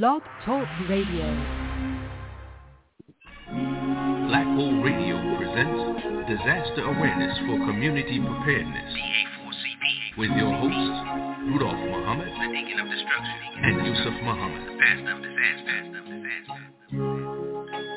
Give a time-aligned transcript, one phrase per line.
[0.00, 1.28] Blog Talk Radio.
[4.26, 8.94] Black Hole Radio presents Disaster Awareness for Community Preparedness
[10.16, 10.96] with your hosts,
[11.44, 14.62] Rudolph Muhammad and Yusef Muhammad.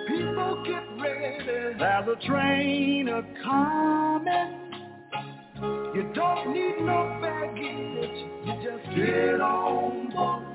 [0.09, 1.45] People get ready,
[1.79, 4.51] there's a train a coming.
[5.95, 10.54] You don't need no baggage, you just get on board.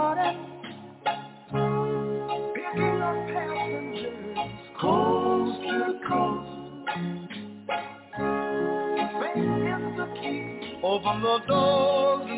[10.91, 12.30] Open the doors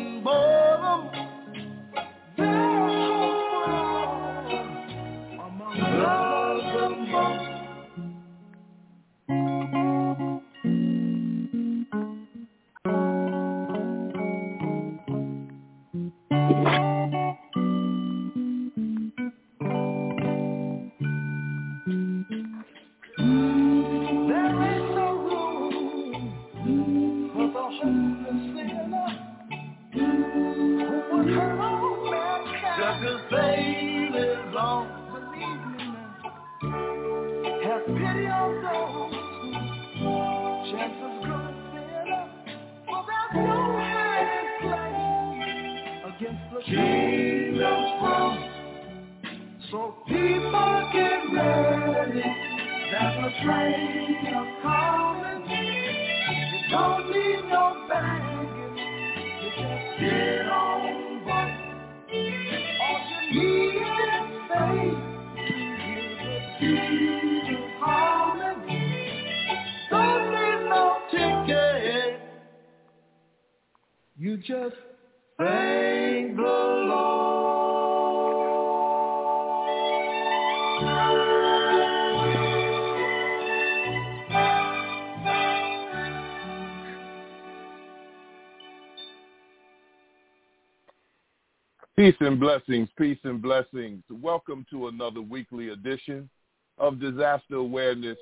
[92.04, 94.02] Peace and blessings, peace and blessings.
[94.10, 96.28] Welcome to another weekly edition
[96.76, 98.18] of Disaster Awareness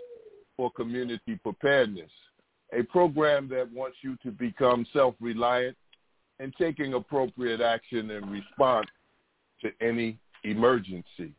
[0.56, 2.12] for Community Preparedness,
[2.72, 5.76] a program that wants you to become self-reliant
[6.38, 8.86] and taking appropriate action in response
[9.62, 11.32] to any emergency.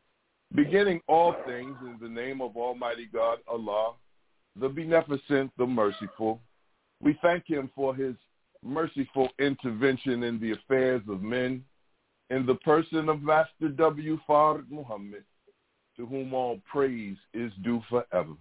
[0.54, 3.94] Beginning all things in the name of Almighty God, Allah,
[4.60, 6.42] the Beneficent, the Merciful,
[7.02, 8.16] we thank him for his
[8.62, 11.64] merciful intervention in the affairs of men
[12.34, 14.18] in the person of Master W.
[14.28, 15.24] Fard Muhammad,
[15.96, 18.34] to whom all praise is due forever.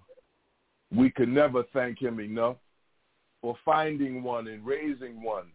[0.95, 2.57] We can never thank him enough
[3.43, 5.49] for finding one and raising one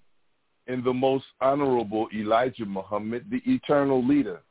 [0.67, 4.41] in the most honorable Elijah Muhammad, the eternal leader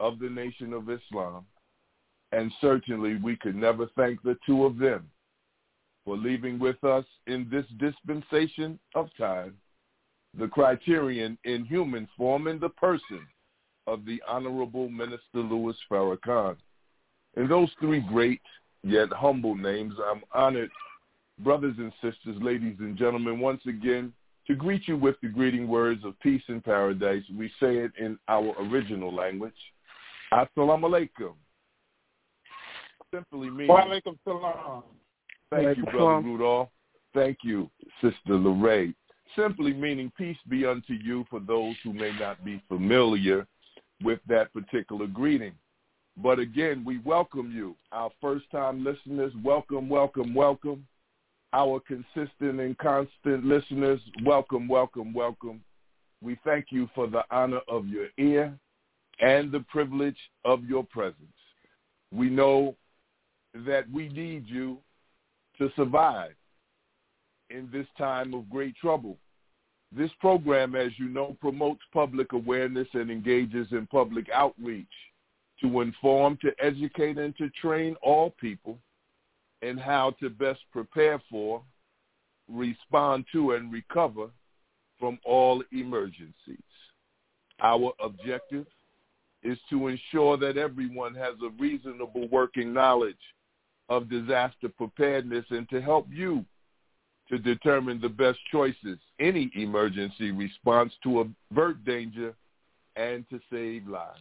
[0.00, 1.46] of the nation of Islam.
[2.32, 5.08] And certainly we could never thank the two of them
[6.04, 9.54] for leaving with us in this dispensation of time
[10.38, 13.26] the criterion in human form in the person
[13.86, 16.56] of the Honorable Minister Louis Farrakhan.
[17.36, 18.40] In those three great
[18.82, 20.70] yet humble names, I'm honored,
[21.40, 24.12] brothers and sisters, ladies and gentlemen, once again
[24.46, 27.22] to greet you with the greeting words of peace and paradise.
[27.36, 29.54] We say it in our original language.
[30.32, 31.34] Assalamu alaikum.
[33.12, 34.82] Simply means, Walaikum salam.
[35.50, 36.24] thank you, Brother salam.
[36.24, 36.68] Rudolph.
[37.14, 37.70] Thank you,
[38.00, 38.94] Sister Lorraine.
[39.36, 43.46] Simply meaning peace be unto you for those who may not be familiar
[44.02, 45.54] with that particular greeting.
[46.16, 47.74] But again, we welcome you.
[47.90, 50.86] Our first-time listeners, welcome, welcome, welcome.
[51.52, 55.62] Our consistent and constant listeners, welcome, welcome, welcome.
[56.22, 58.56] We thank you for the honor of your ear
[59.20, 61.16] and the privilege of your presence.
[62.12, 62.76] We know
[63.66, 64.78] that we need you
[65.58, 66.34] to survive
[67.54, 69.16] in this time of great trouble.
[69.96, 74.86] This program, as you know, promotes public awareness and engages in public outreach
[75.60, 78.78] to inform, to educate, and to train all people
[79.62, 81.62] in how to best prepare for,
[82.48, 84.28] respond to, and recover
[84.98, 86.58] from all emergencies.
[87.62, 88.66] Our objective
[89.44, 93.16] is to ensure that everyone has a reasonable working knowledge
[93.88, 96.44] of disaster preparedness and to help you
[97.28, 102.34] to determine the best choices, any emergency response to avert danger
[102.96, 104.20] and to save lives.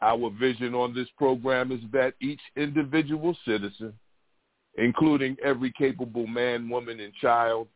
[0.00, 3.92] Our vision on this program is that each individual citizen,
[4.76, 7.68] including every capable man, woman, and child,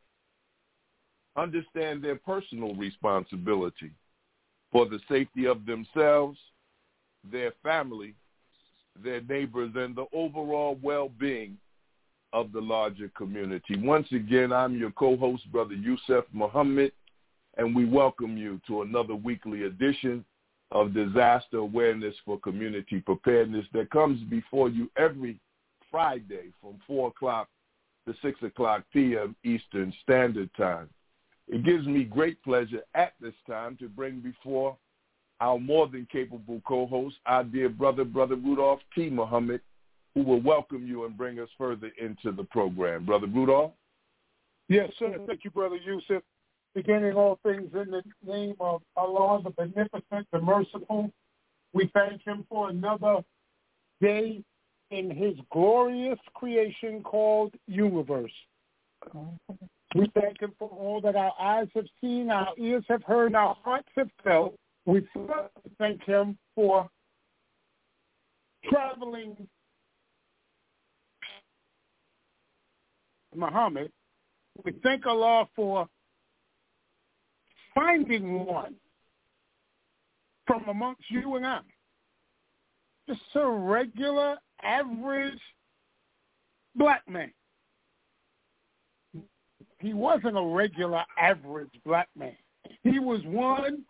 [1.36, 3.92] understand their personal responsibility
[4.72, 6.38] for the safety of themselves,
[7.30, 8.14] their family,
[9.02, 11.56] their neighbors, and the overall well-being
[12.36, 13.78] of the larger community.
[13.78, 16.92] Once again, I'm your co-host, Brother Yusef Muhammad,
[17.56, 20.22] and we welcome you to another weekly edition
[20.70, 25.40] of Disaster Awareness for Community Preparedness that comes before you every
[25.90, 27.48] Friday from 4 o'clock
[28.06, 29.34] to 6 o'clock p.m.
[29.42, 30.90] Eastern Standard Time.
[31.48, 34.76] It gives me great pleasure at this time to bring before
[35.40, 39.08] our more than capable co-host, our dear brother, Brother Rudolph T.
[39.08, 39.62] Muhammad,
[40.16, 43.04] who will welcome you and bring us further into the program.
[43.04, 43.72] Brother Rudolph?
[44.66, 45.14] Yes, sir.
[45.26, 46.22] Thank you, Brother Yusef.
[46.74, 51.10] Beginning all things in the name of Allah, the Beneficent, the Merciful,
[51.74, 53.18] we thank him for another
[54.00, 54.42] day
[54.90, 58.32] in his glorious creation called universe.
[59.94, 63.54] We thank him for all that our eyes have seen, our ears have heard, our
[63.62, 64.54] hearts have felt.
[64.86, 65.06] We
[65.78, 66.88] thank him for
[68.70, 69.36] traveling
[73.36, 73.92] Muhammad.
[74.64, 75.86] We thank Allah for
[77.74, 78.74] finding one
[80.46, 81.60] from amongst you and I.
[83.08, 85.38] Just a regular, average
[86.74, 87.32] black man.
[89.78, 92.36] He wasn't a regular, average black man.
[92.82, 93.84] He was one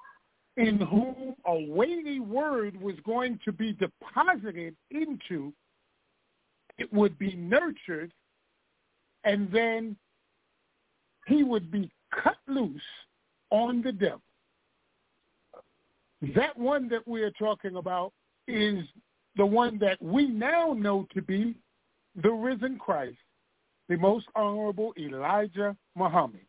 [0.57, 5.53] in whom a weighty word was going to be deposited into.
[6.79, 8.13] It would be nurtured
[9.27, 9.97] and then
[11.27, 11.91] he would be
[12.23, 12.81] cut loose
[13.51, 14.23] on the devil.
[16.35, 18.13] That one that we are talking about
[18.49, 18.85] is
[19.37, 21.55] the one that we now know to be
[22.23, 23.19] the risen Christ,
[23.89, 26.41] the most honorable Elijah Muhammad.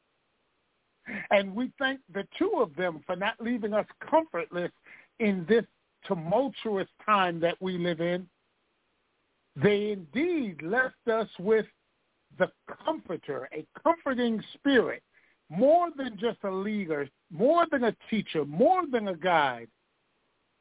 [1.31, 4.71] And we thank the two of them for not leaving us comfortless
[5.19, 5.65] in this
[6.05, 8.27] tumultuous time that we live in.
[9.55, 11.65] They indeed left us with
[12.37, 12.51] the
[12.85, 15.03] comforter, a comforting spirit,
[15.49, 19.69] more than just a leader, more than a teacher, more than a guide.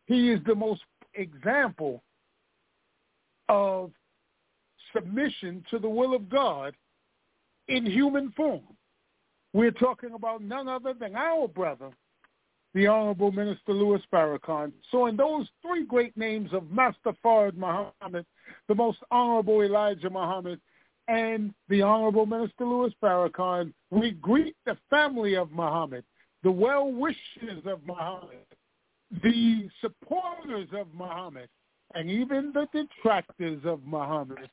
[0.07, 0.83] He is the most
[1.15, 2.03] example
[3.49, 3.91] of
[4.95, 6.75] submission to the will of God
[7.69, 8.63] in human form.
[9.53, 11.91] We're talking about none other than our brother,
[12.75, 14.73] the Honorable Minister Louis Farrakhan.
[14.91, 18.27] So in those three great names of Master Fard Muhammad,
[18.69, 20.61] the most Honorable Elijah Muhammad,
[21.09, 26.05] and the Honorable Minister Louis Farrakhan, we greet the family of Muhammad,
[26.43, 28.47] the well-wishers of Muhammad,
[29.23, 31.49] the supporters of Muhammad,
[31.95, 34.51] and even the detractors of Muhammad.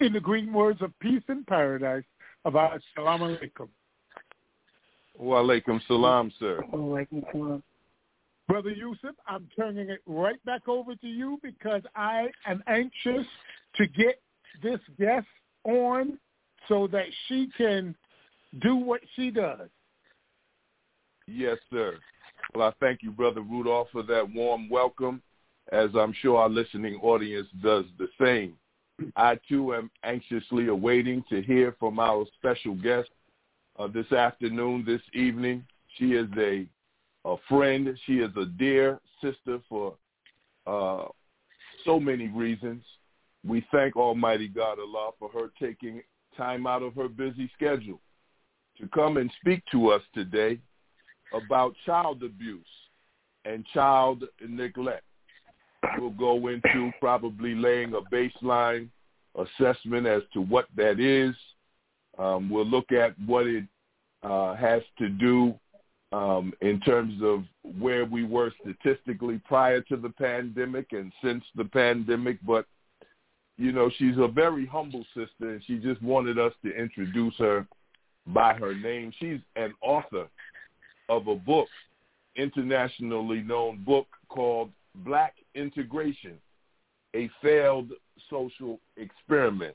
[0.00, 2.04] In the green words of peace and paradise
[2.44, 3.68] of our salam alaikum.
[5.16, 6.62] Wa alaikum salam, sir.
[6.70, 7.62] Wa Alaikum salam.
[8.46, 13.26] Brother Yusef, I'm turning it right back over to you because I am anxious
[13.74, 14.20] to get
[14.62, 15.26] this guest
[15.64, 16.18] on
[16.68, 17.94] so that she can
[18.60, 19.68] do what she does.
[21.26, 21.98] Yes, sir.
[22.54, 25.22] Well, I thank you, Brother Rudolph, for that warm welcome,
[25.72, 28.54] as I'm sure our listening audience does the same.
[29.16, 33.10] I, too, am anxiously awaiting to hear from our special guest
[33.78, 35.64] uh, this afternoon, this evening.
[35.98, 36.66] She is a,
[37.24, 37.96] a friend.
[38.06, 39.94] She is a dear sister for
[40.66, 41.04] uh,
[41.84, 42.82] so many reasons.
[43.48, 46.02] We thank Almighty God Allah for her taking
[46.36, 47.98] time out of her busy schedule
[48.78, 50.58] to come and speak to us today
[51.32, 52.66] about child abuse
[53.46, 55.02] and child neglect.
[55.98, 58.88] We'll go into probably laying a baseline
[59.34, 61.34] assessment as to what that is.
[62.18, 63.64] Um, we'll look at what it
[64.22, 65.54] uh, has to do
[66.12, 67.44] um, in terms of
[67.78, 72.66] where we were statistically prior to the pandemic and since the pandemic, but
[73.58, 77.66] you know, she's a very humble sister, and she just wanted us to introduce her
[78.28, 79.12] by her name.
[79.18, 80.28] She's an author
[81.08, 81.68] of a book,
[82.36, 86.38] internationally known book called Black Integration,
[87.16, 87.90] a failed
[88.30, 89.74] social experiment.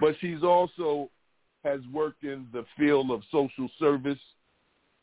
[0.00, 1.10] But she's also
[1.62, 4.18] has worked in the field of social service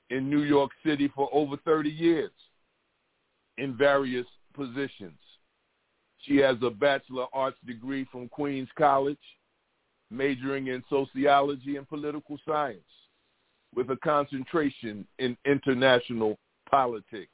[0.09, 2.31] in New York City for over 30 years.
[3.59, 5.17] in various positions.
[6.27, 9.17] She has a Bachelor of Arts degree from Queens College,
[10.11, 12.81] majoring in sociology and political science,
[13.73, 16.37] with a concentration in international
[16.69, 17.31] politics.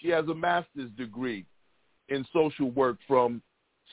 [0.00, 1.44] She has a master's degree
[2.08, 3.42] in social work from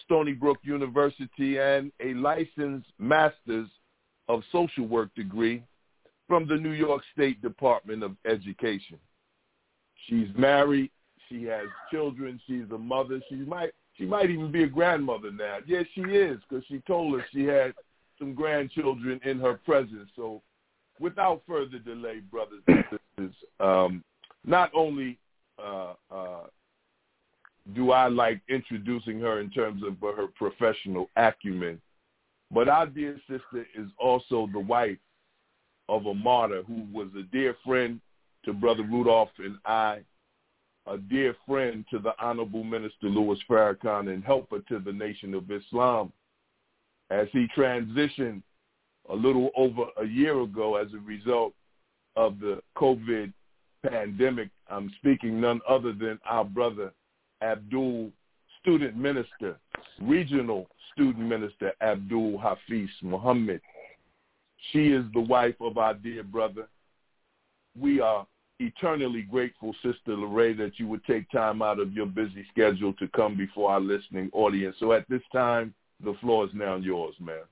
[0.05, 3.67] Stony Brook University and a licensed master's
[4.29, 5.63] of social work degree
[6.27, 8.97] from the New York State Department of Education.
[10.07, 10.91] She's married.
[11.27, 12.39] She has children.
[12.47, 13.19] She's a mother.
[13.29, 15.57] She might she might even be a grandmother now.
[15.67, 17.73] Yes, she is because she told us she had
[18.17, 20.09] some grandchildren in her presence.
[20.15, 20.41] So,
[20.99, 24.03] without further delay, brothers and sisters, um,
[24.45, 25.19] not only
[25.61, 26.43] uh, uh,
[27.75, 31.81] do I like introducing her in terms of her professional acumen,
[32.51, 34.97] but our dear sister is also the wife
[35.89, 37.99] of a martyr who was a dear friend
[38.45, 39.99] to Brother Rudolph and I,
[40.89, 45.49] a dear friend to the Honorable Minister Louis Farrakhan and helper to the Nation of
[45.51, 46.11] Islam
[47.11, 48.41] as he transitioned
[49.09, 51.53] a little over a year ago as a result
[52.15, 53.31] of the COVID
[53.87, 54.49] pandemic.
[54.69, 56.91] I'm speaking none other than our brother
[57.41, 58.11] Abdul,
[58.61, 59.57] student minister,
[60.01, 63.61] regional student minister Abdul Hafiz Muhammad.
[64.71, 66.67] She is the wife of our dear brother.
[67.79, 68.25] We are
[68.59, 73.07] eternally grateful, Sister Lorraine, that you would take time out of your busy schedule to
[73.09, 74.75] come before our listening audience.
[74.79, 75.73] So at this time,
[76.03, 77.45] the floor is now yours, ma'am.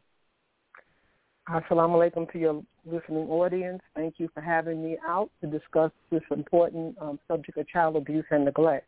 [1.50, 3.82] Assalamu alaikum to your listening audience.
[3.96, 8.26] Thank you for having me out to discuss this important um, subject of child abuse
[8.32, 8.86] and neglect.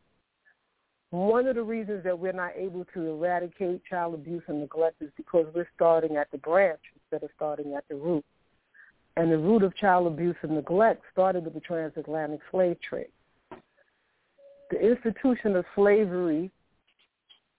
[1.11, 5.09] One of the reasons that we're not able to eradicate child abuse and neglect is
[5.15, 8.25] because we're starting at the branch instead of starting at the root.
[9.19, 13.11] And the root of child abuse and neglect started with the transatlantic slave trade.
[14.71, 16.49] The institution of slavery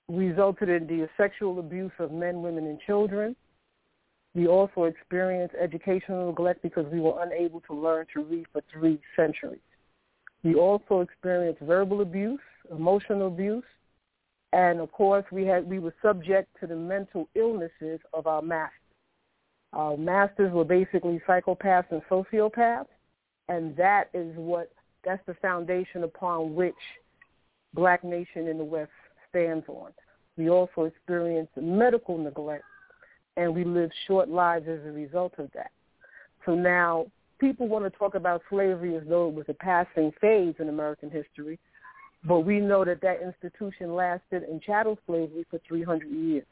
[0.09, 3.37] resulted in the sexual abuse of men, women, and children.
[4.35, 8.99] We also experienced educational neglect because we were unable to learn to read for three
[9.15, 9.61] centuries.
[10.43, 12.41] We also experienced verbal abuse,
[12.71, 13.65] emotional abuse,
[14.55, 18.80] and of course we had we were subject to the mental illnesses of our masters.
[19.73, 22.87] Our masters were basically psychopaths and sociopaths,
[23.49, 24.73] and that is what
[25.05, 26.75] that's the foundation upon which
[27.75, 28.91] Black Nation in the West
[29.29, 29.93] stands on.
[30.37, 32.65] We also experience medical neglect,
[33.37, 35.71] and we live short lives as a result of that.
[36.45, 37.07] So now
[37.39, 41.11] people want to talk about slavery as though it was a passing phase in American
[41.11, 41.59] history,
[42.25, 46.45] but we know that that institution lasted in chattel slavery for 300 years.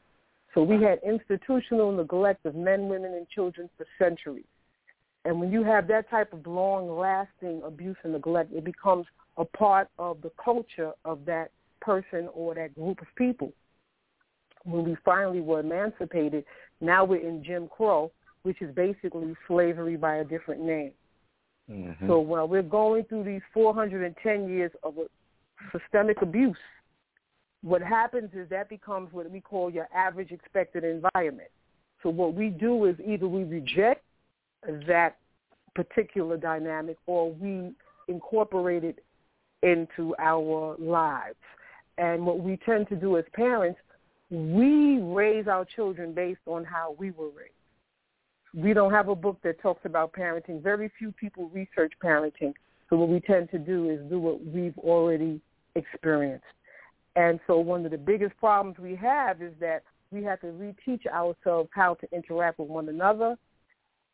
[0.55, 4.47] So we had institutional neglect of men, women, and children for centuries.
[5.25, 9.89] And when you have that type of long-lasting abuse and neglect, it becomes a part
[9.99, 11.51] of the culture of that
[11.81, 13.53] person or that group of people.
[14.65, 16.45] When we finally were emancipated,
[16.81, 18.11] now we're in Jim Crow,
[18.43, 20.93] which is basically slavery by a different name.
[21.71, 22.09] Mm-hmm.
[22.09, 24.95] So while we're going through these 410 years of
[25.73, 26.57] systemic abuse,
[27.63, 31.49] what happens is that becomes what we call your average expected environment.
[32.03, 34.05] So what we do is either we reject
[34.87, 35.17] that
[35.75, 37.73] particular dynamic or we
[38.07, 39.05] incorporate it
[39.63, 41.37] into our lives.
[41.99, 43.81] And what we tend to do as parents,
[44.31, 47.53] we raise our children based on how we were raised.
[48.55, 50.63] We don't have a book that talks about parenting.
[50.63, 52.55] Very few people research parenting.
[52.89, 55.41] So what we tend to do is do what we've already
[55.75, 56.45] experienced.
[57.17, 61.07] And so one of the biggest problems we have is that we have to reteach
[61.07, 63.37] ourselves how to interact with one another.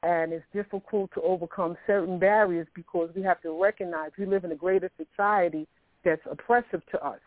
[0.03, 4.53] And it's difficult to overcome certain barriers because we have to recognize we live in
[4.53, 5.67] a greater society
[6.05, 7.21] that's oppressive to us.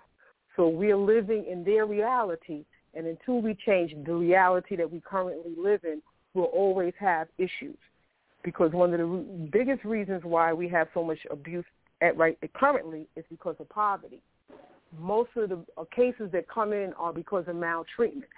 [0.56, 2.66] So we're living in their reality.
[2.94, 6.02] And until we change the reality that we currently live in,
[6.34, 7.78] we'll always have issues.
[8.44, 11.66] Because one of the biggest reasons why we have so much abuse
[12.02, 14.22] at right currently is because of poverty
[15.00, 15.66] most of the
[15.96, 18.30] cases that come in are because of maltreatment.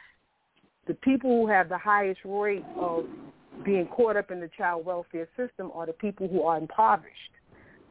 [0.88, 3.06] The people who have the highest rate of
[3.64, 7.32] being caught up in the child welfare system are the people who are impoverished.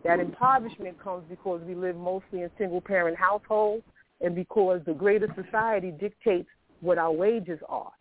[0.04, 3.84] That impoverishment comes because we live mostly in single-parent households
[4.20, 6.48] and because the greater society dictates
[6.80, 7.92] what our wages are.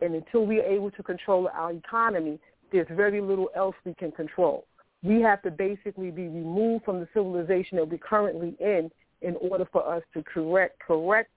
[0.00, 2.38] And until we are able to control our economy,
[2.72, 4.66] there's very little else we can control.
[5.02, 8.90] We have to basically be removed from the civilization that we're currently in
[9.26, 11.30] in order for us to correct correct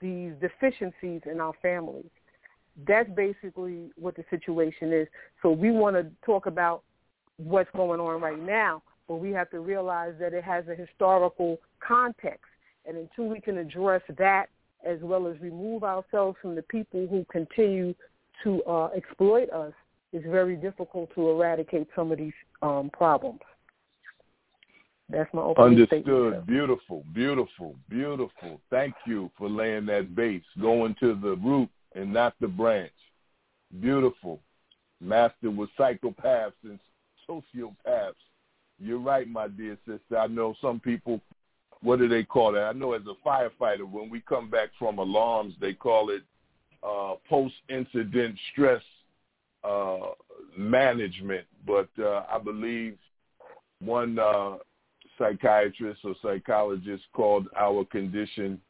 [0.00, 2.10] these deficiencies in our families.
[2.88, 5.06] That's basically what the situation is.
[5.42, 6.82] So we want to talk about
[7.36, 11.58] what's going on right now, but we have to realize that it has a historical
[11.86, 12.46] context.
[12.86, 14.46] And until we can address that,
[14.84, 17.94] as well as remove ourselves from the people who continue
[18.42, 19.72] to uh, exploit us,
[20.12, 22.32] it's very difficult to eradicate some of these
[22.62, 23.40] um, problems.
[25.10, 26.02] That's my opening Understood.
[26.02, 26.46] statement.
[26.46, 28.60] Beautiful, beautiful, beautiful.
[28.70, 32.92] Thank you for laying that base, going to the root and not the branch.
[33.80, 34.40] Beautiful.
[35.00, 36.78] Master with psychopaths and
[37.28, 38.14] sociopaths.
[38.78, 40.18] You're right, my dear sister.
[40.18, 41.20] I know some people,
[41.82, 42.60] what do they call it?
[42.60, 46.22] I know as a firefighter, when we come back from alarms, they call it
[46.82, 48.82] uh, post-incident stress
[49.62, 49.98] uh,
[50.56, 51.46] management.
[51.66, 52.96] But uh, I believe
[53.80, 54.56] one uh,
[55.18, 58.60] psychiatrist or psychologist called our condition,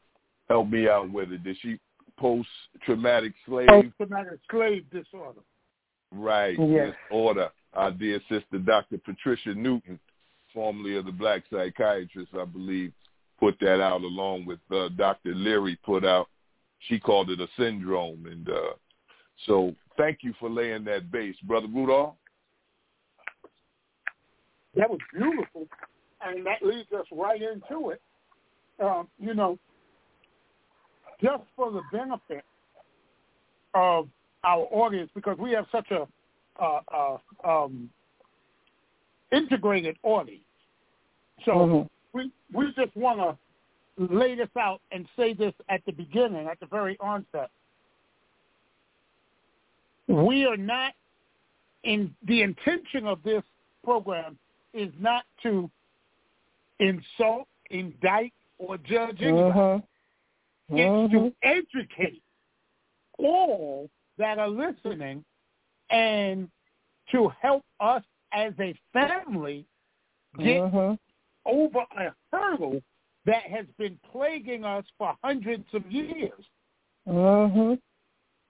[0.49, 1.43] help me out with it.
[1.43, 1.79] Did she
[2.17, 3.67] post-traumatic slave?
[3.67, 5.41] Post-traumatic slave disorder.
[6.11, 6.57] Right.
[6.59, 6.93] Yes.
[7.09, 7.49] Disorder.
[7.73, 8.97] Our dear sister, Dr.
[8.97, 9.99] Patricia Newton,
[10.53, 12.93] formerly of the Black Psychiatrist, I believe,
[13.39, 15.35] put that out along with uh, Dr.
[15.35, 16.29] Leary put out.
[16.87, 18.25] She called it a syndrome.
[18.25, 18.73] And uh,
[19.45, 21.35] so thank you for laying that base.
[21.43, 22.15] Brother Rudolph?
[24.75, 25.67] That was beautiful.
[26.21, 28.01] And that leads us right into it.
[28.79, 29.57] Um, you know,
[31.21, 32.43] just for the benefit
[33.73, 34.09] of
[34.43, 36.07] our audience, because we have such a
[36.61, 37.89] uh, uh, um,
[39.31, 40.43] integrated audience.
[41.43, 41.89] So Mhm.
[42.13, 43.37] we we just want to
[43.97, 47.49] lay this out and say this at the beginning, at the very onset.
[50.07, 50.93] We are not
[51.83, 53.43] in the intention of this
[53.83, 54.37] program
[54.73, 55.69] is not to
[56.79, 59.51] insult, indict, or judge anybody.
[59.51, 59.83] Mhm.
[60.69, 61.11] It's Mhm.
[61.11, 62.23] to educate
[63.17, 65.23] all that are listening
[65.89, 66.49] and
[67.11, 69.65] to help us as a family
[70.37, 70.99] get Mhm.
[71.45, 72.81] over a hurdle
[73.25, 76.49] that has been plaguing us for hundreds of years.
[77.07, 77.81] Mhm.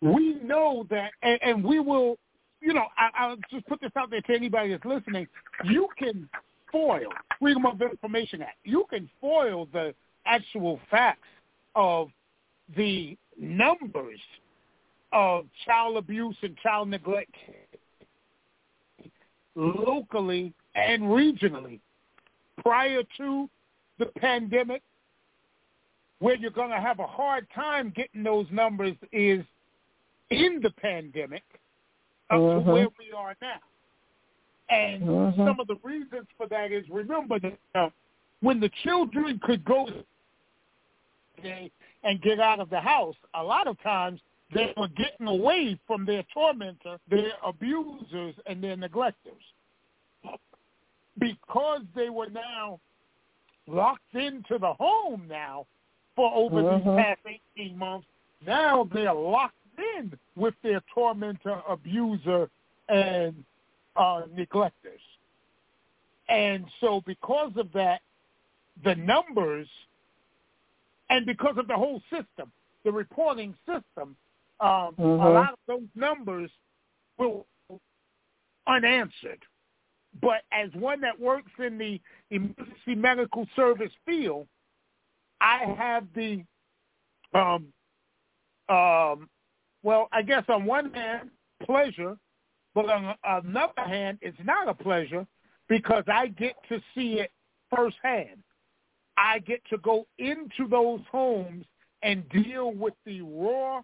[0.02, 2.18] We know that, and, and we will,
[2.62, 5.28] you know, I, I'll just put this out there to anybody that's listening.
[5.64, 6.30] You can
[6.76, 7.10] foil
[7.40, 8.58] Freedom of Information Act.
[8.66, 11.28] You can foil the actual facts
[11.76, 12.10] of
[12.76, 14.20] the numbers
[15.14, 17.32] of child abuse and child neglect
[19.56, 21.80] locally and regionally
[22.62, 23.50] prior to
[24.00, 24.82] the pandemic
[26.20, 29.46] where you're going to have a hard time getting those numbers is
[30.30, 31.44] in the pandemic
[32.30, 32.66] up Mhm.
[32.66, 33.60] to where we are now.
[34.70, 35.46] And Mhm.
[35.46, 37.90] some of the reasons for that is remember that uh,
[38.42, 39.88] when the children could go
[42.04, 44.20] and get out of the house, a lot of times
[44.54, 49.44] they were getting away from their tormentor, their abusers, and their neglectors.
[51.18, 52.80] Because they were now
[53.68, 55.66] locked into the home now
[56.16, 56.84] for over Mhm.
[56.84, 58.08] these past 18 months,
[58.42, 59.56] now they're locked
[59.96, 62.50] in with their tormentor, abuser,
[62.90, 63.44] and
[63.96, 65.02] uh, neglectors.
[66.28, 68.02] And so because of that,
[68.84, 69.68] the numbers,
[71.10, 72.52] and because of the whole system,
[72.84, 74.16] the reporting system,
[74.60, 75.34] um, a Mhm.
[75.34, 76.52] lot of those numbers
[77.18, 77.46] will
[78.68, 79.46] unanswered.
[80.22, 84.48] But as one that works in the emergency medical service field,
[85.42, 86.46] I have the,
[87.34, 87.74] um,
[88.70, 89.30] um,
[89.84, 91.32] well, I guess on one hand,
[91.62, 92.18] pleasure,
[92.76, 95.26] but on another hand, it's not a pleasure
[95.68, 97.32] because I get to see it
[97.76, 98.44] firsthand.
[99.18, 101.66] I get to go into those homes
[102.04, 103.82] and deal with the raw,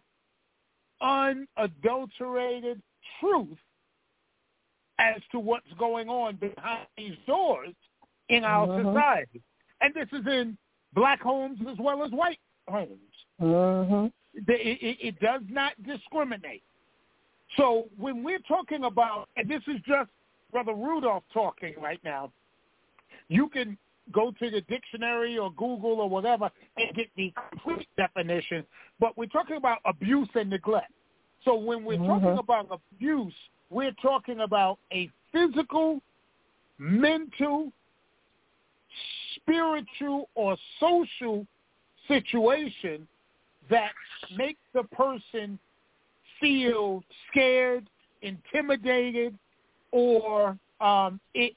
[1.01, 2.82] unadulterated
[3.19, 3.58] truth
[4.99, 7.73] as to what's going on behind these doors
[8.30, 8.93] in our Mhm.
[8.93, 9.41] society.
[9.80, 10.58] And this is in
[10.93, 13.25] black homes as well as white homes.
[14.34, 16.63] The- It, it, it does not discriminate.
[17.58, 20.10] So when we're talking about, and this is just
[20.52, 22.32] Brother Rudolph talking right now,
[23.28, 23.78] you can
[24.12, 28.66] go to the dictionary or Google or whatever and get the complete definition.
[29.00, 30.92] But we're talking about abuse and neglect.
[31.46, 32.40] So when we're talking Mhm.
[32.40, 33.34] about abuse,
[33.70, 36.02] we're talking about a physical,
[36.78, 37.72] mental,
[39.36, 41.48] spiritual, or social
[42.08, 43.08] situation
[43.70, 43.94] that
[44.36, 45.58] makes the person
[46.41, 47.88] feel scared,
[48.21, 49.38] intimidated,
[49.91, 51.54] or um, it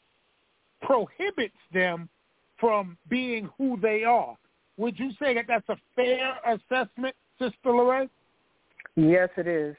[0.83, 2.09] prohibits them
[2.61, 4.37] from being who they are.
[4.77, 8.11] Would you say that that's a fair assessment, Sister Lorraine?
[8.97, 9.75] Yes, it is.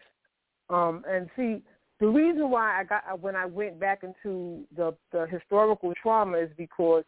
[0.70, 1.62] Um, and see,
[2.00, 6.50] the reason why I got when I went back into the the historical trauma is
[6.58, 7.04] because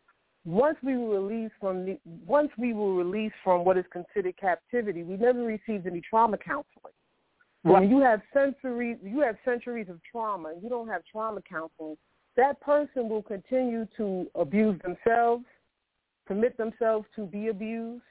[0.45, 5.03] once we were released from the, once we were released from what is considered captivity,
[5.03, 6.93] we never received any trauma counseling.
[7.63, 7.81] Right.
[7.81, 11.97] When you have centuries, you have centuries of trauma, and you don't have trauma counseling.
[12.35, 15.43] That person will continue to abuse themselves,
[16.25, 18.03] permit themselves to be abused,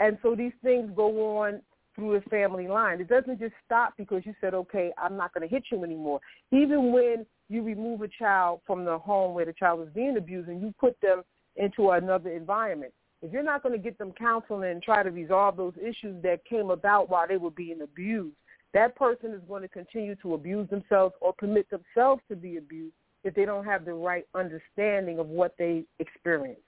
[0.00, 1.60] and so these things go on
[1.94, 3.00] through the family line.
[3.00, 6.20] It doesn't just stop because you said, okay, I'm not going to hit you anymore.
[6.52, 10.48] Even when you remove a child from the home where the child was being abused
[10.48, 11.22] and you put them
[11.56, 12.92] into another environment.
[13.22, 16.44] If you're not going to get them counseling and try to resolve those issues that
[16.44, 18.36] came about while they were being abused,
[18.74, 22.94] that person is going to continue to abuse themselves or permit themselves to be abused
[23.24, 26.60] if they don't have the right understanding of what they experience.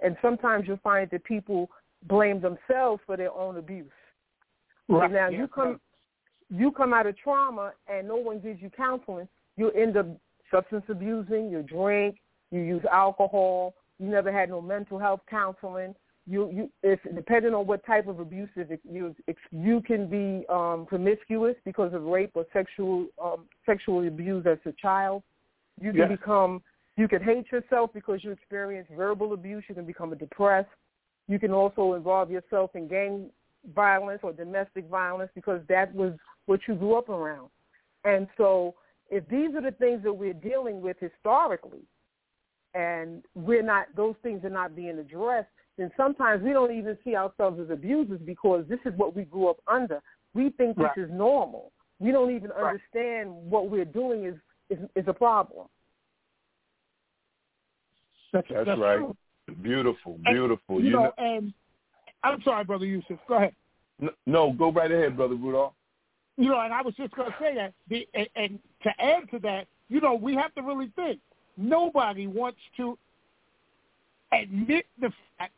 [0.00, 1.70] And sometimes you'll find that people
[2.04, 3.90] blame themselves for their own abuse.
[4.88, 5.10] Right.
[5.10, 5.38] now yeah.
[5.38, 5.80] you come
[6.50, 10.06] you come out of trauma and no one gives you counseling, you end up
[10.50, 12.16] substance abusing, you drink,
[12.50, 15.94] you use alcohol, you never had no mental health counseling.
[16.28, 19.14] You you if depending on what type of abuse if you
[19.50, 24.72] you can be um, promiscuous because of rape or sexual um, sexual abuse as a
[24.72, 25.22] child.
[25.80, 26.10] You can yes.
[26.10, 26.62] become
[26.96, 29.64] you can hate yourself because you experience verbal abuse.
[29.68, 30.68] You can become a depressed.
[31.28, 33.30] You can also involve yourself in gang
[33.74, 36.12] violence or domestic violence because that was
[36.46, 37.48] what you grew up around.
[38.04, 38.74] And so
[39.10, 41.82] if these are the things that we're dealing with historically,
[42.74, 47.16] and we're not those things are not being addressed, then sometimes we don't even see
[47.16, 50.02] ourselves as abusers because this is what we grew up under.
[50.34, 50.98] We think this right.
[50.98, 51.72] is normal.
[52.00, 52.74] We don't even right.
[52.74, 54.34] understand what we're doing is
[54.70, 55.66] is, is a problem.
[58.32, 58.98] That's, that's, that's right.
[58.98, 59.16] True.
[59.62, 60.76] Beautiful, beautiful.
[60.76, 61.54] And, you, you know, know, and
[62.22, 63.18] I'm sorry, brother Yusef.
[63.26, 63.54] Go ahead.
[63.98, 65.72] No, no, go right ahead, brother Rudolph.
[66.36, 69.30] You know, and I was just going to say that, the, and, and to add
[69.30, 71.18] to that, you know, we have to really think
[71.56, 72.98] nobody wants to
[74.32, 75.52] admit the fact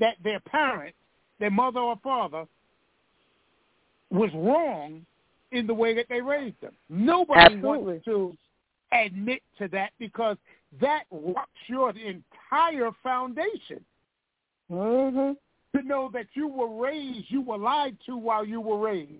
[0.00, 0.94] that their parent,
[1.38, 2.46] their mother or father,
[4.10, 5.06] was wrong
[5.52, 6.72] in the way that they raised them.
[6.88, 7.68] Nobody Absolutely.
[7.70, 8.36] wants to
[8.92, 10.36] admit to that because
[10.80, 13.84] that rocks your entire foundation.
[14.70, 15.32] Mm-hmm.
[15.76, 19.12] To know that you were raised, you were lied to while you were raised,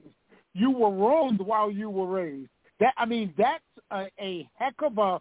[0.52, 2.50] you were wronged while you were raised.
[2.80, 3.62] That I mean, that's
[3.92, 5.20] a, a heck of a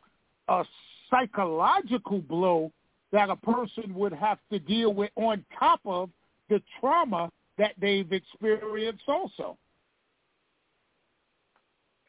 [0.52, 0.65] a
[1.10, 2.72] psychological blow
[3.12, 6.10] that a person would have to deal with on top of
[6.50, 9.58] the trauma that they've experienced also.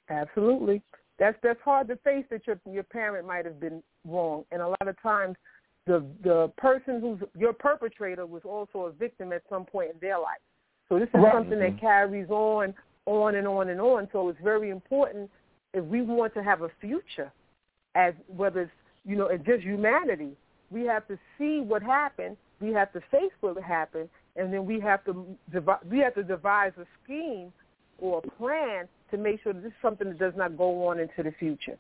[0.09, 0.83] Absolutely.
[1.19, 4.45] That's that's hard to face that your your parent might have been wrong.
[4.51, 5.37] And a lot of times
[5.87, 10.19] the the person who's your perpetrator was also a victim at some point in their
[10.19, 10.41] life.
[10.89, 11.33] So this is right.
[11.33, 11.79] something that mm-hmm.
[11.79, 12.75] carries on,
[13.07, 14.09] on and on and on.
[14.13, 15.31] So it's very important
[15.73, 17.31] if we want to have a future
[17.95, 18.73] as whether it's
[19.05, 20.33] you know it's just humanity.
[20.70, 22.37] We have to see what happened.
[22.61, 25.26] We have to face what happened, and then we have to
[25.88, 27.52] we have to devise a scheme
[27.98, 31.00] or a plan to make sure that this is something that does not go on
[31.00, 31.76] into the future.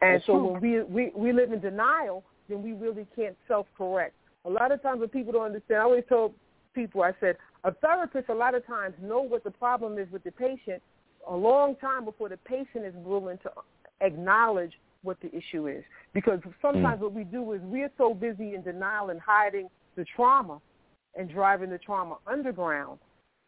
[0.00, 0.46] And That's so true.
[0.52, 4.14] when we, we we live in denial, then we really can't self-correct.
[4.44, 6.32] A lot of times when people don't understand, I always tell
[6.74, 10.24] people, I said, a therapist a lot of times know what the problem is with
[10.24, 10.82] the patient
[11.28, 13.50] a long time before the patient is willing to
[14.00, 14.72] acknowledge
[15.04, 15.84] what the issue is.
[16.12, 17.02] Because sometimes mm.
[17.02, 20.60] what we do is we're so busy in denial and hiding the trauma
[21.16, 22.98] and driving the trauma underground,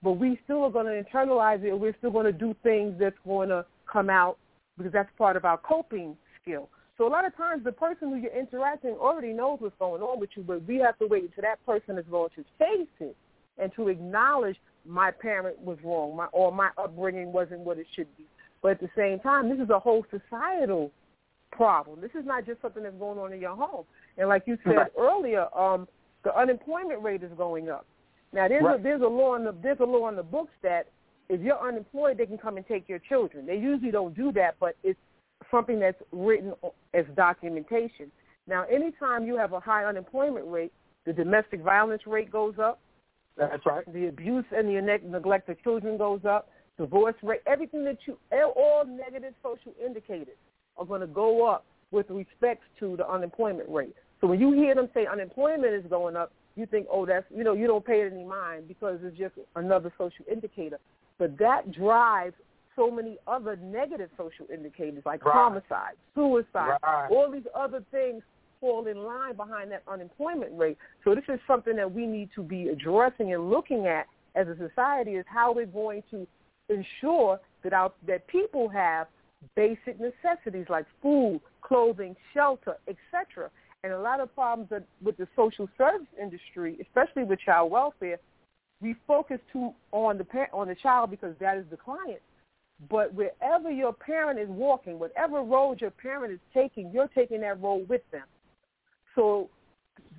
[0.03, 1.79] but we still are going to internalize it.
[1.79, 4.39] We're still going to do things that's going to come out
[4.77, 6.69] because that's part of our coping skill.
[6.99, 10.19] So a lot of times the person who you're interacting already knows what's going on
[10.19, 13.17] with you, but we have to wait until that person is going to face it
[13.59, 18.07] and to acknowledge my parent was wrong, my or my upbringing wasn't what it should
[18.17, 18.25] be.
[18.63, 20.91] But at the same time, this is a whole societal
[21.57, 22.01] problem.
[22.01, 23.85] This is not just something that's going on in your home.
[24.19, 24.93] And like you said right.
[24.99, 25.89] earlier, um,
[26.25, 27.87] the unemployment rate is going up.
[28.33, 28.79] Now there's right.
[28.79, 30.89] a there's a law in the there's a law in the books that
[31.29, 33.47] if you're unemployed, they can come and take your children.
[33.47, 34.99] They usually don't do that, but it's
[35.51, 36.53] something that's written
[36.95, 38.13] as documentation.
[38.47, 40.73] Now, anytime you have a high unemployment rate,
[41.05, 42.81] the domestic violence rate goes up.
[43.37, 43.85] That's right.
[43.93, 46.49] The abuse and the neglect of children goes up.
[46.79, 48.19] Divorce rate, everything that you,
[48.55, 50.37] all negative social indicators
[50.79, 53.95] are going to go up with respect to the unemployment rate.
[54.21, 57.45] So when you hear them say unemployment is going up, you think, oh, that's, you
[57.45, 60.79] know, you don't pay it any mind because it's just another social indicator.
[61.19, 62.35] But that drives
[62.75, 65.35] so many other negative social indicators like right.
[65.35, 67.09] homicide, suicide, right.
[67.11, 68.23] all these other things
[68.61, 70.79] fall in line behind that unemployment rate.
[71.05, 74.57] So this is something that we need to be addressing and looking at as a
[74.57, 76.27] society is how we're going to
[76.69, 79.07] ensure that our, that people have
[79.55, 83.51] basic necessities like food, clothing, shelter, etc.
[83.85, 84.71] And a lot of problems
[85.03, 88.19] with the social service industry, especially with child welfare,
[88.81, 92.21] we focus too on the par- on the child because that is the client.
[92.91, 97.63] But wherever your parent is walking, whatever road your parent is taking, you're taking that
[97.63, 98.25] road with them.
[99.15, 99.49] So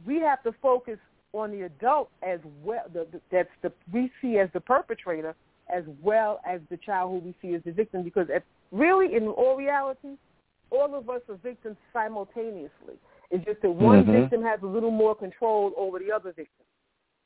[0.06, 0.98] we have to focus
[1.34, 2.86] on the adult as well.
[2.92, 5.36] The, the, that's the we see as the perpetrator
[5.74, 8.04] as well as the child who we see as the victim.
[8.04, 10.18] Because if, really, in all reality,
[10.70, 12.96] all of us are victims simultaneously.
[13.32, 14.22] It's just that one Mhm.
[14.22, 16.66] victim has a little more control over the other victim.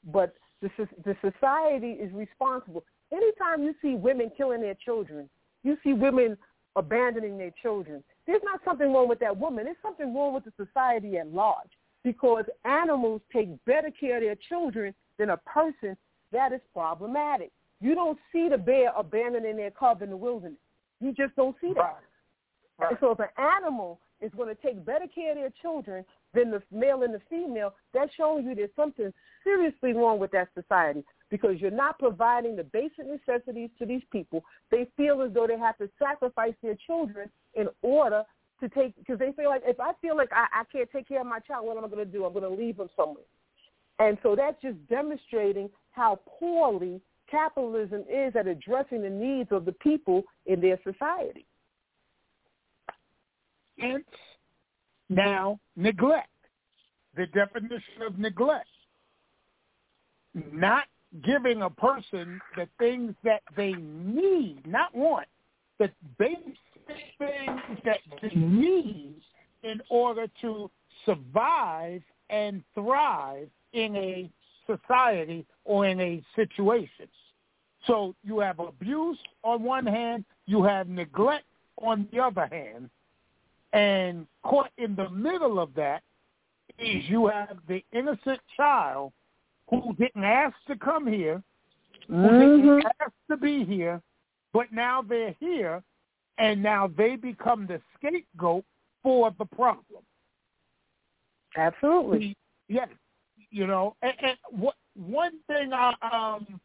[0.05, 0.69] But the,
[1.03, 2.83] the society is responsible.
[3.11, 5.29] Anytime you see women killing their children,
[5.63, 6.37] you see women
[6.75, 9.65] abandoning their children, there's not something wrong with that woman.
[9.65, 11.71] There's something wrong with the society at large
[12.03, 15.97] because animals take better care of their children than a person.
[16.31, 17.51] That is problematic.
[17.81, 20.59] You don't see the bear abandoning their cub in the wilderness.
[20.99, 21.97] You just don't see that.
[22.77, 22.91] Right.
[22.91, 26.51] And so if an animal is going to take better care of their children than
[26.51, 29.11] the male and the female, that's showing you there's something
[29.43, 34.43] seriously wrong with that society because you're not providing the basic necessities to these people.
[34.69, 38.23] They feel as though they have to sacrifice their children in order
[38.59, 41.21] to take, because they feel like if I feel like I, I can't take care
[41.21, 42.25] of my child, what am I going to do?
[42.25, 43.23] I'm going to leave him somewhere.
[43.97, 49.71] And so that's just demonstrating how poorly capitalism is at addressing the needs of the
[49.71, 51.45] people in their society.
[53.79, 54.05] Hence,
[55.09, 56.27] now neglect.
[57.15, 58.67] The definition of neglect.
[60.33, 60.83] Not
[61.25, 65.27] giving a person the things that they need, not want,
[65.79, 66.57] the basic
[67.17, 69.15] things that they need
[69.63, 70.69] in order to
[71.05, 74.29] survive and thrive in a
[74.65, 77.07] society or in a situation.
[77.87, 81.45] So you have abuse on one hand, you have neglect
[81.81, 82.89] on the other hand,
[83.73, 86.03] and caught in the middle of that
[86.77, 89.11] is you have the innocent child
[89.69, 91.41] who didn't ask to come here,
[92.07, 94.01] who didn't ask to be here,
[94.53, 95.81] but now they're here,
[96.37, 98.65] and now they become the scapegoat
[99.01, 100.03] for the problem.
[101.57, 102.35] Absolutely.
[102.67, 102.89] Yes,
[103.49, 106.59] you know, and, and what one thing I, um,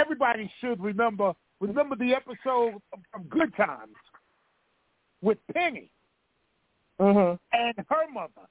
[0.00, 2.80] everybody should remember remember the episode
[3.14, 3.96] of Good Times
[5.22, 5.90] with Penny
[6.98, 7.38] Mhm.
[7.52, 8.46] and her mother.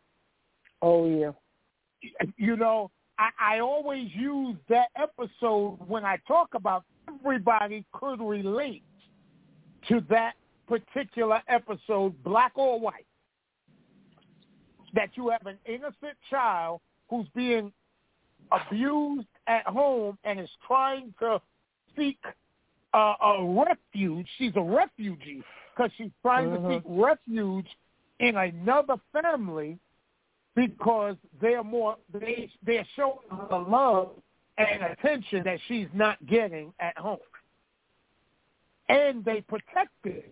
[0.81, 1.31] Oh yeah.
[2.38, 8.83] You know, I, I always use that episode when I talk about everybody could relate
[9.88, 10.35] to that
[10.67, 13.05] particular episode, black or white.
[14.93, 17.71] That you have an innocent child who's being
[18.51, 21.41] abused at home and is trying to
[21.97, 22.19] seek
[22.93, 24.27] uh, a refuge.
[24.38, 25.43] She's a refugee
[25.75, 26.67] because she's trying Mhm.
[26.67, 27.67] to seek refuge
[28.19, 29.77] in another family
[30.55, 34.12] because they're more they they're showing the love
[34.57, 37.19] and attention that she's not getting at home,
[38.89, 40.23] and they protected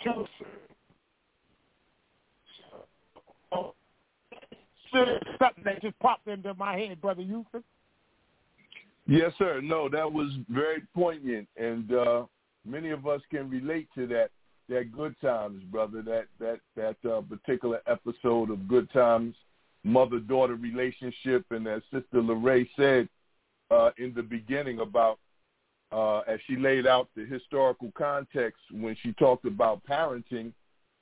[0.00, 0.28] children.
[3.52, 3.74] So,
[5.38, 7.62] something that just popped into my head, brother Yusef.
[9.08, 9.62] Yes, sir.
[9.62, 12.24] No, that was very poignant, and uh,
[12.66, 14.30] many of us can relate to that.
[14.68, 16.02] That good times, brother.
[16.02, 19.34] That that that uh, particular episode of Good Times,
[19.82, 23.08] mother-daughter relationship, and as Sister Lorraine said
[23.70, 25.18] uh, in the beginning about
[25.90, 30.52] uh, as she laid out the historical context when she talked about parenting,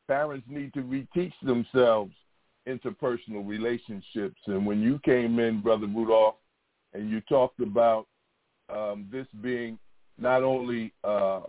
[0.06, 2.12] parents need to reteach themselves
[2.68, 4.40] interpersonal relationships.
[4.46, 6.36] And when you came in, brother Rudolph,
[6.96, 8.06] and you talked about
[8.74, 9.78] um, this being
[10.18, 11.40] not only uh,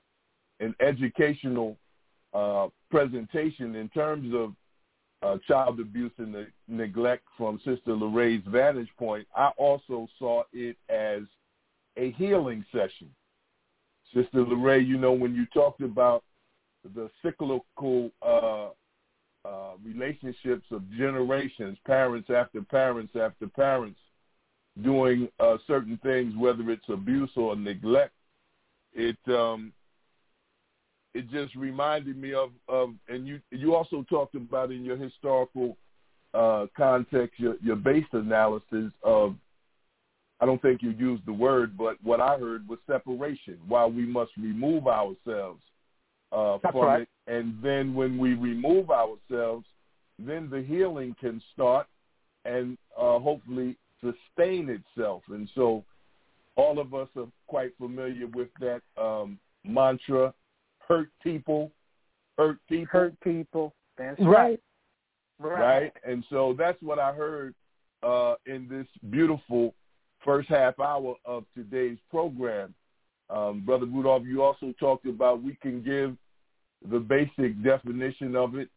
[0.60, 1.78] an educational
[2.34, 4.54] uh, presentation in terms of
[5.24, 10.76] uh, child abuse and the neglect from Sister Lorraine's vantage point, I also saw it
[10.90, 11.22] as
[11.96, 13.10] a healing session.
[14.14, 16.24] Sister Lorraine, you know, when you talked about
[16.96, 18.68] the cyclical uh,
[19.46, 24.00] uh, relationships of generations, parents after parents after parents,
[24.84, 28.14] doing uh, certain things, whether it's abuse or neglect,
[28.94, 29.72] it um,
[31.14, 35.78] it just reminded me of, of and you you also talked about in your historical
[36.34, 39.36] uh, context your, your base analysis of
[40.40, 43.58] I don't think you used the word, but what I heard was separation.
[43.68, 45.62] While we must remove ourselves
[46.32, 47.02] uh, That's from right.
[47.02, 49.66] it, and then when we remove ourselves,
[50.20, 51.88] then the healing can start
[52.46, 55.24] and uh, hopefully sustain itself.
[55.30, 55.84] And so,
[56.56, 60.34] all of us are quite familiar with that um, mantra:
[60.88, 61.72] "Hurt people,
[62.38, 63.74] hurt people." Hurt people.
[63.98, 64.60] That's Right.
[65.40, 65.60] right.
[65.60, 65.94] right?
[66.04, 67.54] And so that's what I heard
[68.04, 69.74] uh, in this beautiful
[70.24, 72.74] first half hour of today's program.
[73.30, 76.16] Um, Brother Rudolph, you also talked about we can give
[76.92, 78.70] the basic definition of it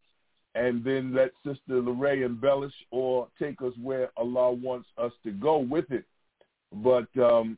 [0.55, 5.59] and then let Sister Lorraine embellish or take us where Allah wants us to go
[5.59, 6.05] with it.
[6.73, 7.57] But um,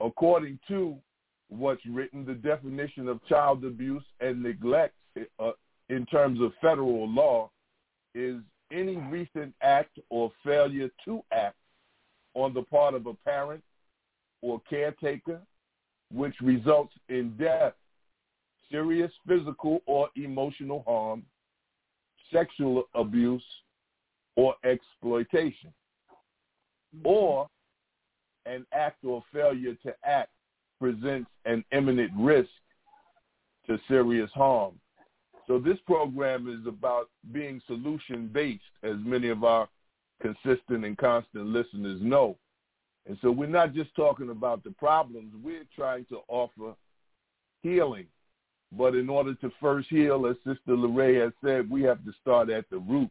[0.00, 0.96] according to
[1.48, 4.94] what's written, the definition of child abuse and neglect
[5.38, 5.50] uh,
[5.88, 7.50] in terms of federal law
[8.14, 8.36] is
[8.70, 11.56] any recent act or failure to act
[12.34, 13.62] on the part of a parent
[14.40, 15.40] or caretaker
[16.12, 17.74] which results in death,
[18.70, 21.22] serious physical or emotional harm,
[22.32, 23.44] sexual abuse,
[24.36, 25.72] or exploitation,
[26.96, 27.06] mm-hmm.
[27.06, 27.48] or
[28.46, 30.30] an act or failure to act
[30.80, 32.50] presents an imminent risk
[33.66, 34.74] to serious harm.
[35.46, 39.68] So this program is about being solution-based, as many of our
[40.20, 42.36] consistent and constant listeners know.
[43.06, 46.74] And so we're not just talking about the problems, we're trying to offer
[47.62, 48.06] healing.
[48.76, 52.48] But in order to first heal, as Sister Lorraine has said, we have to start
[52.48, 53.10] at the root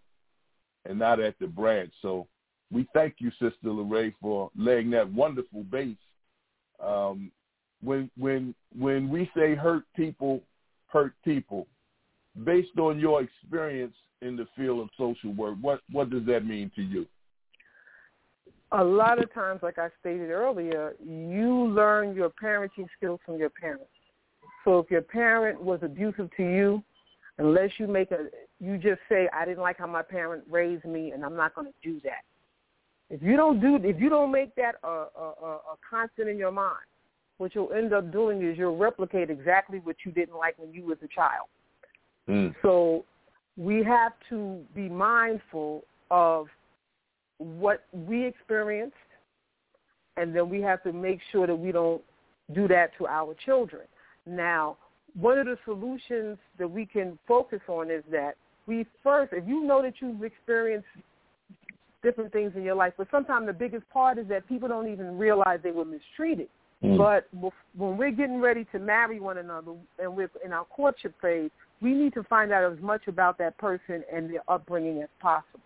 [0.85, 1.93] and not at the branch.
[2.01, 2.27] So
[2.71, 5.97] we thank you, Sister Lorraine, for laying that wonderful base.
[6.83, 7.31] Um,
[7.83, 10.41] when when when we say hurt people,
[10.87, 11.67] hurt people,
[12.43, 16.71] based on your experience in the field of social work, what what does that mean
[16.75, 17.05] to you?
[18.71, 23.49] A lot of times, like I stated earlier, you learn your parenting skills from your
[23.49, 23.91] parents.
[24.63, 26.83] So if your parent was abusive to you,
[27.37, 28.27] unless you make a,
[28.59, 31.67] you just say, I didn't like how my parent raised me, and I'm not going
[31.67, 32.23] to do that.
[33.09, 36.51] If you don't do, if you don't make that a, a, a constant in your
[36.51, 36.85] mind,
[37.39, 40.85] what you'll end up doing is you'll replicate exactly what you didn't like when you
[40.85, 41.47] was a child.
[42.29, 42.53] Mm.
[42.61, 43.03] So
[43.57, 46.47] we have to be mindful of
[47.39, 48.95] what we experienced,
[50.17, 52.01] and then we have to make sure that we don't
[52.53, 53.83] do that to our children.
[54.25, 54.77] Now,
[55.19, 58.35] one of the solutions that we can focus on is that
[58.67, 60.87] we first, if you know that you've experienced
[62.03, 62.93] different things in your life.
[62.97, 66.47] But sometimes the biggest part is that people don't even realize they were mistreated.
[66.83, 66.97] Mm.
[66.97, 67.27] But
[67.77, 71.93] when we're getting ready to marry one another and we're in our courtship phase, we
[71.93, 75.59] need to find out as much about that person and their upbringing as possible.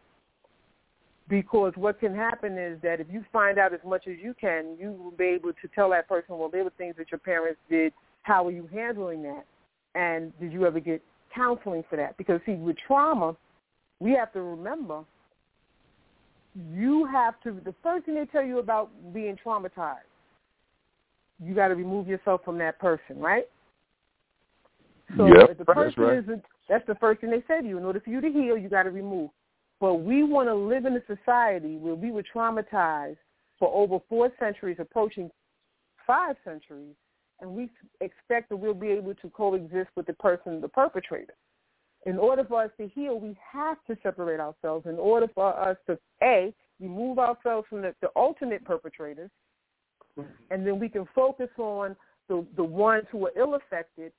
[1.28, 4.78] Because what can happen is that if you find out as much as you can,
[4.80, 7.60] you will be able to tell that person, well, there were things that your parents
[7.70, 7.94] did.
[8.26, 9.46] How are you handling that?
[9.94, 12.18] And did you ever get counseling for that?
[12.18, 13.38] Because, see, with trauma,
[14.00, 15.04] we have to remember
[16.74, 20.10] you have to, the first thing they tell you about being traumatized,
[21.44, 23.46] you got to remove yourself from that person, right?
[25.18, 26.18] So yep, if the person that's right.
[26.18, 27.78] isn't, that's the first thing they say to you.
[27.78, 29.30] In order for you to heal, you got to remove.
[29.80, 33.18] But we want to live in a society where we were traumatized
[33.60, 35.30] for over four centuries, approaching
[36.08, 36.96] five centuries,
[37.42, 37.70] and we
[38.02, 41.34] expect that we'll be able to coexist with the person, the perpetrator.
[42.06, 44.86] In order for us to heal, we have to separate ourselves.
[44.86, 49.32] In order for us to, A, remove ourselves from the, the ultimate perpetrators,
[50.18, 50.30] mm-hmm.
[50.52, 51.96] and then we can focus on
[52.30, 54.12] the, the ones who are ill-affected,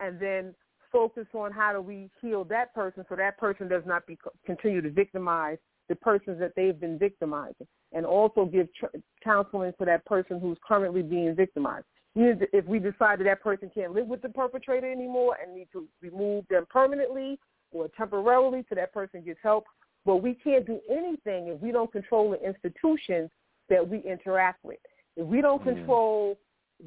[0.00, 0.54] and then
[0.90, 4.80] focus on how do we heal that person so that person does not be, continue
[4.80, 8.86] to victimize the persons that they've been victimizing, and also give tr-
[9.22, 13.92] counseling for that person who's currently being victimized if we decide that that person can't
[13.92, 17.38] live with the perpetrator anymore and need to remove them permanently
[17.72, 19.64] or temporarily so that person gets help.
[20.04, 23.30] But we can't do anything if we don't control the institutions
[23.68, 24.78] that we interact with.
[25.16, 25.76] If we don't mm-hmm.
[25.78, 26.38] control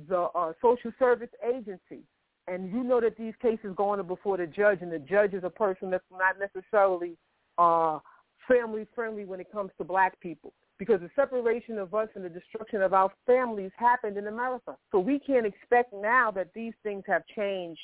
[0.09, 2.03] the uh, social service agency,
[2.47, 5.43] and you know that these cases go on before the judge, and the judge is
[5.45, 7.15] a person that's not necessarily
[7.57, 7.99] uh,
[8.47, 12.29] family friendly when it comes to black people because the separation of us and the
[12.29, 14.75] destruction of our families happened in America.
[14.91, 17.81] So we can't expect now that these things have changed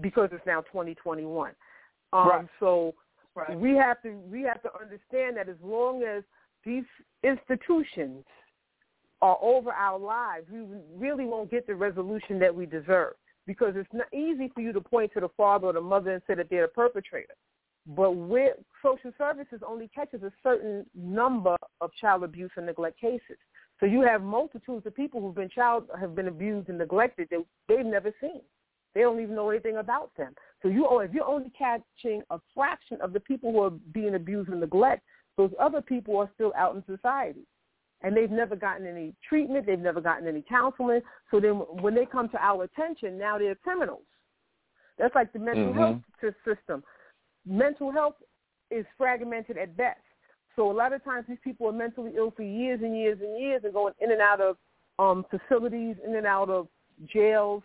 [0.00, 1.52] because it's now 2021.
[2.12, 2.46] Um, right.
[2.60, 2.94] So
[3.34, 3.58] right.
[3.58, 6.22] we have to we have to understand that as long as
[6.64, 6.84] these
[7.22, 8.24] institutions
[9.20, 10.60] are over our lives, we
[10.96, 13.14] really won't get the resolution that we deserve
[13.46, 16.22] because it's not easy for you to point to the father or the mother and
[16.26, 17.34] say that they're the perpetrator.
[17.88, 23.38] But where social services only catches a certain number of child abuse and neglect cases.
[23.80, 27.44] So you have multitudes of people who've been child have been abused and neglected that
[27.68, 28.42] they've never seen.
[28.94, 30.34] They don't even know anything about them.
[30.62, 34.50] So you if you're only catching a fraction of the people who are being abused
[34.50, 35.02] and neglected,
[35.36, 37.46] those other people are still out in society.
[38.02, 41.00] And they've never gotten any treatment, they've never gotten any counseling.
[41.30, 44.02] So then when they come to our attention, now they're criminals.
[44.98, 45.78] That's like the mental mm-hmm.
[45.78, 46.82] health system
[47.48, 48.16] mental health
[48.70, 50.00] is fragmented at best.
[50.56, 53.40] So a lot of times these people are mentally ill for years and years and
[53.40, 54.56] years and going in and out of
[54.98, 56.66] um, facilities, in and out of
[57.06, 57.62] jails,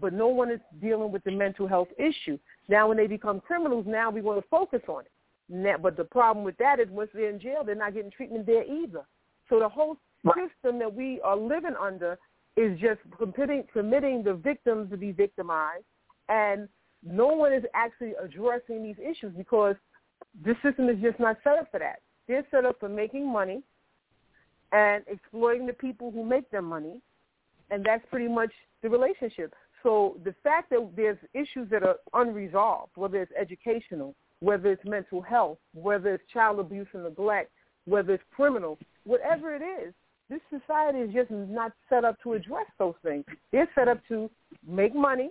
[0.00, 2.38] but no one is dealing with the mental health issue.
[2.68, 5.10] Now when they become criminals, now we want to focus on it.
[5.48, 8.46] Now, but the problem with that is once they're in jail, they're not getting treatment
[8.46, 9.04] there either.
[9.48, 12.18] So the whole system that we are living under
[12.56, 15.84] is just permitting, permitting the victims to be victimized,
[16.28, 16.68] and
[17.04, 19.76] no one is actually addressing these issues because
[20.44, 22.00] this system is just not set up for that.
[22.28, 23.62] They're set up for making money
[24.72, 27.00] and exploiting the people who make their money,
[27.70, 28.50] and that's pretty much
[28.82, 29.54] the relationship.
[29.82, 35.22] So the fact that there's issues that are unresolved, whether it's educational, whether it's mental
[35.22, 37.50] health, whether it's child abuse and neglect,
[37.84, 39.94] whether it's criminal, whatever it is,
[40.28, 43.24] this society is just not set up to address those things.
[43.52, 44.28] They're set up to
[44.66, 45.30] make money,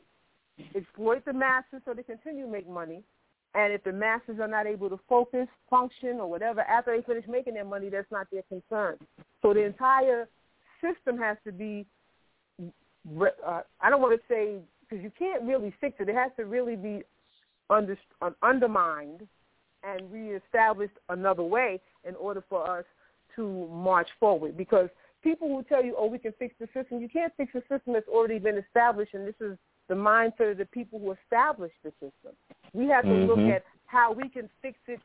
[0.75, 3.03] exploit the masses so they continue to make money,
[3.53, 7.25] and if the masses are not able to focus, function, or whatever after they finish
[7.27, 8.97] making their money, that's not their concern.
[9.41, 10.27] So the entire
[10.81, 11.85] system has to be,
[12.61, 16.09] uh, I don't want to say, because you can't really fix it.
[16.09, 17.03] It has to really be
[17.69, 19.27] under, uh, undermined
[19.83, 22.85] and reestablished another way in order for us
[23.35, 24.57] to march forward.
[24.57, 24.89] Because
[25.23, 27.93] people who tell you, oh, we can fix the system, you can't fix a system
[27.93, 29.57] that's already been established, and this is
[29.88, 32.33] the mindset of the people who established the system.
[32.73, 33.29] We have to mm-hmm.
[33.29, 34.99] look at how we can fix it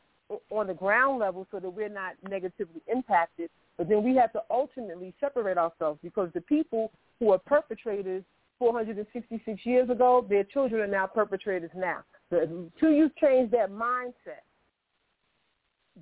[0.51, 3.51] on the ground level so that we're not negatively impacted.
[3.77, 8.23] But then we have to ultimately separate ourselves because the people who are perpetrators
[8.59, 12.05] 466 years ago, their children are now perpetrators now.
[12.29, 14.45] So until you change that mindset,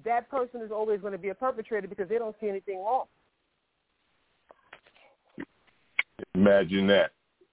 [0.04, 3.06] that person is always going to be a perpetrator because they don't see anything wrong.
[6.34, 7.12] Imagine that.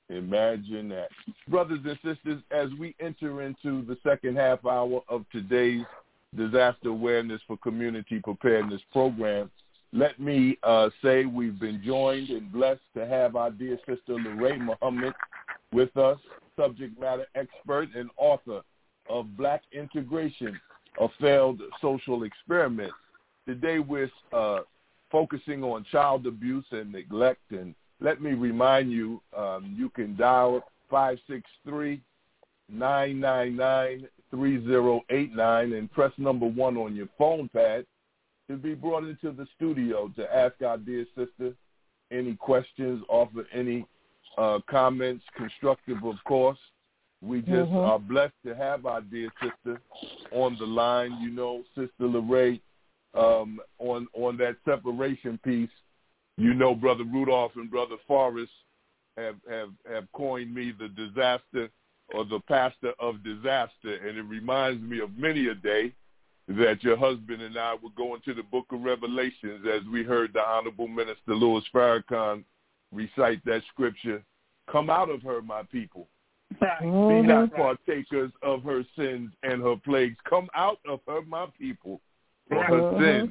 [0.09, 1.09] Imagine that.
[1.47, 5.83] Brothers and sisters, as we enter into the second half hour of today's
[6.35, 9.49] Disaster Awareness for Community Preparedness program,
[9.93, 14.65] let me uh, say we've been joined and blessed to have our dear sister Lorraine
[14.65, 15.13] Muhammad
[15.71, 16.19] with us,
[16.57, 18.61] subject matter expert and author
[19.09, 20.59] of Black Integration,
[20.99, 22.91] a failed social experiment.
[23.47, 24.59] Today we're uh,
[25.11, 27.73] focusing on child abuse and neglect and
[28.05, 30.63] let me remind you, um, you can dial
[32.71, 34.05] 563-999-3089
[35.77, 37.83] and press number one on your phone pad
[38.47, 41.55] to be brought into the studio to ask our dear sister
[42.11, 43.87] any questions, offer any
[44.37, 46.59] uh, comments, constructive of course.
[47.23, 47.75] We just mm-hmm.
[47.75, 49.81] are blessed to have our dear sister
[50.31, 51.17] on the line.
[51.23, 52.59] You know, Sister Lorraine,
[53.15, 55.71] um, on on that separation piece
[56.37, 58.51] you know, Brother Rudolph and Brother Forrest
[59.17, 61.69] have, have, have coined me the disaster
[62.13, 63.95] or the pastor of disaster.
[64.07, 65.93] And it reminds me of many a day
[66.47, 70.33] that your husband and I were going to the book of Revelations as we heard
[70.33, 72.43] the Honorable Minister Louis Farrakhan
[72.91, 74.21] recite that scripture,
[74.71, 76.07] come out of her, my people.
[76.59, 77.27] Be mm-hmm.
[77.27, 80.17] not partakers of her sins and her plagues.
[80.29, 81.99] Come out of her, my people,
[82.47, 83.03] for her mm-hmm.
[83.03, 83.29] sins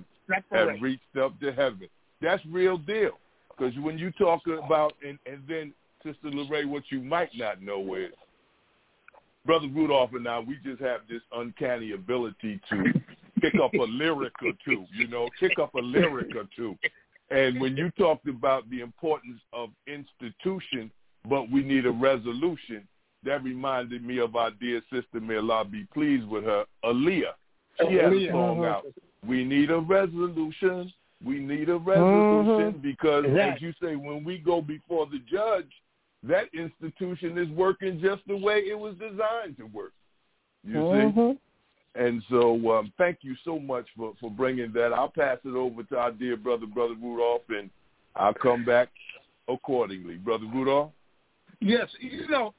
[0.50, 1.88] have reached up to heaven.
[2.25, 3.18] That's real deal.
[3.51, 5.72] Because when you talk about, and, and then
[6.03, 8.11] Sister Lorraine, what you might not know is,
[9.47, 12.85] Brother Rudolph and I, we just have this uncanny ability to
[13.41, 16.77] pick up a lyric or two, you know, pick up a lyric or two.
[17.31, 20.91] And when you talked about the importance of institution,
[21.29, 22.89] but we need a resolution,
[23.25, 27.33] that reminded me of our dear sister, may Allah be pleased with her, Aaliyah.
[27.81, 28.68] She has a song uh-huh.
[28.68, 28.85] out.
[29.27, 32.78] We need a resolution we need a resolution mm-hmm.
[32.80, 35.70] because, as you say, when we go before the judge,
[36.22, 39.92] that institution is working just the way it was designed to work.
[40.64, 41.32] You mm-hmm.
[41.32, 41.38] see?
[41.96, 44.92] And so um, thank you so much for, for bringing that.
[44.92, 47.70] I'll pass it over to our dear brother, Brother Rudolph, and
[48.16, 48.88] I'll come back
[49.48, 50.16] accordingly.
[50.16, 50.90] Brother Rudolph?
[51.60, 52.52] Yes, you know,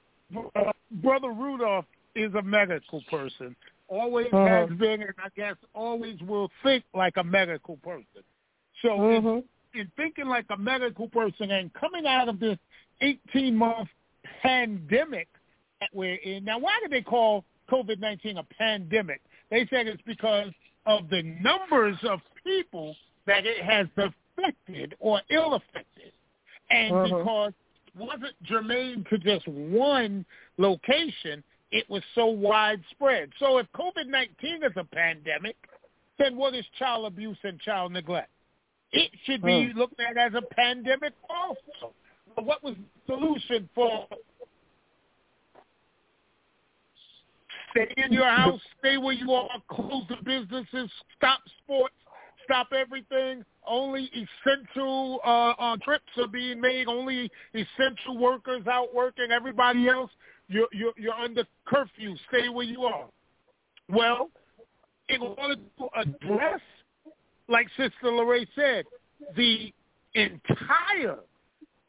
[0.56, 1.86] uh, Brother Rudolph
[2.16, 3.56] is a medical person.
[3.88, 4.46] Always uh-huh.
[4.46, 8.24] has been, and I guess always will think like a medical person.
[8.86, 9.28] So mm-hmm.
[9.28, 12.58] in, in thinking like a medical person and coming out of this
[13.02, 13.90] 18-month
[14.44, 15.28] pandemic
[15.80, 19.22] that we're in, now why do they call COVID-19 a pandemic?
[19.50, 20.52] They said it's because
[20.86, 26.12] of the numbers of people that it has affected or ill-affected.
[26.70, 27.18] And mm-hmm.
[27.18, 27.54] because
[27.88, 30.26] it wasn't germane to just one
[30.58, 33.32] location, it was so widespread.
[33.40, 35.56] So if COVID-19 is a pandemic,
[36.20, 38.30] then what is child abuse and child neglect?
[38.92, 39.78] It should be hmm.
[39.78, 41.94] looked at as a pandemic also.
[42.36, 44.08] But what was the solution for
[47.76, 48.62] Stay in your house.
[48.80, 49.50] Stay where you are.
[49.70, 50.90] Close the businesses.
[51.18, 51.94] Stop sports.
[52.46, 53.44] Stop everything.
[53.68, 56.88] Only essential uh, uh, trips are being made.
[56.88, 59.28] Only essential workers out working.
[59.32, 60.12] Everybody else,
[60.48, 62.16] you're, you're, you're under curfew.
[62.30, 63.08] Stay where you are.
[63.90, 64.30] Well,
[65.10, 66.62] in order to address,
[67.48, 68.86] like Sister Lorraine said,
[69.36, 69.74] the
[70.14, 71.20] entire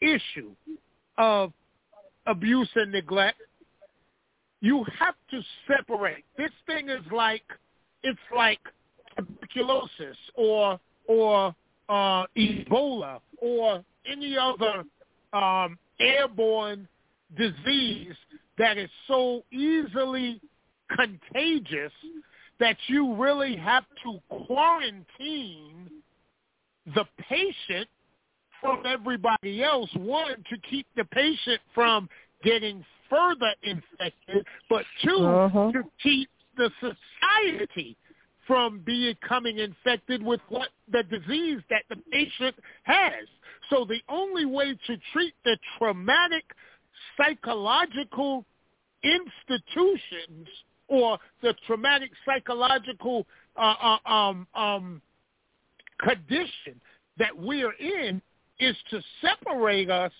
[0.00, 0.50] issue
[1.18, 1.52] of
[2.26, 3.40] abuse and neglect,
[4.60, 6.24] you have to separate.
[6.36, 7.42] This thing is like
[8.02, 8.60] it's like
[9.16, 11.54] tuberculosis or or
[11.88, 14.84] uh, Ebola or any other
[15.32, 16.88] um, airborne
[17.36, 18.14] disease
[18.58, 20.40] that is so easily
[20.94, 21.92] contagious
[22.60, 25.90] that you really have to quarantine
[26.94, 27.88] the patient
[28.60, 29.90] from everybody else.
[29.94, 32.08] One, to keep the patient from
[32.42, 35.72] getting further infected, but 2 uh-huh.
[35.72, 37.96] to keep the society
[38.46, 42.54] from becoming infected with what the disease that the patient
[42.84, 43.26] has.
[43.70, 46.44] So the only way to treat the traumatic
[47.16, 48.44] psychological
[49.02, 50.48] institutions
[50.88, 53.26] or the traumatic psychological
[53.56, 55.02] uh, uh, um, um,
[55.98, 56.80] condition
[57.16, 58.20] that we are in
[58.58, 60.12] is to separate us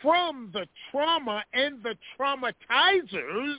[0.00, 3.58] from the trauma and the traumatizers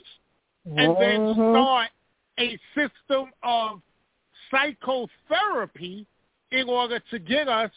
[0.76, 1.50] and then Mhm.
[1.50, 1.90] start
[2.38, 3.80] a system of
[4.50, 6.06] psychotherapy
[6.50, 7.72] in order to get us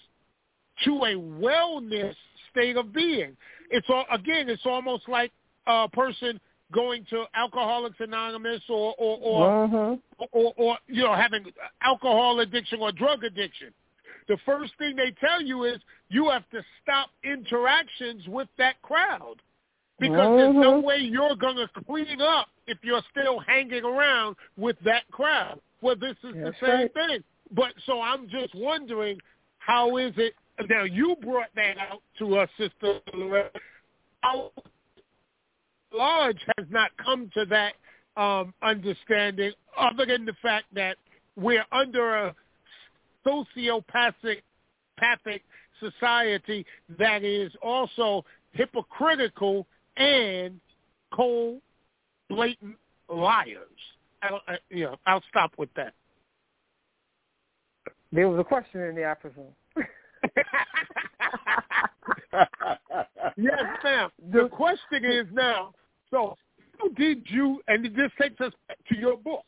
[0.84, 2.16] to a wellness
[2.50, 3.36] state of being.
[3.70, 5.32] It's all, again, it's almost like
[5.66, 6.40] a person
[6.72, 10.02] going to Alcoholics Anonymous or or or, Mhm.
[10.32, 11.46] or, or you know having
[11.82, 13.74] alcohol addiction or drug addiction.
[14.28, 19.42] The first thing they tell you is you have to stop interactions with that crowd
[20.00, 20.84] because there's no Mhm.
[20.84, 25.62] way you're going to clean up if you're still hanging around with that crowd.
[25.82, 26.94] Well, this is That's the same right.
[26.94, 27.24] thing.
[27.52, 29.22] But so I'm just wondering,
[29.60, 30.36] how is it?
[30.68, 33.60] Now you brought that out to us, Sister Loretta.
[34.22, 34.52] How
[35.98, 37.74] large has not come to that
[38.22, 40.98] um, understanding, other than the fact that
[41.36, 42.36] we're under a
[43.26, 44.42] sociopathic
[45.80, 46.66] society
[46.98, 49.68] that is also hypocritical
[49.98, 50.60] and
[51.14, 51.62] cold,
[52.30, 52.76] blatant
[53.10, 53.58] liars.
[54.22, 55.94] I, don't- I, you know, I'll stop with that.
[58.12, 59.54] There was a question in there, I presume.
[63.38, 64.10] yes, ma'am.
[64.32, 65.74] The question is now,
[66.12, 66.36] so
[66.78, 68.54] how did you, and this takes us
[68.90, 69.44] to your book,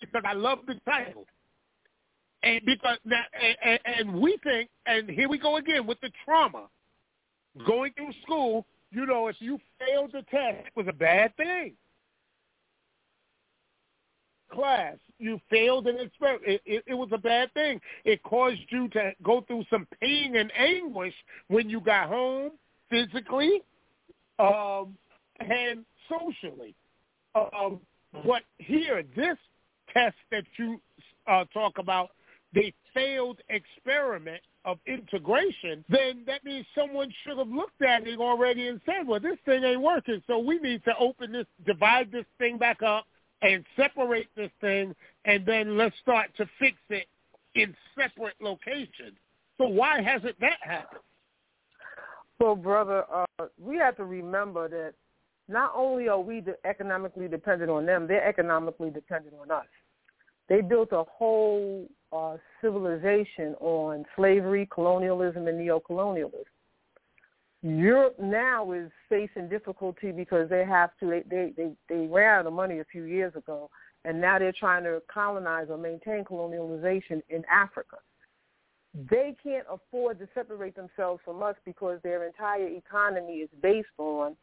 [0.00, 1.24] because I love the title.
[2.42, 3.22] And because now,
[3.64, 6.66] and, and we think, and here we go again with the trauma.
[7.66, 11.72] Going through school, you know, if you failed the test, it was a bad thing.
[14.52, 16.42] Class, you failed an experiment.
[16.46, 17.80] It, it, it was a bad thing.
[18.04, 21.14] It caused you to go through some pain and anguish
[21.48, 22.52] when you got home,
[22.90, 23.62] physically,
[24.38, 24.94] um,
[25.40, 26.74] and socially.
[27.34, 27.80] Um,
[28.24, 29.36] but here, this
[29.92, 30.80] test that you
[31.26, 32.10] uh, talk about,
[32.52, 38.68] the failed experiment of integration, then that means someone should have looked at it already
[38.68, 42.24] and said, well, this thing ain't working, so we need to open this, divide this
[42.38, 43.04] thing back up
[43.42, 44.94] and separate this thing,
[45.24, 47.06] and then let's start to fix it
[47.54, 49.16] in separate locations.
[49.58, 51.02] So why hasn't that happened?
[52.38, 54.94] Well, brother, uh, we have to remember that
[55.48, 59.66] not only are we economically dependent on them, they're economically dependent on us.
[60.48, 66.44] They built a whole uh, civilization on slavery, colonialism, and neocolonialism.
[67.62, 72.46] Europe now is facing difficulty because they have to they, they they they ran out
[72.46, 73.70] of money a few years ago,
[74.04, 77.96] and now they're trying to colonize or maintain colonialization in Africa.
[79.10, 84.36] They can't afford to separate themselves from us because their entire economy is based on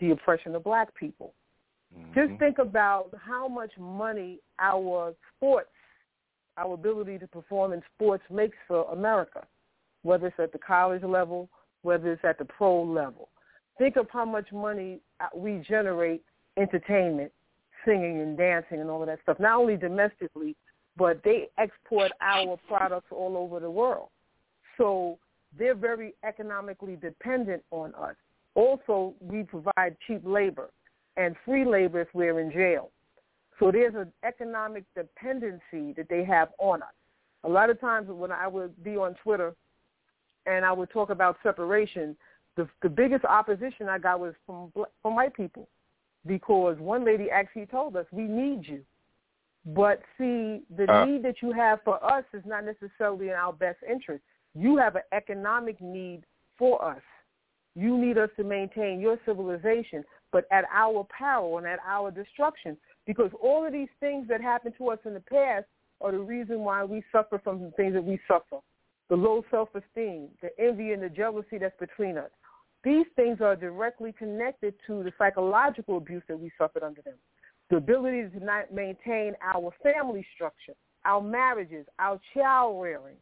[0.00, 1.34] the oppression of black people.
[2.14, 5.70] Just think about how much money our sports,
[6.56, 9.44] our ability to perform in sports makes for America,
[10.02, 11.48] whether it's at the college level,
[11.82, 13.28] whether it's at the pro level.
[13.78, 16.22] Think of how much money uh, we generate
[16.56, 17.32] entertainment,
[17.84, 20.54] singing and dancing and all of that stuff, not only domestically,
[20.96, 24.08] but they export our products all over the world.
[24.76, 25.18] So
[25.58, 28.16] they're very economically dependent on us.
[28.54, 30.70] Also, we provide cheap labor
[31.16, 32.90] and free labor if we're in jail.
[33.58, 36.88] So there's an economic dependency that they have on us.
[37.44, 39.54] A lot of times when I would be on Twitter
[40.46, 42.16] and I would talk about separation,
[42.56, 44.72] the the biggest opposition I got was from
[45.02, 45.68] from white people.
[46.26, 48.82] because one lady actually told us we need you.
[49.66, 53.52] But see, the uh, need that you have for us is not necessarily in our
[53.52, 54.22] best interest.
[54.54, 56.24] You have an economic need
[56.58, 57.02] for us.
[57.74, 62.76] You need us to maintain your civilization, but at our peril and at our destruction.
[63.06, 65.66] Because all of these things that happened to us in the past
[66.00, 68.58] are the reason why we suffer from the things that we suffer.
[69.08, 72.30] The low self-esteem, the envy and the jealousy that's between us.
[72.82, 77.16] These things are directly connected to the psychological abuse that we suffered under them.
[77.68, 83.16] The ability to not maintain our family structure, our marriages, our child rearing,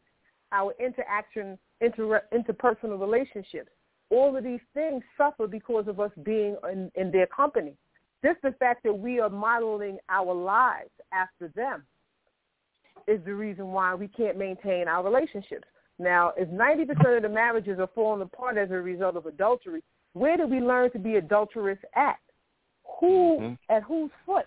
[0.51, 3.69] our interaction, inter, interpersonal relationships.
[4.09, 7.75] All of these things suffer because of us being in, in their company.
[8.23, 11.83] Just the fact that we are modeling our lives after them
[13.07, 15.65] is the reason why we can't maintain our relationships.
[15.99, 19.83] Now, if 90% of the marriages are falling apart as a result of adultery,
[20.13, 22.17] where do we learn to be adulterous at?
[22.99, 23.53] Who mm-hmm.
[23.73, 24.45] at whose foot?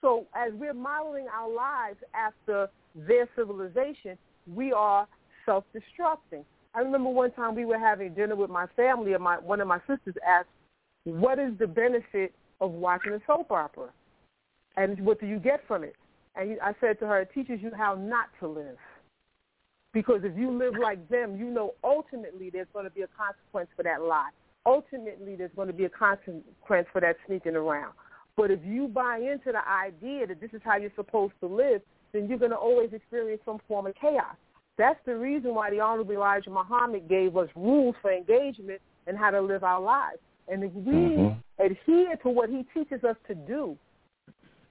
[0.00, 5.08] So as we're modeling our lives after their civilization, we are
[5.46, 6.44] self-destructing.
[6.74, 9.68] I remember one time we were having dinner with my family, and my one of
[9.68, 10.48] my sisters asked,
[11.04, 13.90] "What is the benefit of watching a soap opera,
[14.76, 15.96] and what do you get from it?"
[16.34, 18.78] And I said to her, "It teaches you how not to live."
[19.92, 23.70] Because if you live like them, you know ultimately there's going to be a consequence
[23.76, 24.30] for that lie.
[24.66, 27.92] Ultimately, there's going to be a consequence for that sneaking around.
[28.36, 31.82] But if you buy into the idea that this is how you're supposed to live,
[32.12, 34.36] then you're going to always experience some form of chaos.
[34.76, 39.30] That's the reason why the Honorable Elijah Muhammad gave us rules for engagement and how
[39.30, 40.18] to live our lives.
[40.48, 41.64] And if we mm-hmm.
[41.64, 43.76] adhere to what he teaches us to do,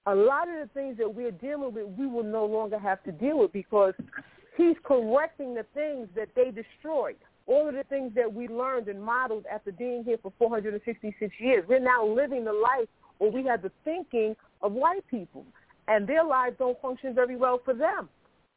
[0.05, 3.11] a lot of the things that we're dealing with, we will no longer have to
[3.11, 3.93] deal with because
[4.55, 7.15] He's correcting the things that they destroyed.
[7.47, 11.65] All of the things that we learned and modeled after being here for 466 years.
[11.67, 12.87] We're now living the life
[13.19, 15.45] or we have the thinking of white people.
[15.87, 18.09] And their lives don't function very well for them.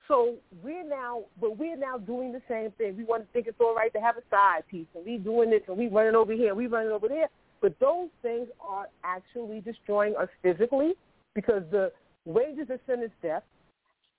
[0.09, 2.97] So we're now, but we're now doing the same thing.
[2.97, 5.51] We want to think it's all right to have a side piece, and we doing
[5.51, 7.29] this, and we running over here, and we running over there.
[7.61, 10.93] But those things are actually destroying us physically
[11.35, 11.91] because the
[12.25, 13.43] wages of sin is death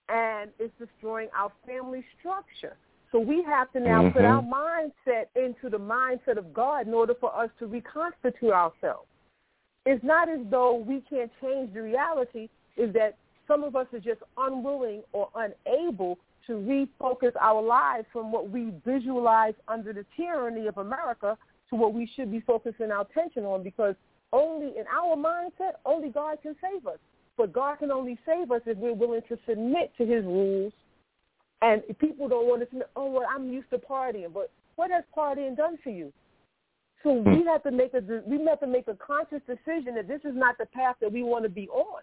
[0.09, 2.77] and it's destroying our family structure.
[3.11, 4.17] So we have to now mm-hmm.
[4.17, 9.07] put our mindset into the mindset of God in order for us to reconstitute ourselves.
[9.85, 13.17] It's not as though we can't change the reality, is that
[13.47, 18.73] some of us are just unwilling or unable to refocus our lives from what we
[18.85, 21.37] visualize under the tyranny of America
[21.69, 23.95] to what we should be focusing our attention on because
[24.33, 26.99] only in our mindset, only God can save us.
[27.37, 30.73] But God can only save us if we're willing to submit to his rules.
[31.61, 34.33] And people don't want to submit, oh, well, I'm used to partying.
[34.33, 36.11] But what has partying done for you?
[37.03, 37.47] So we hmm.
[37.47, 40.57] have to make a we have to make a conscious decision that this is not
[40.57, 42.01] the path that we want to be on.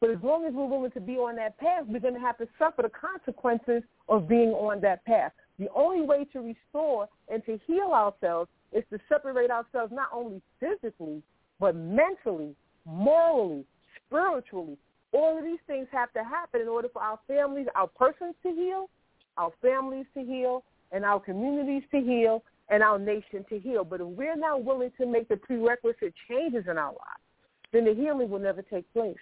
[0.00, 2.38] But as long as we're willing to be on that path, we're going to have
[2.38, 5.32] to suffer the consequences of being on that path.
[5.58, 10.40] The only way to restore and to heal ourselves is to separate ourselves not only
[10.60, 11.22] physically,
[11.58, 13.64] but mentally, morally,
[14.06, 14.76] spiritually.
[15.12, 18.50] All of these things have to happen in order for our families, our persons to
[18.50, 18.88] heal,
[19.36, 23.84] our families to heal, and our communities to heal, and our nation to heal.
[23.84, 27.24] But if we're not willing to make the prerequisite changes in our lives,
[27.72, 29.16] then the healing will never take place.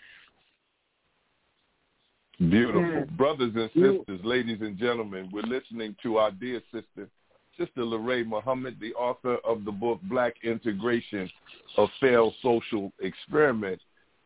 [2.39, 3.07] Beautiful.
[3.17, 7.09] Brothers and sisters, ladies and gentlemen, we're listening to our dear sister,
[7.59, 11.31] Sister Larae Muhammad, the author of the book Black Integration,
[11.79, 13.81] A Failed Social Experiment.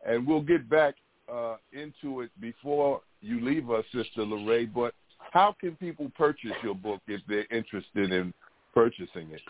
[0.05, 0.95] And we'll get back
[1.31, 4.65] uh, into it before you leave us, Sister Larae.
[4.65, 4.93] But
[5.31, 8.33] how can people purchase your book if they're interested in
[8.73, 9.41] purchasing it?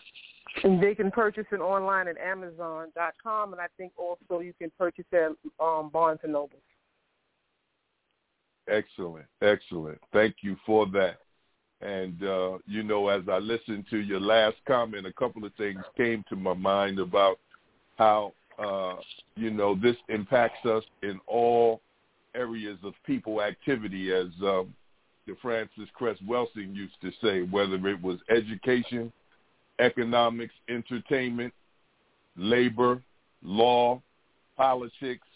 [0.62, 5.06] And they can purchase it online at Amazon.com, and I think also you can purchase
[5.10, 6.58] it at um, Barnes and Noble.
[8.68, 9.98] Excellent, excellent.
[10.12, 11.18] Thank you for that.
[11.80, 15.80] And uh, you know, as I listened to your last comment, a couple of things
[15.96, 17.38] came to my mind about
[17.96, 18.96] how uh,
[19.36, 21.80] you know, this impacts us in all
[22.34, 24.74] areas of people activity, as um,
[25.26, 29.12] the Frances Cress Welsing used to say, whether it was education,
[29.78, 31.52] economics, entertainment,
[32.36, 33.02] labor,
[33.42, 34.00] law,
[34.56, 35.26] politics,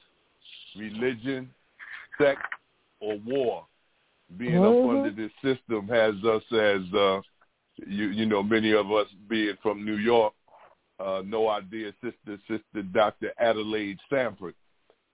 [0.77, 1.51] religion,
[2.21, 2.41] sex,
[3.01, 3.67] or war.
[4.37, 4.89] Being mm-hmm.
[4.89, 7.21] up under this system has us as, uh,
[7.87, 10.33] you, you know, many of us being from New York,
[10.99, 13.33] uh, no idea sister, sister Dr.
[13.39, 14.55] Adelaide Sanford.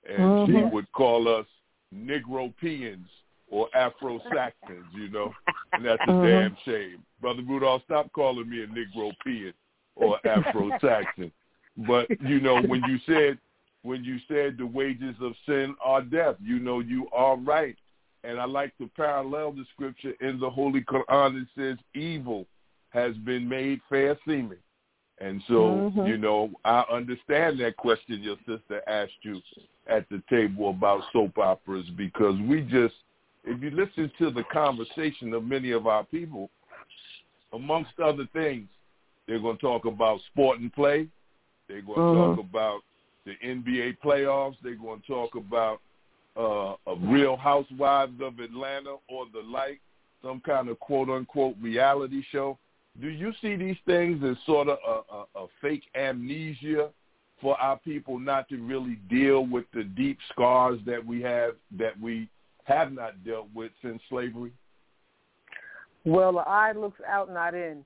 [0.08, 0.52] And mm-hmm.
[0.52, 1.46] she would call us
[1.94, 3.06] Negropeans
[3.50, 5.32] or Afro-Saxons, you know,
[5.72, 6.26] and that's a mm-hmm.
[6.26, 7.02] damn shame.
[7.20, 9.52] Brother Rudolph, stop calling me a Negropean
[9.94, 11.30] or Afro-Saxon.
[11.86, 13.38] but, you know, when you said
[13.82, 16.36] when you said the wages of sin are death.
[16.40, 17.76] You know, you are right.
[18.24, 21.42] And I like to parallel the scripture in the Holy Quran.
[21.42, 22.46] It says evil
[22.90, 24.58] has been made fair seeming.
[25.18, 26.06] And so, mm-hmm.
[26.06, 29.40] you know, I understand that question your sister asked you
[29.86, 32.94] at the table about soap operas because we just,
[33.44, 36.50] if you listen to the conversation of many of our people,
[37.52, 38.68] amongst other things,
[39.26, 41.06] they're going to talk about sport and play.
[41.68, 42.40] They're going to mm-hmm.
[42.40, 42.80] talk about
[43.24, 44.56] the NBA playoffs.
[44.62, 45.80] They're going to talk about
[46.36, 49.80] uh, a Real Housewives of Atlanta or the like,
[50.22, 52.58] some kind of quote unquote reality show.
[53.00, 56.90] Do you see these things as sort of a, a, a fake amnesia
[57.40, 61.98] for our people not to really deal with the deep scars that we have that
[62.00, 62.28] we
[62.64, 64.52] have not dealt with since slavery?
[66.04, 67.84] Well, the eye looks out, not in,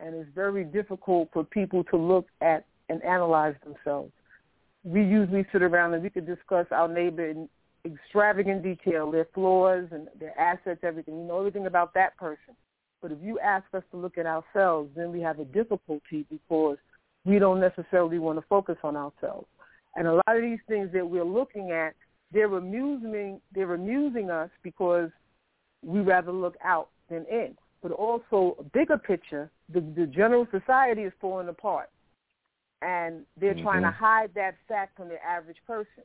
[0.00, 4.12] and it's very difficult for people to look at and analyze themselves.
[4.84, 7.48] We usually sit around and we could discuss our neighbor in
[7.84, 11.18] extravagant detail, their flaws and their assets, everything.
[11.18, 12.54] We know everything about that person.
[13.00, 16.78] But if you ask us to look at ourselves, then we have a difficulty because
[17.24, 19.46] we don't necessarily want to focus on ourselves.
[19.96, 21.94] And a lot of these things that we're looking at,
[22.32, 25.10] they're amusing, they're amusing us because
[25.82, 27.56] we rather look out than in.
[27.82, 31.90] But also, a bigger picture, the, the general society is falling apart.
[32.82, 33.62] And they're mm-hmm.
[33.62, 36.04] trying to hide that fact from the average person.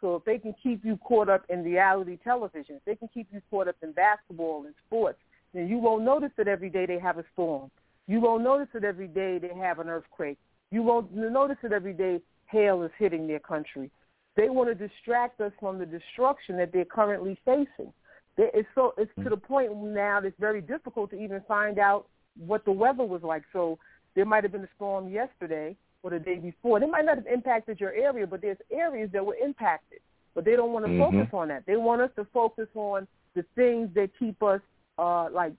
[0.00, 3.28] So if they can keep you caught up in reality television, if they can keep
[3.32, 5.18] you caught up in basketball and sports,
[5.54, 7.70] then you won't notice that every day they have a storm.
[8.08, 10.38] You won't notice that every day they have an earthquake.
[10.70, 13.90] You won't notice that every day hail is hitting their country.
[14.36, 17.92] They want to distract us from the destruction that they're currently facing.
[18.38, 22.06] It's so it's to the point now that it's very difficult to even find out
[22.38, 23.42] what the weather was like.
[23.52, 23.78] So
[24.14, 26.80] there might have been a storm yesterday or the day before.
[26.80, 30.00] They might not have impacted your area, but there's areas that were impacted.
[30.34, 31.16] But they don't want to mm-hmm.
[31.16, 31.64] focus on that.
[31.66, 34.60] They want us to focus on the things that keep us
[34.98, 35.52] uh, like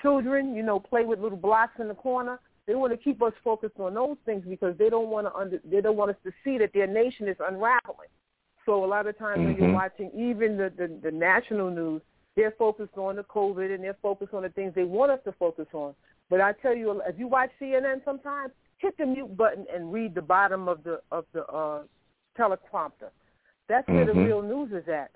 [0.00, 2.40] children, you know, play with little blocks in the corner.
[2.66, 5.60] They want to keep us focused on those things because they don't want to under,
[5.64, 8.08] they don't want us to see that their nation is unraveling.
[8.66, 9.46] So a lot of times mm-hmm.
[9.46, 9.74] when you're mm-hmm.
[9.74, 12.02] watching even the, the the national news,
[12.36, 15.32] they're focused on the COVID and they're focused on the things they want us to
[15.32, 15.94] focus on.
[16.28, 20.14] But I tell you, if you watch CNN, sometimes hit the mute button and read
[20.14, 21.82] the bottom of the of the uh,
[22.38, 23.10] teleprompter.
[23.68, 24.18] That's where mm-hmm.
[24.18, 25.10] the real news is at.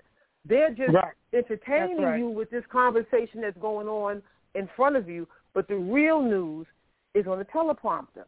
[0.47, 1.13] They're just right.
[1.33, 2.19] entertaining right.
[2.19, 4.21] you with this conversation that's going on
[4.53, 6.67] in front of you, but the real news
[7.15, 8.25] is on the teleprompter.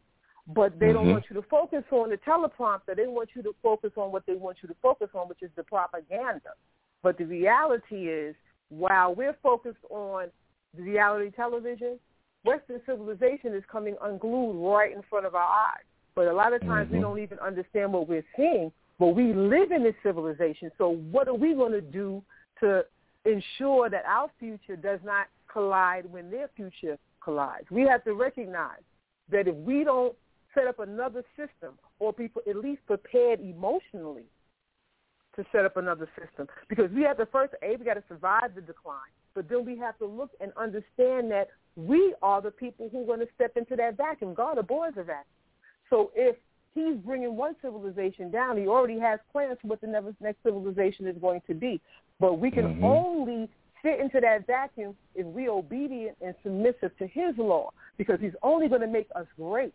[0.54, 0.94] But they mm-hmm.
[0.94, 2.96] don't want you to focus on the teleprompter.
[2.96, 5.50] They want you to focus on what they want you to focus on, which is
[5.56, 6.50] the propaganda.
[7.02, 8.34] But the reality is,
[8.70, 10.28] while we're focused on
[10.74, 11.98] reality television,
[12.44, 15.84] Western civilization is coming unglued right in front of our eyes.
[16.14, 16.96] But a lot of times mm-hmm.
[16.96, 20.70] we don't even understand what we're seeing but we live in this civilization.
[20.76, 22.22] So what are we going to do
[22.60, 22.84] to
[23.24, 27.66] ensure that our future does not collide when their future collides?
[27.70, 28.82] We have to recognize
[29.30, 30.14] that if we don't
[30.54, 34.24] set up another system or people at least prepared emotionally
[35.38, 38.54] to set up another system, because we have to first, A, we got to survive
[38.54, 42.88] the decline, but then we have to look and understand that we are the people
[42.90, 44.34] who are going to step into that vacuum.
[44.34, 45.24] God abhors a vacuum.
[45.90, 46.36] So if
[46.78, 48.56] he's bringing one civilization down.
[48.56, 51.80] He already has plans for what the next civilization is going to be.
[52.20, 52.84] But we can mm-hmm.
[52.84, 53.48] only
[53.82, 58.68] fit into that vacuum if we're obedient and submissive to his law because he's only
[58.68, 59.72] going to make us great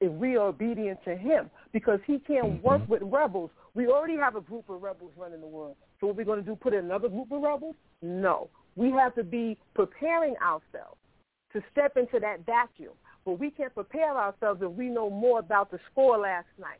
[0.00, 2.66] if we are obedient to him because he can't mm-hmm.
[2.66, 3.50] work with rebels.
[3.74, 5.76] We already have a group of rebels running the world.
[6.00, 7.74] So what we're going to do, put in another group of rebels?
[8.02, 8.48] No.
[8.74, 10.98] We have to be preparing ourselves
[11.52, 12.92] to step into that vacuum
[13.26, 16.78] but we can't prepare ourselves if we know more about the score last night.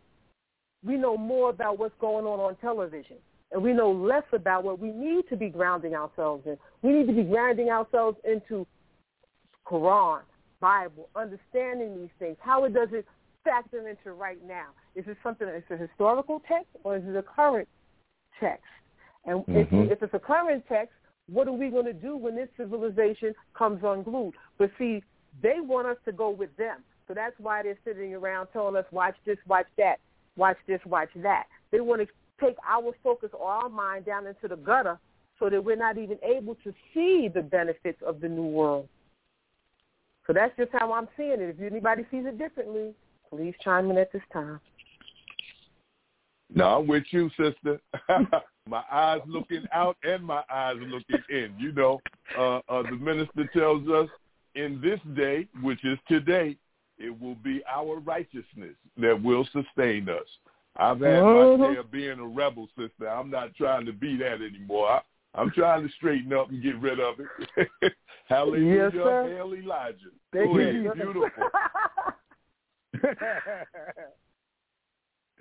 [0.85, 3.17] We know more about what's going on on television.
[3.51, 6.57] And we know less about what we need to be grounding ourselves in.
[6.83, 8.65] We need to be grounding ourselves into
[9.67, 10.21] Quran,
[10.61, 12.37] Bible, understanding these things.
[12.41, 13.07] How it does it
[13.45, 14.69] factor into right now?
[14.95, 17.69] Is it something that's a historical text or is it a current
[18.41, 18.65] text?
[19.25, 19.57] And mm-hmm.
[19.57, 20.95] if, if it's a current text,
[21.29, 24.35] what are we going to do when this civilization comes unglued?
[24.59, 25.03] But see,
[25.43, 26.79] they want us to go with them.
[27.09, 29.97] So that's why they're sitting around telling us, watch this, watch that,
[30.37, 31.45] watch this, watch that.
[31.71, 32.09] They want to
[32.45, 34.99] take our focus or our mind down into the gutter
[35.39, 38.89] so that we're not even able to see the benefits of the new world.
[40.27, 41.57] So that's just how I'm seeing it.
[41.59, 42.95] If anybody sees it differently,
[43.31, 44.61] please chime in at this time.
[46.55, 47.81] No, I'm with you, sister.
[48.69, 51.55] my eyes looking out and my eyes looking in.
[51.59, 52.01] You know,
[52.39, 54.09] uh, uh, the minister tells us
[54.55, 56.57] in this day, which is today,
[56.99, 60.27] it will be our righteousness that will sustain us.
[60.77, 63.09] I've had my share of being a rebel, sister.
[63.09, 65.01] I'm not trying to be that anymore.
[65.37, 67.29] I'm trying to straighten up and get rid of it.
[68.29, 69.29] Hallelujah, yes, sir.
[69.29, 69.99] hail Elijah.
[70.33, 70.91] Thank Go you.
[70.91, 70.95] ahead.
[70.95, 71.31] Beautiful.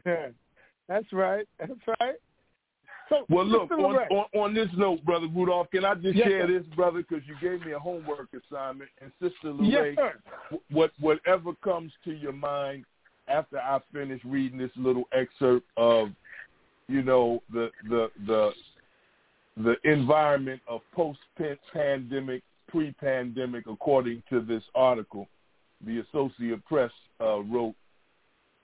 [0.88, 1.48] That's right.
[1.60, 2.16] That's right.
[3.10, 6.48] So, well, look, on, on, on this note, Brother Rudolph, can I just Yes, share
[6.48, 6.60] sir.
[6.60, 8.90] this, brother, because you gave me a homework assignment.
[9.02, 10.14] And Sister Yes, Lorraine, sir.
[10.72, 12.86] what whatever comes to your mind
[13.28, 16.10] after I finish reading this little excerpt of,
[16.88, 18.54] you know, the the the
[19.58, 25.28] the environment of post-pandemic, pre-pandemic, according to this article,
[25.86, 26.92] the Associate Press
[27.22, 27.76] uh, wrote.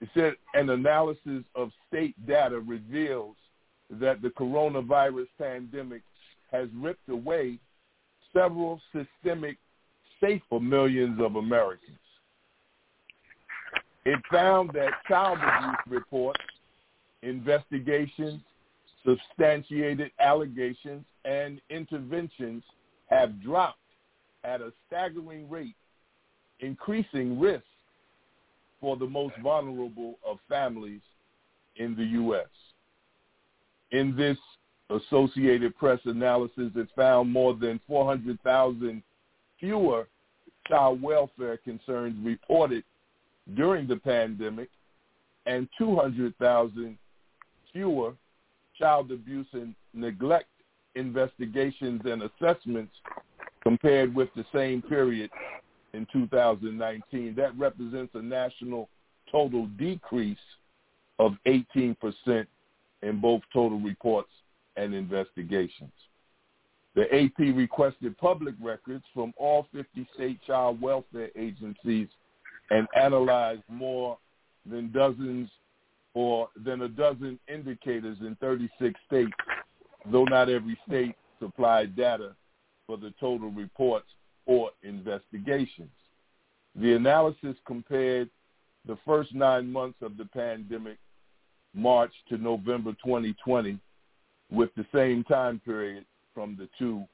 [0.00, 3.36] It said an analysis of state data reveals
[3.90, 6.02] that the coronavirus pandemic
[6.50, 7.58] has ripped away
[8.32, 9.56] several systemic
[10.20, 11.98] safe for millions of Americans.
[14.04, 16.40] It found that child abuse reports,
[17.22, 18.40] investigations,
[19.06, 22.62] substantiated allegations, and interventions
[23.06, 23.78] have dropped
[24.44, 25.76] at a staggering rate,
[26.60, 27.64] increasing risk
[28.80, 31.00] for the most vulnerable of families
[31.76, 32.46] in the U.S.
[33.92, 34.38] In this
[34.90, 39.02] Associated Press analysis, it found more than 400,000
[39.58, 40.08] fewer
[40.66, 42.84] child welfare concerns reported
[43.54, 44.68] during the pandemic
[45.46, 46.98] and 200,000
[47.72, 48.12] fewer
[48.82, 50.48] child abuse and neglect
[50.96, 52.92] investigations and assessments
[53.62, 55.30] compared with the same period
[55.94, 57.34] in 2019.
[57.36, 58.88] That represents a national
[59.30, 60.36] total decrease
[61.20, 61.96] of 18%
[63.02, 64.30] in both total reports
[64.76, 65.92] and investigations.
[66.96, 72.08] The AP requested public records from all 50 state child welfare agencies
[72.70, 74.18] and analyzed more
[74.68, 75.48] than dozens
[76.14, 79.32] or than a dozen indicators in 36 states,
[80.10, 82.34] though not every state supplied data
[82.86, 84.06] for the total reports
[84.46, 85.90] or investigations.
[86.76, 88.28] The analysis compared
[88.86, 90.98] the first nine months of the pandemic
[91.74, 93.78] March to November 2020
[94.50, 96.04] with the same time period
[96.34, 97.04] from the two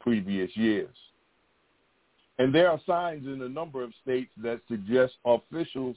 [0.00, 0.94] previous years.
[2.38, 5.96] And there are signs in a number of states that suggest officials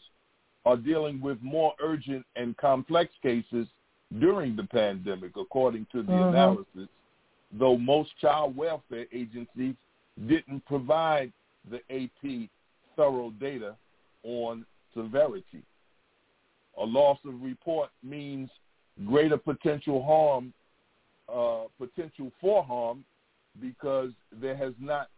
[0.68, 3.68] are dealing with more urgent and complex cases
[4.20, 6.30] during the pandemic, according to the Mhm.
[6.30, 6.90] analysis,
[7.52, 9.76] though most child welfare agencies
[10.28, 11.32] didn't provide
[11.70, 12.50] the AP
[12.96, 13.76] thorough data
[14.24, 15.64] on severity
[16.78, 18.50] a loss of report means
[19.06, 20.54] greater potential harm,
[21.28, 23.04] uh, potential for harm,
[23.60, 25.10] because there has not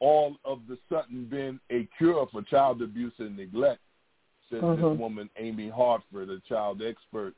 [0.00, 3.80] all of the sudden been a cure for child abuse and neglect,
[4.58, 4.76] Mhm.
[4.76, 7.34] this woman, Amy Harfeld, a child expert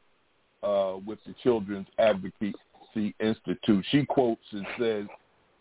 [0.62, 2.54] uh, with the Children's Advocacy
[3.20, 3.84] Institute.
[3.90, 5.06] She quotes and says,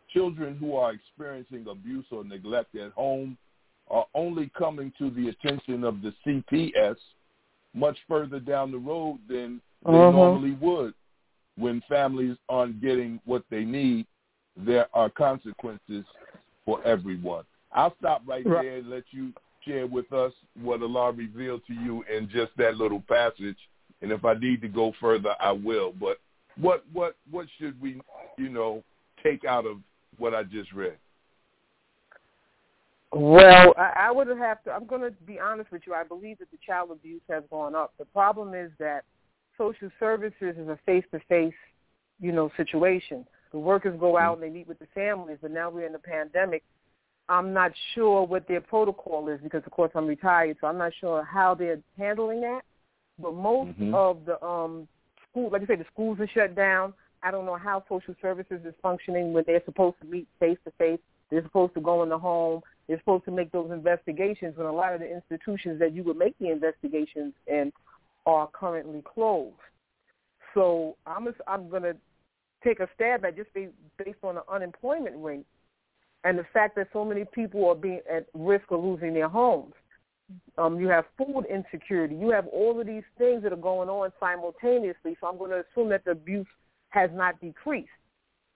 [0.10, 3.38] children who are experiencing abuse or neglect at home
[3.90, 6.98] are only coming to the attention of the CPS
[7.74, 10.12] much further down the road than they Mhm.
[10.12, 10.94] normally would.
[11.56, 14.06] When families aren't getting what they need,
[14.56, 16.06] there are consequences
[16.66, 17.46] for everyone.
[17.72, 18.64] I'll stop right, Right.
[18.64, 19.34] there and let you
[19.66, 23.58] share with us what Allah revealed to you in just that little passage.
[24.02, 25.94] And if I need to go further, I will.
[26.00, 26.18] But
[26.58, 28.02] what what what should we,
[28.38, 28.84] you know,
[29.24, 29.78] take out of
[30.18, 30.98] what I just read?
[33.14, 34.72] Well, I, I would have to.
[34.72, 35.94] I'm going to be honest with you.
[35.94, 37.94] I believe that the child abuse has gone up.
[38.00, 39.04] The problem is that
[39.58, 41.54] social services is a face-to-face,
[42.22, 43.26] you know, situation.
[43.52, 44.44] The workers go out mm-hmm.
[44.44, 46.64] and they meet with the families, but now we're in the pandemic.
[47.32, 50.92] I'm not sure what their protocol is because, of course, I'm retired, so I'm not
[51.00, 52.62] sure how they're handling that.
[53.18, 53.94] But most Mhm.
[53.94, 54.88] of the um
[55.30, 56.94] school, like I said, the schools are shut down.
[57.24, 60.72] I don't know how social services is functioning when they're supposed to meet face to
[60.72, 61.00] face.
[61.30, 62.62] They're supposed to go in the home.
[62.88, 66.18] They're supposed to make those investigations when a lot of the institutions that you would
[66.18, 67.72] make the investigations in
[68.26, 69.56] are currently closed.
[70.54, 71.96] So I'm just, I'm going to
[72.62, 75.46] take a stab at just based on the unemployment rate
[76.24, 79.74] and the fact that so many people are being at risk of losing their homes.
[80.58, 82.16] Um, you have food insecurity.
[82.16, 85.18] You have all of these things that are going on simultaneously.
[85.20, 86.48] So I'm going to assume that the abuse
[86.90, 87.90] has not decreased.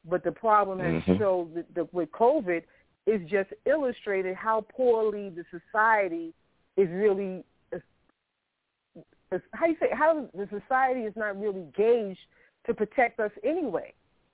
[0.07, 1.18] But the problem has Mhm.
[1.18, 2.63] showed that the, with COVID
[3.07, 6.34] is just illustrated how poorly the society
[6.78, 7.82] is really is,
[9.32, 12.20] is, how you say how the society is not really gauged
[12.66, 13.93] to protect us anyway.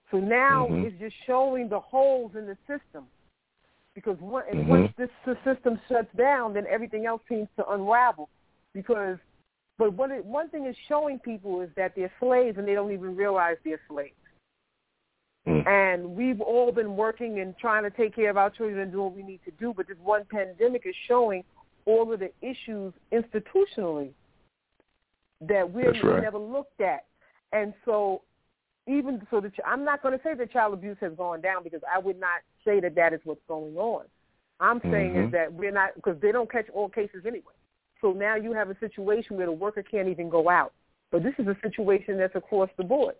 [0.10, 0.86] So now Mhm.
[0.86, 3.08] it's just showing the holes in the system.
[3.94, 8.30] Because once this the system shuts down, then everything else seems to unravel.
[8.74, 9.18] Because
[9.78, 13.16] But one one thing is showing people is that they're slaves and they don't even
[13.16, 14.14] realize they're slaves.
[15.48, 15.68] Mm.
[15.68, 19.02] And we've all been working and trying to take care of our children and do
[19.02, 19.74] what we need to do.
[19.76, 21.44] But this one pandemic is showing
[21.86, 24.12] all of the issues institutionally
[25.42, 26.22] that we right.
[26.22, 27.06] never looked at.
[27.54, 28.22] And so
[28.88, 31.82] even so, the, I'm not going to say that child abuse has gone down because
[31.94, 34.06] I would not say that that is what's going on.
[34.60, 35.26] I'm saying mm-hmm.
[35.26, 37.54] is that we're not because they don't catch all cases anyway.
[38.00, 40.74] So now you have a situation where the worker can't even go out.
[41.12, 43.16] But this is a situation that's across the board.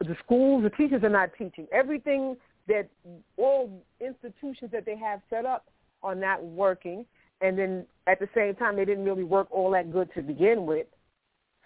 [0.00, 1.66] The schools, the teachers are not teaching.
[1.72, 2.36] Everything
[2.68, 2.88] that
[3.36, 5.66] all institutions that they have set up
[6.02, 7.06] are not working.
[7.40, 10.66] And then at the same time, they didn't really work all that good to begin
[10.66, 10.86] with.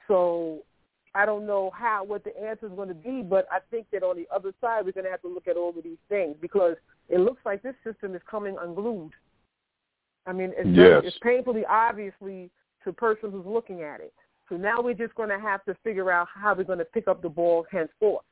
[0.09, 0.63] So
[1.17, 4.03] I don't know how what the answer is going to be, but I think that
[4.03, 6.37] on the other side we're going to have to look at all of these things
[6.43, 6.77] because
[7.09, 9.13] it looks like this system is coming unglued.
[10.27, 10.77] I mean, it's, yes.
[10.77, 12.51] very, it's painfully obviously
[12.85, 14.13] to a person who's looking at it.
[14.51, 17.09] So now we're just going to have to figure out how we're going to pick
[17.09, 18.25] up the ball henceforth.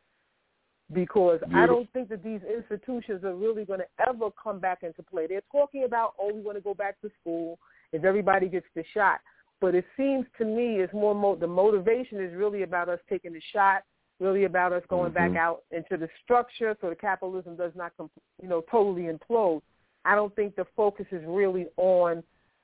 [0.92, 1.40] Because.
[1.54, 5.26] I don't think that these institutions are really going to ever come back into play.
[5.26, 7.58] They're talking about, oh, we want to go back to school
[7.92, 9.20] if everybody gets the shot.
[9.64, 13.32] But it seems to me it's more mo- the motivation is really about us taking
[13.32, 13.82] the shot,
[14.20, 15.32] really about us going mm-hmm.
[15.32, 18.10] back out into the structure so the capitalism does not, com-
[18.42, 19.62] you know, totally implode.
[20.04, 22.22] I don't think the focus is really on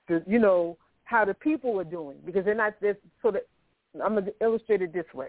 [0.09, 2.74] the, you know, how the people are doing because they're not.
[2.82, 3.46] They're, so that
[3.94, 5.28] I'm gonna illustrate it this way.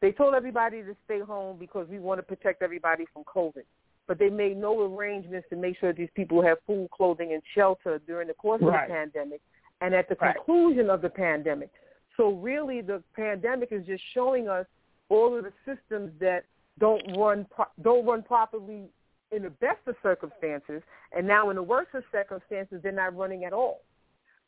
[0.00, 3.64] They told everybody to stay home because we want to protect everybody from COVID.
[4.06, 8.00] But they made no arrangements to make sure these people have food, clothing, and shelter
[8.06, 8.84] during the course right.
[8.84, 9.42] of the pandemic
[9.80, 10.34] and at the right.
[10.34, 11.70] conclusion of the pandemic.
[12.16, 14.66] So really, the pandemic is just showing us
[15.08, 16.44] all of the systems that
[16.78, 17.46] don't run
[17.82, 18.84] don't run properly
[19.30, 20.82] in the best of circumstances,
[21.16, 23.82] and now in the worst of circumstances, they're not running at all.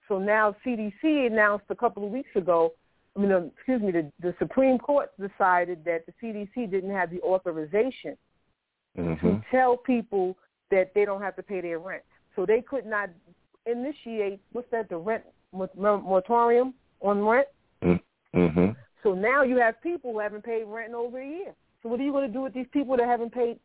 [0.09, 2.72] So now CDC announced a couple of weeks ago,
[3.16, 7.11] I mean, uh, excuse me, the, the Supreme Court decided that the CDC didn't have
[7.11, 8.16] the authorization
[8.99, 9.26] mm-hmm.
[9.26, 10.37] to tell people
[10.70, 12.03] that they don't have to pay their rent.
[12.35, 13.11] So they could not
[13.67, 17.47] initiate what's that the rent moratorium on rent.
[17.83, 18.71] Mm-hmm.
[19.03, 21.55] So now you have people who haven't paid rent in over a year.
[21.83, 23.59] So what are you going to do with these people that haven't paid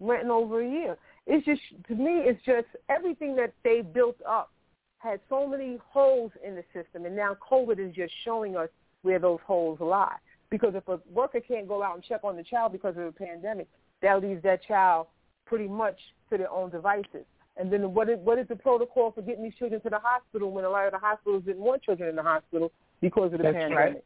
[0.00, 0.96] rent in over a year?
[1.26, 4.50] It's just to me, it's just everything that they built up
[4.98, 8.68] had so many holes in the system, and now COVID is just showing us
[9.02, 10.16] where those holes lie.
[10.48, 13.12] Because if a worker can't go out and check on the child because of the
[13.12, 13.68] pandemic,
[14.02, 15.06] that leaves that child
[15.46, 15.98] pretty much
[16.30, 17.24] to their own devices.
[17.56, 20.50] And then what is, what is the protocol for getting these children to the hospital
[20.50, 23.44] when a lot of the hospitals didn't want children in the hospital because of the
[23.44, 23.76] That's pandemic?
[23.76, 24.04] Right.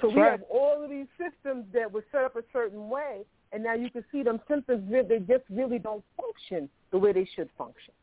[0.00, 0.30] So That's we right.
[0.32, 3.22] have all of these systems that were set up a certain way,
[3.52, 7.28] and now you can see them symptoms, they just really don't function the way they
[7.36, 7.94] should function.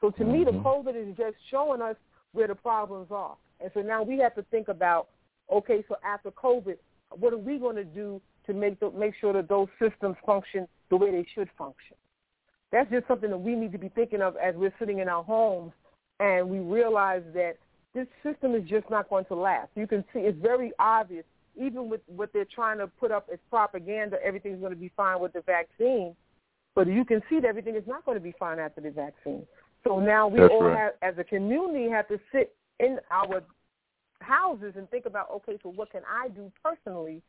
[0.00, 0.32] So to mm-hmm.
[0.32, 1.96] me, the COVID is just showing us
[2.32, 3.36] where the problems are.
[3.60, 5.08] And so now we have to think about,
[5.50, 6.76] okay, so after COVID,
[7.10, 10.68] what are we going to do to make the, make sure that those systems function
[10.90, 11.96] the way they should function?
[12.72, 15.22] That's just something that we need to be thinking of as we're sitting in our
[15.22, 15.72] homes
[16.20, 17.54] and we realize that
[17.94, 19.68] this system is just not going to last.
[19.74, 21.24] You can see it's very obvious,
[21.56, 25.20] even with what they're trying to put up as propaganda, everything's going to be fine
[25.20, 26.16] with the vaccine.
[26.74, 29.46] But you can see that everything is not going to be fine after the vaccine.
[29.84, 30.76] So now we That's all right.
[30.76, 33.42] have, as a community, have to sit in our
[34.20, 37.22] houses and think about, okay, so what can I do personally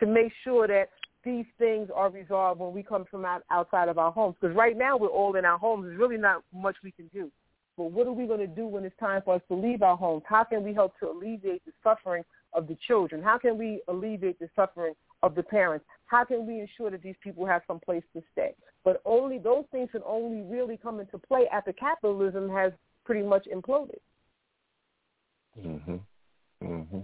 [0.00, 0.90] to make sure that
[1.26, 4.36] these things are resolved when we come from out, outside of our homes.
[4.40, 5.84] Because right now we're all in our homes.
[5.84, 7.30] There's really not much we can do.
[7.76, 9.96] But what are we going to do when it's time for us to leave our
[9.96, 10.22] homes?
[10.26, 12.24] How can we help to alleviate the suffering
[12.54, 13.22] of the children?
[13.22, 15.84] How can we alleviate the suffering of the parents?
[16.06, 18.54] How can we ensure that these people have some place to stay?
[18.84, 22.72] But only those things can only really come into play after capitalism has
[23.04, 23.98] pretty much imploded.
[25.58, 26.00] Mhm.
[26.62, 27.02] Mhm.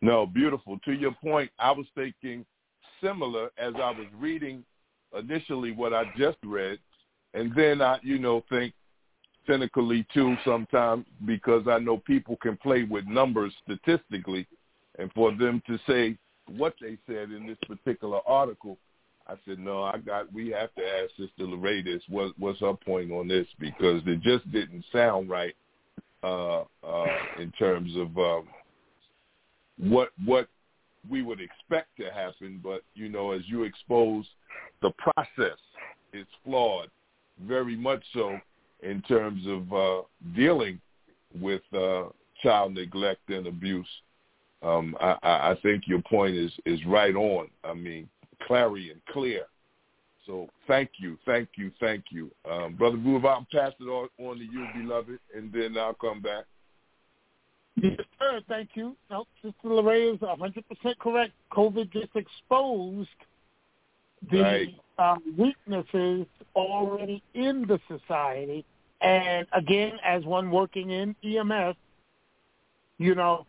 [0.00, 0.78] No, beautiful.
[0.80, 2.46] To your point, I was thinking
[3.02, 4.64] similar as I was reading
[5.18, 6.78] initially what I just read,
[7.34, 8.72] and then I, you know, think
[9.46, 14.46] cynically too sometimes because I know people can play with numbers statistically,
[14.98, 16.16] and for them to say
[16.56, 18.78] what they said in this particular article,
[19.28, 20.32] I said no, I got.
[20.32, 22.02] We have to ask Sister Lorraine this.
[22.08, 23.46] What, what's her point on this?
[23.58, 25.54] Because it just didn't sound right
[26.22, 27.06] uh, uh,
[27.40, 28.48] in terms of um,
[29.78, 30.48] what what
[31.08, 34.26] we would expect to happen, but you know, as you expose,
[34.82, 35.58] the process
[36.12, 36.88] is flawed,
[37.42, 38.38] very much so
[38.82, 40.02] in terms of uh,
[40.34, 40.80] dealing
[41.40, 42.04] with uh,
[42.42, 43.88] child neglect and abuse.
[44.62, 47.48] Um, I, I think your point is is right on.
[47.62, 48.08] I mean,
[48.46, 49.44] clarion clear.
[50.26, 53.24] So thank you, thank you, thank you, um, brother Groove.
[53.24, 56.44] I'll pass it on to you, beloved, and then I'll come back.
[57.76, 58.40] Yes, sir.
[58.48, 58.96] Thank you.
[59.10, 61.32] No, Sister Lorraine is 100% correct.
[61.52, 63.08] COVID just exposed
[64.30, 64.80] the Right.
[64.98, 68.64] um, weaknesses already in the society.
[69.02, 71.76] And again, as one working in EMS,
[72.98, 73.46] you know,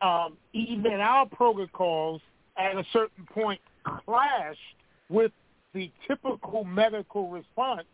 [0.00, 2.22] um, even our protocols
[2.56, 4.76] at a certain point clashed
[5.08, 5.32] with
[5.72, 7.84] the typical medical response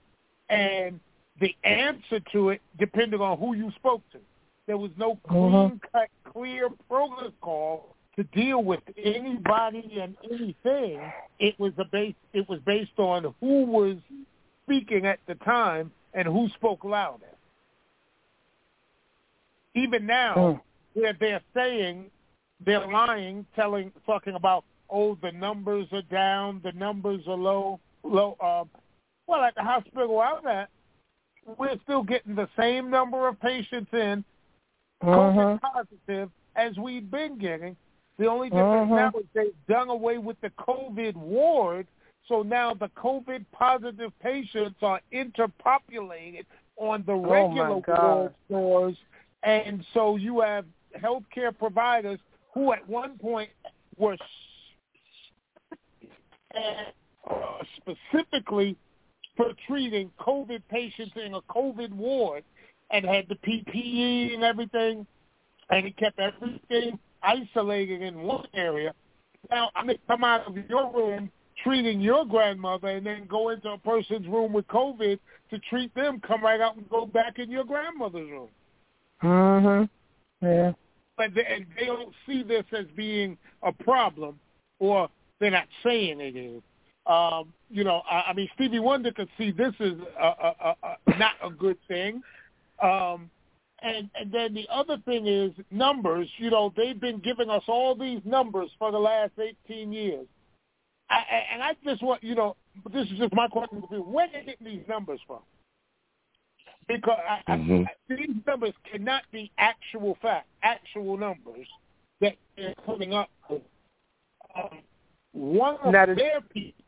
[0.51, 1.01] and
[1.41, 4.19] the answer to it depended on who you spoke to.
[4.71, 11.01] There was no clean cut, clear protocol to deal with anybody and anything.
[11.41, 12.15] It was a base.
[12.33, 13.97] It was based on who was
[14.65, 17.35] speaking at the time and who spoke loudest.
[19.75, 20.63] Even now,
[20.95, 22.09] where they're saying
[22.65, 28.37] they're lying, telling, talking about, oh, the numbers are down, the numbers are low, low.
[28.41, 28.63] Uh,
[29.27, 30.69] well, at the hospital I'm at,
[31.59, 34.25] we're still getting the same number of patients in
[35.03, 35.61] COVID Mhm.
[35.61, 37.77] positive as we've been getting.
[38.19, 38.97] The only difference Mhm.
[38.97, 41.87] now is they've done away with the COVID ward,
[42.27, 46.47] so now the COVID positive patients are interpopulated
[46.77, 48.97] on the Oh, regular ward floors,
[49.43, 52.21] and so you have healthcare providers
[52.53, 53.51] who at one point
[53.97, 54.17] were
[56.55, 56.85] uh,
[57.77, 58.77] specifically
[59.37, 62.45] for treating COVID patients in a COVID ward
[62.91, 65.07] and had the PPE and everything,
[65.71, 68.95] and it kept everything isolated in one area.
[69.51, 71.31] Now, I mean, come out of your room
[71.63, 75.19] treating your grandmother and then go into a person's room with COVID
[75.51, 78.49] to treat them, come right out and go back in your grandmother's room.
[79.23, 79.89] Mhm.
[80.41, 80.73] Yeah.
[81.17, 84.41] But they, and they don't see this as being a problem,
[84.79, 86.63] or they're not saying it is.
[87.07, 90.77] Um, you know, I, I mean, Stevie Wonder could see this is a, a, a,
[90.83, 92.23] a, not a good thing.
[92.83, 93.31] Um,
[93.83, 96.29] and and then the other thing is numbers.
[96.39, 100.27] You know, they've been giving us all these numbers for the last 18 years.
[101.09, 102.57] I, I- and I just want you know,
[102.93, 105.41] this is just my question to you: Where are they getting these numbers from?
[106.89, 107.87] Because I, Mhm.
[107.87, 111.67] I, these numbers cannot be actual fact, actual numbers
[112.21, 113.63] that they're coming up with.
[114.57, 114.79] Um,
[115.33, 116.85] one of That is- their people,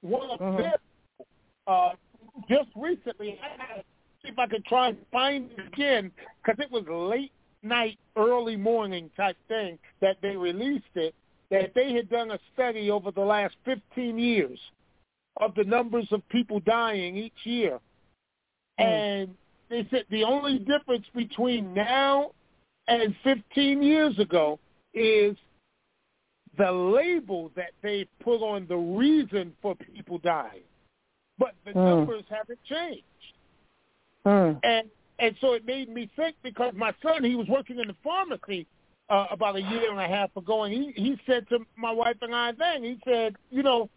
[0.00, 0.56] one of Mhm.
[0.58, 1.26] their people,
[1.66, 1.94] uh,
[2.48, 3.84] just recently, I had to
[4.24, 6.10] see if I could try and find it again
[6.42, 11.14] because it was late night, early morning type thing that they released it.
[11.50, 14.58] That they had done a study over the last 15 years
[15.36, 17.78] of the numbers of people dying each year,
[18.78, 19.34] and
[19.68, 22.32] they said the only difference between now
[22.88, 24.58] and 15 years ago
[24.94, 25.36] is
[26.56, 30.62] the label that they put on the reason for people dying.
[31.38, 31.84] But the Hmm.
[31.84, 33.04] numbers haven't changed.
[34.26, 34.60] Mm.
[34.62, 34.88] And
[35.20, 38.66] and so it made me think because my son, he was working in the pharmacy
[39.10, 42.16] uh, about a year and a half ago, and he he said to my wife
[42.20, 43.88] and I then, he said, you know,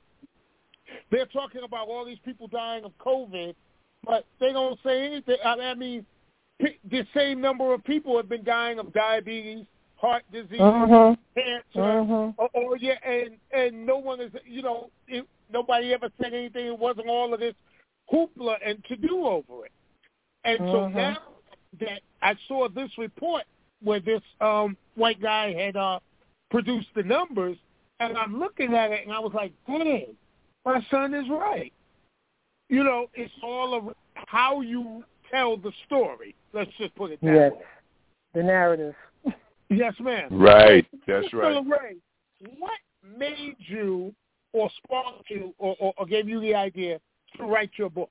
[1.11, 3.55] they're talking about all these people dying of COVID,
[4.05, 5.37] but they don't say anything.
[5.43, 6.05] I I mean,
[6.61, 9.65] p- the same number of people have been dying of diabetes,
[9.95, 11.17] heart disease, Mhm.
[11.35, 12.35] cancer, Mhm.
[12.37, 16.67] or, or yeah, and and no one is, you know, it, nobody ever said anything.
[16.67, 17.55] It wasn't all of this
[18.11, 19.71] hoopla and to do over it.
[20.43, 20.93] And so Mhm.
[20.95, 21.17] now
[21.79, 23.43] that I saw this report
[23.81, 25.99] where this um white guy had uh
[26.49, 27.57] produced the numbers,
[27.99, 30.15] and I'm looking at it and I was like, dang,
[30.65, 31.73] my son is right.
[32.69, 36.35] You know, it's all of how you tell the story.
[36.53, 37.51] Let's just put it that Yes.
[37.53, 37.65] way.
[38.33, 38.95] The narrative.
[39.69, 40.29] Yes, ma'am.
[40.31, 40.85] Right.
[41.05, 41.65] That's So, right.
[41.65, 41.97] Ray,
[42.57, 44.13] what made you
[44.53, 46.99] or sparked you or, or, or gave you the idea
[47.35, 48.09] to write your book?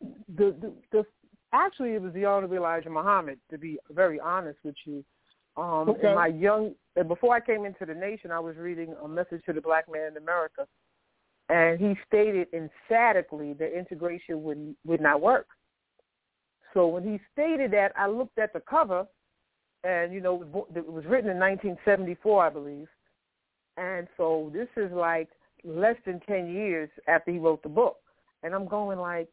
[0.00, 1.06] The, the the
[1.52, 3.38] actually it was the Honorable Elijah Muhammad.
[3.50, 5.04] To be very honest with you,
[5.56, 6.08] um, Okay.
[6.08, 9.42] in my young and before I came into the nation, I was reading a message
[9.46, 10.66] to the black man in America,
[11.48, 15.46] and he stated emphatically that integration would would not work.
[16.74, 19.06] So when he stated that, I looked at the cover,
[19.84, 22.88] and you know it was, it was written in 1974, I believe,
[23.76, 25.28] and so this is like
[25.62, 27.98] less than 10 years after he wrote the book,
[28.42, 29.28] and I'm going like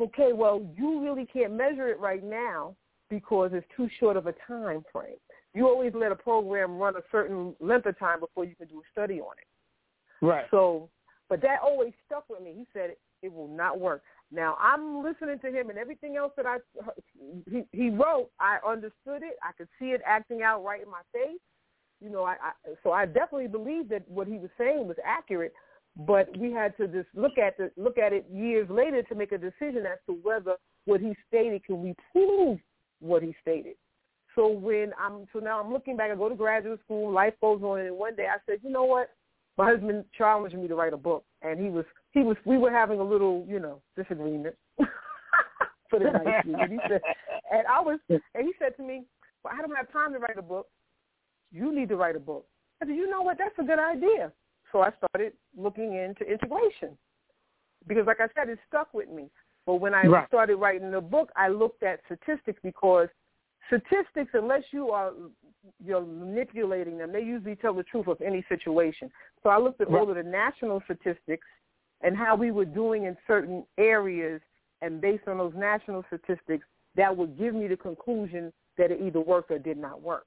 [0.00, 2.74] okay, well, you really can't measure it right now
[3.08, 5.16] because it's too short of a time frame.
[5.54, 8.78] You always let a program run a certain length of time before you can do
[8.78, 10.24] a study on it.
[10.24, 10.46] Right.
[10.50, 10.88] So,
[11.28, 12.54] but that always stuck with me.
[12.56, 14.02] He said it, it will not work.
[14.32, 16.58] Now I'm listening to him and everything else that I
[17.48, 18.30] he, he wrote.
[18.40, 19.36] I understood it.
[19.42, 21.40] I could see it acting out right in my face.
[22.00, 22.52] You know, I, I
[22.82, 25.54] so I definitely believe that what he was saying was accurate.
[25.96, 29.32] But we had to just look at the look at it years later to make
[29.32, 32.58] a decision as to whether what he stated can we prove
[33.00, 33.74] what he stated.
[34.34, 37.62] So when I'm so now I'm looking back, I go to graduate school, life goes
[37.62, 39.10] on, and one day I said, you know what?
[39.56, 42.70] My husband challenged me to write a book, and he was he was we were
[42.70, 44.54] having a little you know disagreement.
[45.90, 46.54] Put it nicely.
[46.60, 47.00] and he said,
[47.50, 49.04] and I was, and he said to me,
[49.42, 50.66] "Well, I don't have time to write a book.
[51.52, 52.44] You need to write a book."
[52.82, 53.38] I said, "You know what?
[53.38, 54.32] That's a good idea."
[54.72, 56.96] So I started looking into integration
[57.86, 59.30] because, like I said, it stuck with me.
[59.64, 60.26] But when I Right.
[60.28, 63.08] started writing the book, I looked at statistics because
[63.66, 65.12] statistics, unless you are
[65.84, 69.10] you're manipulating them, they usually tell the truth of any situation.
[69.42, 71.46] So I looked at all of the national statistics
[72.02, 74.40] and how we were doing in certain areas,
[74.82, 76.64] and based on those national statistics,
[76.94, 80.26] that would give me the conclusion that it either worked or did not work.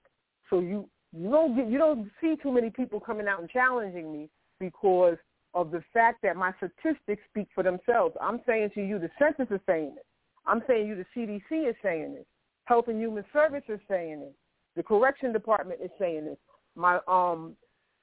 [0.49, 4.11] So you you don't get you don't see too many people coming out and challenging
[4.11, 4.29] me
[4.59, 5.17] because
[5.53, 8.15] of the fact that my statistics speak for themselves.
[8.21, 10.03] I'm saying to you, the census is saying this.
[10.45, 12.25] I'm saying you, the CDC is saying this.
[12.65, 14.33] Health and Human Services is saying this.
[14.75, 16.37] The Correction Department is saying this.
[16.75, 17.55] My um,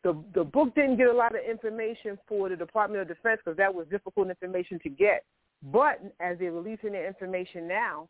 [0.03, 3.57] the the book didn't get a lot of information for the Department of Defense because
[3.57, 5.25] that was difficult information to get.
[5.63, 8.09] But as they're releasing their information now,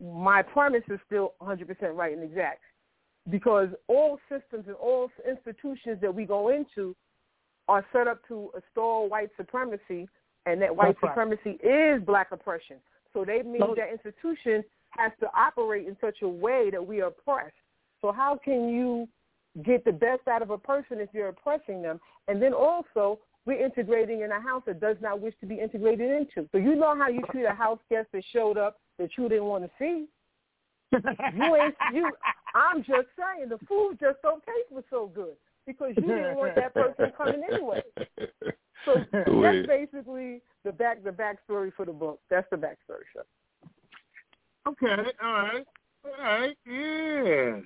[0.00, 2.62] my premise is still 100% right and exact
[3.30, 6.94] because all systems and all institutions that we go into
[7.68, 10.08] are set up to install white supremacy,
[10.46, 11.10] and that white That's right.
[11.10, 12.76] supremacy is black oppression.
[13.12, 17.00] So they mean So- that institution has to operate in such a way that we
[17.00, 17.56] are oppressed.
[18.00, 19.08] So how can you
[19.62, 22.00] get the best out of a person if you're oppressing them?
[22.28, 26.10] And then also, we're integrating in a house that does not wish to be integrated
[26.10, 26.48] into.
[26.52, 29.46] So you know how you treat a house guest that showed up that you didn't
[29.46, 30.08] want to see.
[30.92, 32.10] You ain't you.
[32.54, 35.34] I'm just saying the food just don't taste so good
[35.66, 37.82] because you didn't want that person coming anyway.
[38.84, 38.96] So
[39.26, 42.20] Go that's basically the back the backstory for the book.
[42.30, 43.24] That's the backstory, sir.
[44.66, 45.66] Okay, all right,
[46.04, 47.60] all right, yeah.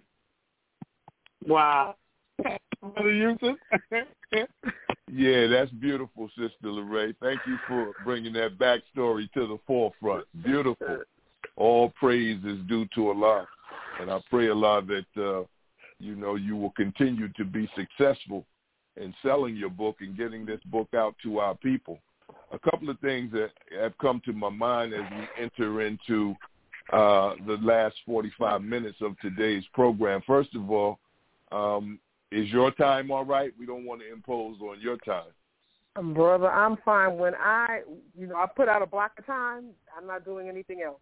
[1.46, 1.96] Wow.
[2.80, 3.56] Brother Yusef?
[5.08, 7.14] Yeah, that's beautiful, Sister Lorraine.
[7.22, 10.26] Thank you for bringing that backstory to the forefront.
[10.42, 11.04] Beautiful.
[11.56, 13.46] All praise is due to Allah,
[14.00, 15.44] and I pray Allah that uh,
[15.98, 18.44] you know you will continue to be successful
[18.96, 21.98] in selling your book and getting this book out to our people.
[22.52, 26.34] A couple of things that have come to my mind as we enter into
[26.92, 30.22] uh, the last 45 minutes of today's program.
[30.26, 30.98] First of all,
[31.52, 31.98] um,
[32.32, 33.52] is your time all right?
[33.58, 35.30] We don't want to impose on your time.
[35.96, 37.16] Um, Brother, I'm fine.
[37.16, 37.80] When I,
[38.16, 39.66] you know, I put out a block of time,
[39.96, 41.00] I'm not doing anything else.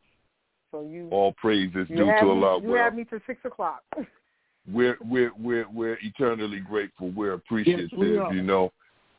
[0.74, 2.60] So you, All praise is you due have to me, Allah.
[2.60, 3.84] you Well, have me to six o'clock.
[4.72, 7.12] we're we're we're we're eternally grateful.
[7.12, 7.90] We're appreciative.
[7.92, 8.36] Yes, we.
[8.36, 8.72] You know,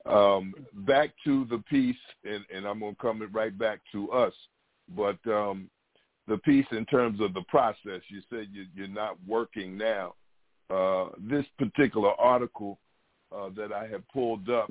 [0.06, 0.54] um,
[0.86, 1.96] back to the piece,
[2.26, 4.34] and, and I'm gonna come right back to us.
[4.98, 5.70] But um,
[6.28, 10.16] the piece in terms of the process, you said you, you're not working now.
[10.70, 12.80] Uh, this particular article
[13.34, 14.70] uh, that I have pulled up,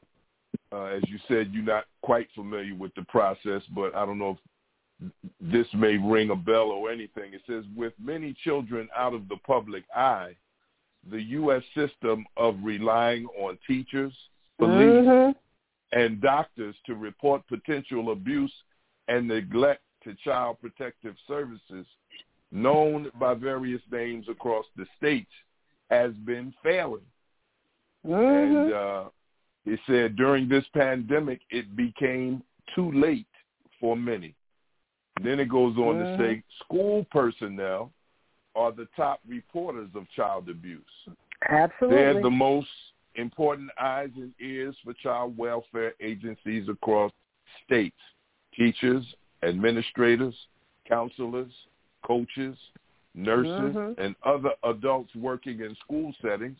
[0.71, 4.33] uh, as you said, you're not quite familiar with the process, but I don't know
[4.33, 4.39] if
[5.41, 7.35] this may ring a bell or anything.
[7.35, 10.35] It says, with many children out of the public eye,
[11.11, 11.63] the U.S.
[11.75, 14.15] system of relying on teachers,
[14.59, 15.35] police, Mhm.
[15.93, 18.55] and doctors to report potential abuse
[19.09, 21.87] and neglect to child protective services,
[22.51, 25.33] known by various names across the states,
[25.91, 27.07] has been failing.
[28.07, 28.65] Mhm.
[28.65, 29.11] And uh,
[29.65, 32.43] he said during this pandemic, it became
[32.75, 33.27] too late
[33.81, 34.35] for many.
[35.23, 37.93] Then it goes on to say school personnel
[38.57, 40.83] are the top reporters of child abuse.
[41.49, 41.97] Absolutely.
[41.97, 42.69] They're the most
[43.17, 47.13] important eyes and ears for child welfare agencies across
[47.65, 47.97] states.
[48.57, 49.05] Teachers,
[49.43, 50.35] administrators,
[50.89, 51.53] counselors,
[52.05, 52.57] coaches,
[53.15, 53.99] nurses, Mhm.
[53.99, 56.59] and other adults working in school settings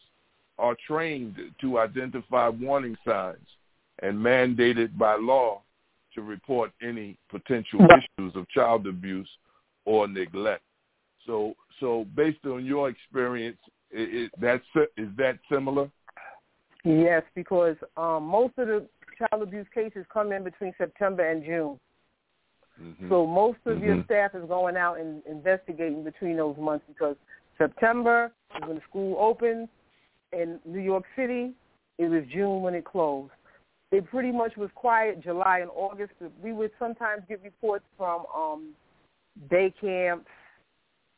[0.59, 3.57] are trained to identify warning signs
[4.01, 5.61] and mandated by law
[6.15, 9.29] to report any potential issues of child abuse
[9.85, 10.63] or neglect.
[11.27, 13.59] So, so based on your experience,
[13.91, 14.65] it, that's
[14.97, 15.91] is that similar?
[16.85, 18.87] Yes, because um, most of the
[19.19, 21.81] child abuse cases come in between September and June.
[22.81, 23.09] Mhm.
[23.09, 24.05] So most of your Mhm.
[24.05, 27.17] staff is going out and investigating between those months because
[27.57, 29.69] September is when the school opens.
[30.33, 31.55] In New York City,
[31.99, 33.33] it was June when it closed.
[33.95, 36.15] It pretty much was quiet July and August.
[36.43, 38.75] We would sometimes get reports from um,
[39.49, 40.27] day camps,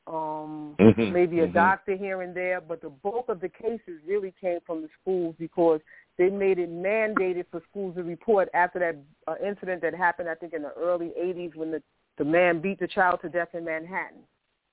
[0.06, 1.10] um, Mhm.
[1.10, 1.54] maybe a Mhm.
[1.54, 5.34] doctor here and there, but the bulk of the cases really came from the schools
[5.38, 5.80] because
[6.18, 8.96] they made it mandated for schools to report after that
[9.26, 11.82] uh, incident that happened, I think, in the early 80s when the,
[12.18, 14.24] the man beat the child to death in Manhattan.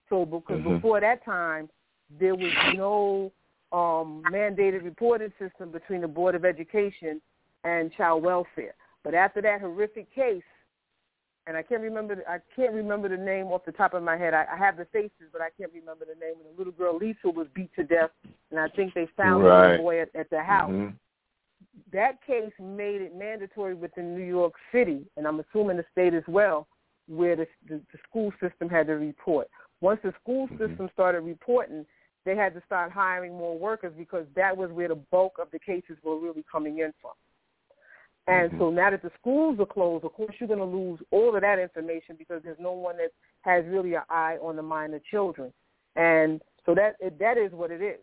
[0.09, 0.75] So because Mhm.
[0.75, 1.69] before that time,
[2.09, 3.31] there was no
[3.71, 7.21] um, mandated reporting system between the Board of Education
[7.63, 8.75] and Child Welfare.
[9.03, 10.43] But after that horrific case,
[11.45, 14.33] and I can't remember I can't remember the name off the top of my head.
[14.33, 16.35] I, I have the faces, but I can't remember the name.
[16.39, 18.11] of the little girl Lisa was beat to death,
[18.49, 19.73] and I think they found right.
[19.73, 20.71] the boy at, at the house.
[20.71, 20.95] Mm-hmm.
[21.91, 26.23] That case made it mandatory within New York City, and I'm assuming the state as
[26.27, 26.67] well,
[27.07, 29.49] where the, the, the school system had to report.
[29.81, 30.65] Once the school Mm-hmm.
[30.65, 31.85] system started reporting,
[32.25, 35.59] they had to start hiring more workers because that was where the bulk of the
[35.59, 37.11] cases were really coming in from.
[38.27, 38.57] And Mhm.
[38.57, 41.41] so now that the schools are closed, of course you're going to lose all of
[41.41, 45.03] that information because there's no one that has really an eye on the mind of
[45.03, 45.51] children.
[45.95, 47.99] And so that that is what it is.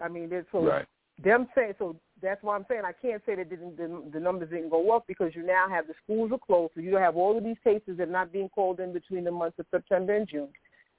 [0.00, 0.86] I mean, there's so Right.
[1.18, 4.50] them saying so that's why I'm saying I can't say that didn't, the, the numbers
[4.50, 7.36] didn't go up because you now have the schools are closed, so you have all
[7.36, 10.26] of these cases that are not being called in between the months of September and
[10.26, 10.52] June.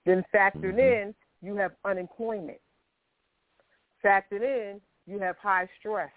[0.06, 1.08] Then factored Mhm.
[1.08, 2.62] in, you have unemployment.
[4.04, 6.12] Factored in, you have high stress.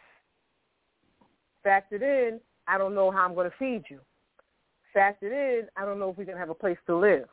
[1.64, 4.00] Factored in, I don't know how I'm going to feed you.
[4.94, 7.28] Factored in, I don't know if we're going to have a place to live.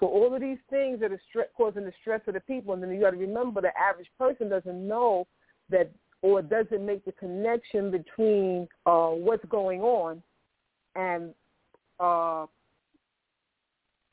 [0.00, 2.82] So all of these things that are stre- causing the stress of the people, and
[2.82, 5.26] then you got to remember the average person doesn't know
[5.68, 5.90] that
[6.22, 10.22] or doesn't make the connection between uh, what's going on
[10.94, 11.34] and
[11.98, 12.46] uh,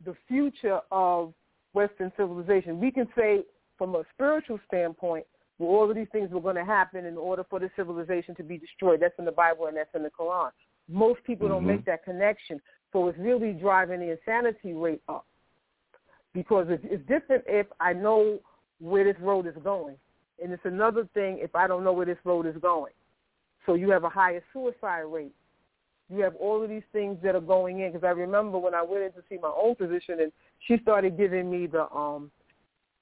[0.05, 1.33] the future of
[1.73, 2.79] Western civilization.
[2.79, 3.43] We can say
[3.77, 5.25] from a spiritual standpoint,
[5.59, 8.43] well, all of these things were going to happen in order for the civilization to
[8.43, 8.99] be destroyed.
[8.99, 10.51] That's in the Bible and that's in the Quran.
[10.87, 11.67] Most people don't Mhm.
[11.67, 12.61] make that connection.
[12.93, 15.25] So it's really driving the insanity rate up.
[16.33, 18.39] Because it's, it's different if I know
[18.79, 19.97] where this road is going.
[20.41, 22.93] And it's another thing if I don't know where this road is going.
[23.65, 25.33] So you have a higher suicide rate.
[26.09, 27.91] You have all of these things that are going in.
[27.91, 31.17] Because I remember when I went in to see my own physician, and she started
[31.17, 32.31] giving me the um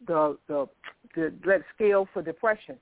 [0.07, 0.68] the the
[1.15, 2.77] the that scale for depression.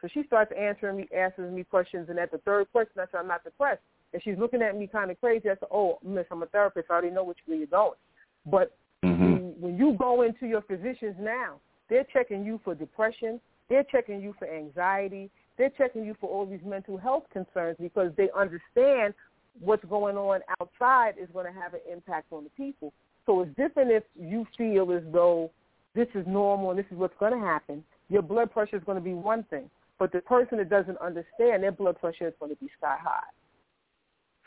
[0.00, 3.18] So she starts answering me, asking me questions, and at the third question, I said,
[3.18, 3.82] "I'm not depressed."
[4.12, 5.50] And she's looking at me kind of crazy.
[5.50, 6.86] I said, "Oh, Miss, I'm a therapist.
[6.90, 7.98] I already know which way you're going."
[8.46, 9.18] But Mhm.
[9.20, 13.40] when, when you go into your physicians now, they're checking you for depression.
[13.68, 15.30] They're checking you for anxiety.
[15.56, 19.14] They're checking you for all these mental health concerns because they understand
[19.60, 22.92] what's going on outside is going to have an impact on the people.
[23.26, 25.50] So it's different if you feel as though
[25.94, 27.84] this is normal and this is what's going to happen.
[28.08, 31.62] Your blood pressure is going to be one thing, but the person that doesn't understand,
[31.62, 33.20] their blood pressure is going to be sky high.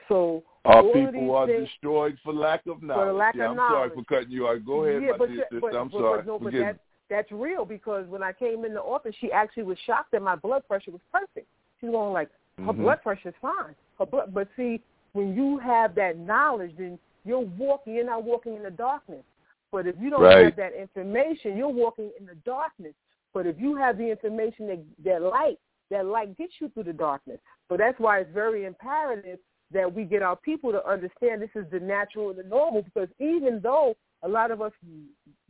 [0.07, 3.15] So Our all of these people are things, destroyed for lack of knowledge.
[3.15, 3.73] lack yeah, of I'm knowledge.
[3.73, 4.59] sorry for cutting you off.
[4.65, 5.59] Go ahead, yeah, my but, dear sister.
[5.61, 6.17] but, I'm but, sorry.
[6.19, 9.63] But, no, but that, that's real because when I came in the office, she actually
[9.63, 11.47] was shocked that my blood pressure was perfect.
[11.79, 12.77] She's going like, her Mhm.
[12.77, 13.75] blood pressure is fine.
[13.99, 14.81] Her blood, but see,
[15.13, 17.93] when you have that knowledge, then you're walking.
[17.95, 19.23] You're not walking in the darkness.
[19.71, 20.45] But if you don't Right.
[20.45, 22.93] have that information, you're walking in the darkness.
[23.33, 26.93] But if you have the information that that light, that light gets you through the
[26.93, 27.39] darkness.
[27.69, 29.39] So that's why it's very imperative
[29.71, 32.81] that we get our people to understand this is the natural and the normal.
[32.81, 34.73] Because even though a lot of us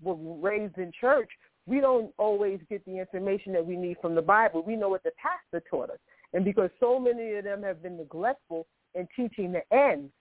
[0.01, 1.29] were raised in church,
[1.65, 4.63] we don't always get the information that we need from the Bible.
[4.63, 5.99] We know what the pastor taught us.
[6.33, 10.11] And because so many of them have been neglectful in teaching the end,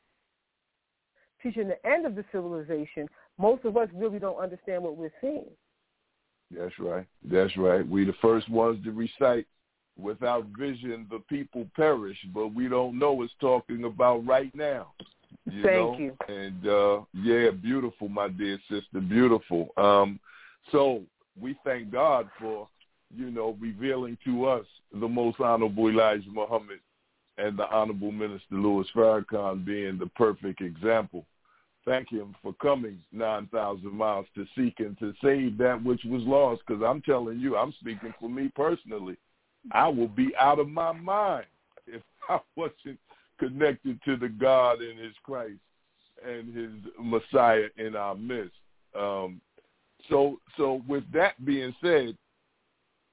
[1.42, 3.08] teaching the end of the civilization,
[3.40, 5.46] most of us really don't understand what we're seeing.
[6.50, 7.06] That's right.
[7.24, 7.86] That's right.
[7.88, 9.46] We the first ones to recite.
[9.98, 14.92] Without vision, the people perish, but we don't know it's talking about right now.
[15.44, 15.98] You Thank know?
[15.98, 16.16] you.
[16.28, 19.68] And uh yeah, beautiful, my dear sister, beautiful.
[19.76, 20.18] Um,
[20.72, 21.02] so
[21.38, 22.68] we thank God for,
[23.14, 26.80] you know, revealing to us the most honorable Elijah Muhammad
[27.36, 31.26] and the honorable Minister Louis Farrakhan being the perfect example.
[31.84, 36.62] Thank him for coming 9,000 miles to seek and to save that which was lost.
[36.66, 39.16] Because I'm telling you, I'm speaking for me personally.
[39.72, 41.46] I will be out of my mind
[41.86, 42.98] if I wasn't
[43.38, 45.58] connected to the God and his Christ
[46.26, 46.70] and his
[47.00, 48.54] Messiah in our midst.
[48.98, 49.40] Um,
[50.08, 52.16] so, so with that being said,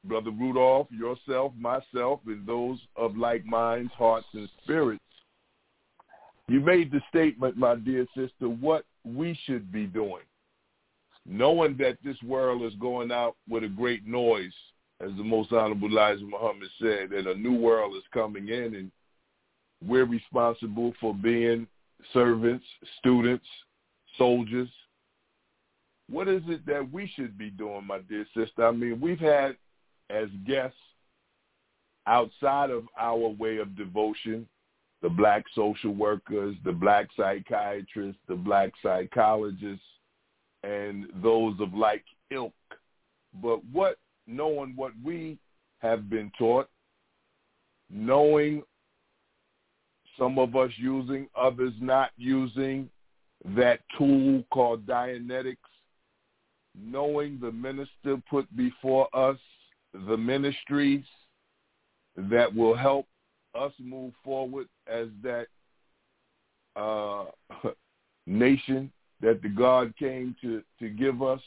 [0.04, 5.04] Brother Rudolph, yourself, myself, and those of like minds, hearts, and spirits,
[6.48, 10.24] you made the statement, my dear sister, what we should be doing,
[11.26, 14.54] knowing that this world is going out with a great noise,
[15.02, 18.92] as the most honorable Elijah Muhammad said, that a new world is coming in, and
[19.86, 21.68] we're responsible for being
[22.14, 22.66] servants,
[23.00, 23.46] students,
[24.18, 24.70] soldiers.
[26.10, 28.66] What is it that we should be doing, my dear sister?
[28.66, 29.58] I mean, we've had
[30.10, 30.78] as guests
[32.08, 34.48] outside of our way of devotion,
[35.02, 39.86] the black social workers, the black psychiatrists, the black psychologists,
[40.64, 42.54] and those of like ilk.
[43.42, 45.38] But what knowing what we
[45.80, 46.68] have been taught,
[47.90, 48.64] knowing
[50.18, 52.90] some of us using, others not using
[53.56, 55.58] that tool called Dianetics,
[56.76, 59.38] knowing the minister put before us
[60.08, 61.06] the ministries
[62.16, 63.06] that will help
[63.56, 65.48] us move forward as that
[66.76, 67.26] uh,
[68.28, 68.92] nation
[69.22, 71.42] that the God came to, to give us.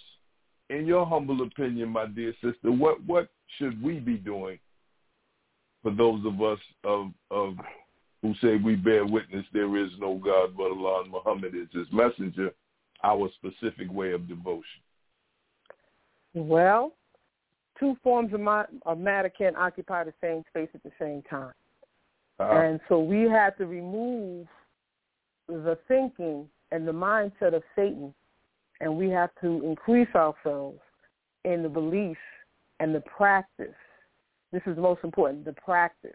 [0.70, 4.58] In your humble opinion, my dear sister, what, what should we be doing
[5.82, 7.54] for those of us of, of
[8.22, 11.86] who say we bear witness there is no God but Allah and Muhammad is his
[11.92, 12.52] messenger,
[13.02, 14.82] our specific way of devotion?
[16.34, 16.92] Well,
[17.78, 21.52] two forms of, my, of matter can't occupy the same space at the same time.
[22.40, 22.58] Uh-huh.
[22.58, 24.46] And so we have to remove
[25.46, 28.14] the thinking and the mindset of Satan,
[28.80, 30.78] and we have to increase ourselves
[31.44, 32.16] in the belief
[32.78, 33.74] and the practice.
[34.52, 36.12] This is the most important, the practice.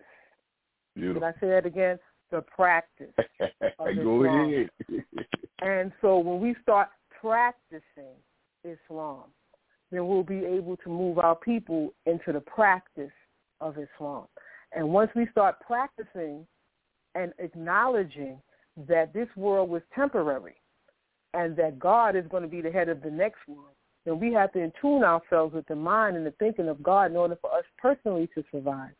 [0.95, 1.21] Beautiful.
[1.21, 1.99] Did I say that again?
[2.31, 3.13] The practice.
[3.95, 4.69] Go ahead.
[5.61, 6.89] and so when we start
[7.21, 8.15] practicing
[8.63, 9.25] Islam,
[9.91, 13.11] then we'll be able to move our people into the practice
[13.61, 14.25] of Islam.
[14.75, 16.45] And once we start practicing
[17.15, 18.37] and acknowledging
[18.87, 20.55] that this world was temporary
[21.33, 23.69] and that God is going to be the head of the next world,
[24.05, 27.17] then we have to attune ourselves with the mind and the thinking of God in
[27.17, 28.91] order for us personally to survive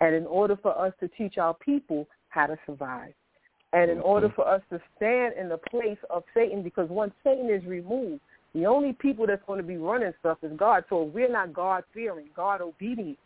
[0.00, 3.12] and in order for us to teach our people how to survive
[3.72, 4.36] and in order mm-hmm.
[4.36, 8.20] for us to stand in the place of Satan because once Satan is removed,
[8.54, 10.84] the only people that's going to be running stuff is God.
[10.90, 13.18] So if we're not God-fearing, God-obedient,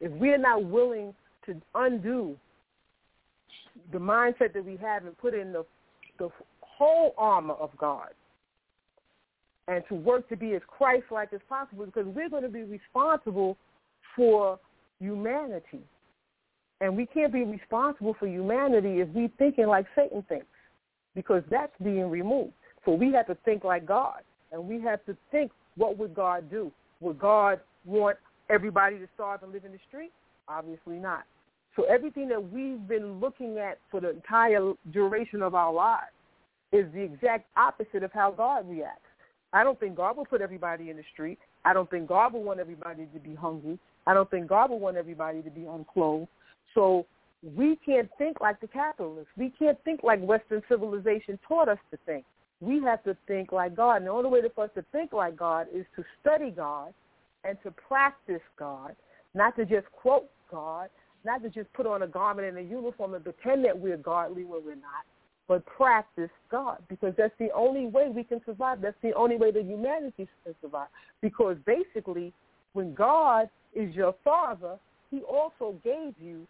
[0.00, 1.14] if we're not willing
[1.54, 2.36] to undo
[3.92, 5.64] the mindset that we have and put in the,
[6.18, 6.28] the
[6.60, 8.08] whole armor of God
[9.68, 13.56] and to work to be as Christ-like as possible because we're going to be responsible
[14.16, 14.58] for
[14.98, 15.80] humanity.
[16.80, 20.46] And we can't be responsible for humanity if we're thinking like Satan thinks
[21.14, 22.52] because that's being removed.
[22.84, 24.20] So we have to think like God.
[24.52, 26.72] And we have to think, what would God do?
[27.00, 28.16] Would God want
[28.48, 30.10] everybody to starve and live in the street?
[30.48, 31.24] Obviously not.
[31.80, 36.12] So everything that we've been looking at for the entire duration of our lives
[36.72, 39.00] is the exact opposite of how God reacts.
[39.54, 41.38] I don't think God will put everybody in the street.
[41.64, 43.78] I don't think God will want everybody to be hungry.
[44.06, 46.28] I don't think God will want everybody to be unclothed.
[46.74, 47.06] So
[47.56, 49.32] we can't think like the capitalists.
[49.38, 52.26] We can't think like Western civilization taught us to think
[52.60, 53.96] we have to think like God.
[53.96, 56.92] And the only way for us to think like God is to study God
[57.44, 58.94] and to practice God,
[59.34, 60.90] not to just quote God,
[61.24, 64.44] not to just put on a garment and a uniform and pretend that we're godly
[64.44, 65.04] when we're not,
[65.48, 68.80] but practice God because that's the only way we can survive.
[68.80, 70.88] That's the only way that humanity can survive.
[71.20, 72.32] Because basically,
[72.72, 74.76] when God is your father,
[75.10, 76.46] he also gave you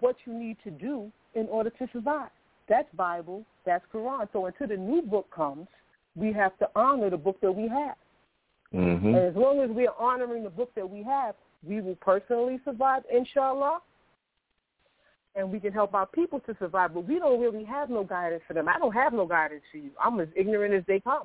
[0.00, 2.30] what you need to do in order to survive.
[2.68, 3.44] That's Bible.
[3.64, 4.28] That's Quran.
[4.32, 5.66] So until the new book comes,
[6.14, 7.96] we have to honor the book that we have.
[8.74, 9.06] Mm-hmm.
[9.06, 11.34] And as long as we are honoring the book that we have,
[11.66, 13.80] we will personally survive, inshallah,
[15.34, 16.94] and we can help our people to survive.
[16.94, 18.68] But we don't really have no guidance for them.
[18.68, 19.90] I don't have no guidance for you.
[20.02, 21.24] I'm as ignorant as they come.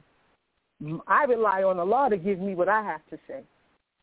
[0.81, 0.99] Mm.
[1.07, 3.41] I rely on Allah to give me what I have to say.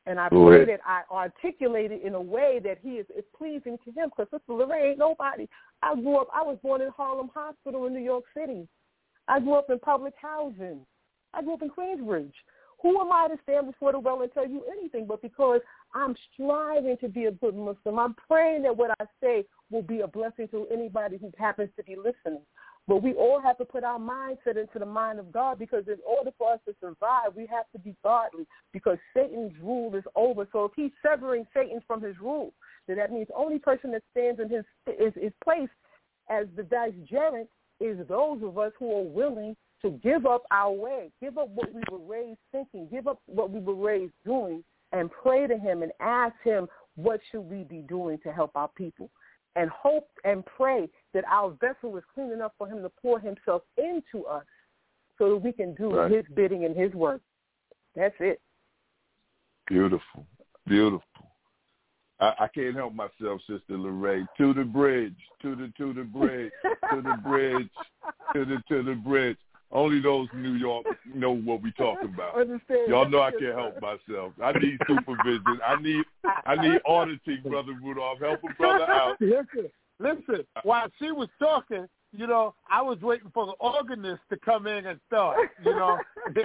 [0.07, 3.77] And I pray that I articulate it in a way that he is, is pleasing
[3.85, 4.09] to him.
[4.09, 5.47] Because Sister Lorraine ain't nobody.
[5.83, 6.29] I grew up.
[6.35, 8.67] I was born in Harlem Hospital in New York City.
[9.29, 10.81] I grew up in public housing.
[11.35, 12.33] I grew up in Queensbridge.
[12.83, 15.07] Who am I to stand before the well and tell you anything?
[15.07, 15.61] But because
[15.95, 20.01] I'm striving to be a good Muslim, I'm praying that what I say will be
[20.01, 22.43] a blessing to anybody who happens to be listening.
[22.89, 25.99] But we all have to put our mindset into the mind of God because in
[26.05, 30.49] order for us to survive, we have to be godly because Satan's rule is over.
[30.53, 32.53] So if he's severing Satan from his rule,
[32.89, 35.69] then that means the only person that stands in his, his, his place
[36.31, 37.47] as the vicegerent
[37.81, 41.73] is those of us who are willing to give up our way, give up what
[41.73, 44.63] we were raised thinking, give up what we were raised doing,
[44.93, 48.69] and pray to him and ask him, what should we be doing to help our
[48.69, 49.11] people?
[49.57, 53.63] And hope and pray that our vessel is clean enough for him to pour himself
[53.77, 54.45] into us
[55.19, 56.11] so that we can do right.
[56.11, 57.21] his bidding and his work.
[57.97, 58.41] That's it.
[59.67, 60.27] Beautiful.
[60.67, 61.03] Beautiful.
[62.21, 64.29] I, I can't help myself, Sister Lorraine.
[64.39, 66.53] To the bridge, to the to the bridge,
[66.93, 67.71] to the bridge,
[68.35, 69.39] to the to the bridge.
[69.73, 70.85] Only those in New York
[71.15, 72.39] know what we talk about.
[72.41, 72.89] Understand.
[72.89, 74.33] Y'all know I can't help myself.
[74.43, 75.61] I need supervision.
[75.65, 76.05] I need
[76.45, 78.19] I need auditing, Brother Rudolph.
[78.21, 79.17] Help a brother out.
[79.21, 79.71] Listen,
[80.01, 80.45] listen.
[80.65, 84.87] While she was talking, you know, I was waiting for the organist to come in
[84.87, 85.51] and start.
[85.65, 85.99] You know.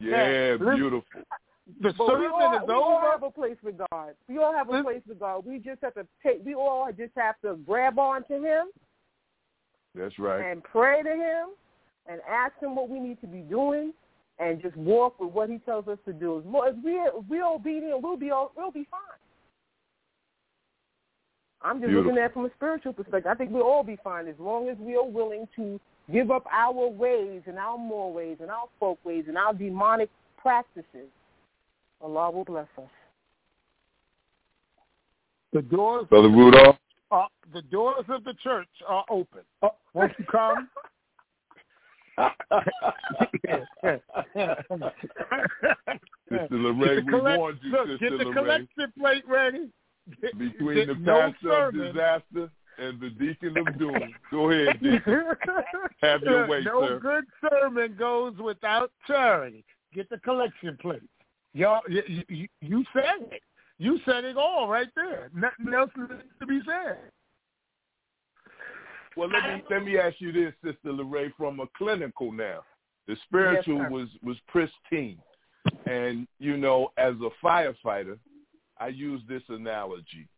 [0.00, 1.02] yeah, beautiful.
[1.80, 2.82] the but sermon we all, is we over.
[2.82, 4.14] all have a place with God.
[4.28, 5.46] We all have a Listen- place with God.
[5.46, 6.44] We just have to take.
[6.44, 8.66] We all just have to grab on to Him
[9.94, 10.50] That's right.
[10.50, 11.48] and pray to Him
[12.06, 13.92] and ask Him what we need to be doing,
[14.38, 16.38] and just walk with what He tells us to do.
[16.38, 19.00] As more if we if we're obedient, we'll be all, we'll be fine.
[21.64, 22.12] I'm just Beautiful.
[22.12, 23.30] looking at it from a spiritual perspective.
[23.30, 25.78] I think we'll all be fine as long as we are willing to
[26.12, 30.10] give up our ways and our more ways and our folk ways and our demonic
[30.36, 31.08] practices.
[32.00, 32.90] Allah will bless us.
[35.52, 36.76] The doors, Brother Rudolph.
[37.12, 39.42] Are, the doors of the church are open.
[39.62, 40.68] Uh, Won't you come?
[46.30, 48.34] Sister Lorraine, Get the we collect- warned you, look, Sister Get the Lorraine.
[48.34, 49.68] collection plate ready.
[50.20, 54.14] Get- Between get the no pastor of disaster and the deacon of doom.
[54.30, 55.24] Go ahead, deacon.
[56.02, 56.98] Have your way, no sir.
[57.00, 59.64] good sermon goes without charity.
[59.94, 61.02] Get the collection plate.
[61.54, 63.42] Y'all, you, you, you said it.
[63.82, 65.28] You said it all right there.
[65.34, 66.98] Nothing else needs to be said.
[69.16, 72.60] Well, let me let me ask you this, Sister Lorraine, from a clinical now.
[73.08, 73.90] The spiritual sir.
[73.90, 75.18] was was pristine,
[75.86, 78.20] and you know, as a firefighter,
[78.78, 80.28] I use this analogy.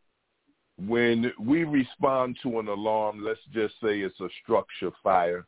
[0.79, 5.45] When we respond to an alarm, let's just say it's a structure fire.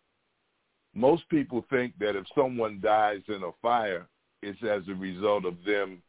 [0.95, 4.07] Most people think that if someone dies in a fire,
[4.43, 6.03] it's as a result of them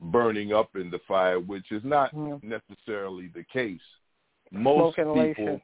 [0.00, 2.42] burning up in the fire, which is not Mm.
[2.42, 3.82] necessarily the case.
[4.50, 5.62] Most Smoke people inhalation.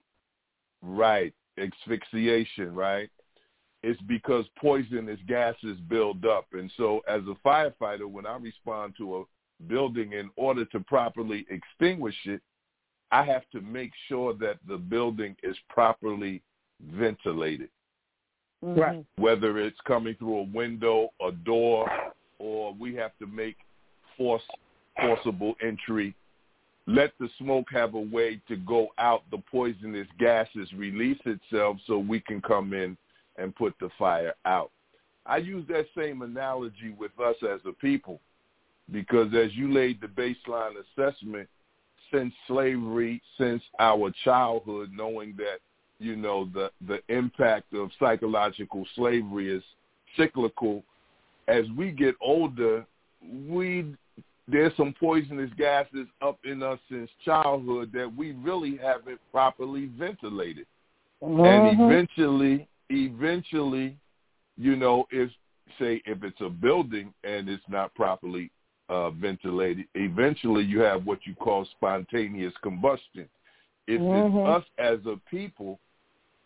[0.83, 1.35] Right.
[1.59, 3.11] Asphyxiation, right?
[3.83, 6.53] It's because poisonous gases build up.
[6.53, 9.25] And so as a firefighter, when I respond to a
[9.67, 12.43] building in order to properly extinguish it,
[13.11, 16.43] I have to make sure that the building is properly
[16.81, 17.71] ventilated,
[18.61, 19.07] Right.
[19.17, 23.57] whether it's coming through a window, a door, or we have to make
[24.17, 24.43] force
[24.99, 26.15] forcible entry
[26.87, 31.99] let the smoke have a way to go out, the poisonous gases release itself so
[31.99, 32.97] we can come in
[33.37, 34.71] and put the fire out.
[35.27, 38.21] I use that same analogy with us as a people
[38.93, 41.49] because as you laid the baseline assessment,
[42.13, 45.59] since slavery, since our childhood, knowing that,
[45.99, 49.63] you know, the, the impact of psychological slavery is
[50.17, 50.85] cyclical,
[51.49, 52.87] as we get older,
[53.49, 53.97] we
[54.49, 60.67] there's some poisonous gases up in us since childhood that we really haven't properly ventilated.
[61.21, 61.81] And Mhm.
[61.81, 63.97] eventually, eventually,
[64.57, 65.31] you know, if
[65.79, 68.51] say if it's a building and it's not properly
[68.89, 73.29] uh, ventilated, eventually you have what you call spontaneous combustion.
[73.89, 74.29] If Mhm.
[74.29, 75.81] it's us as a people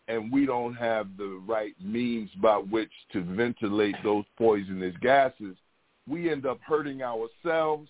[0.08, 5.56] and we don't have the right means by which to ventilate those poisonous gases,
[6.10, 7.88] we end up hurting ourselves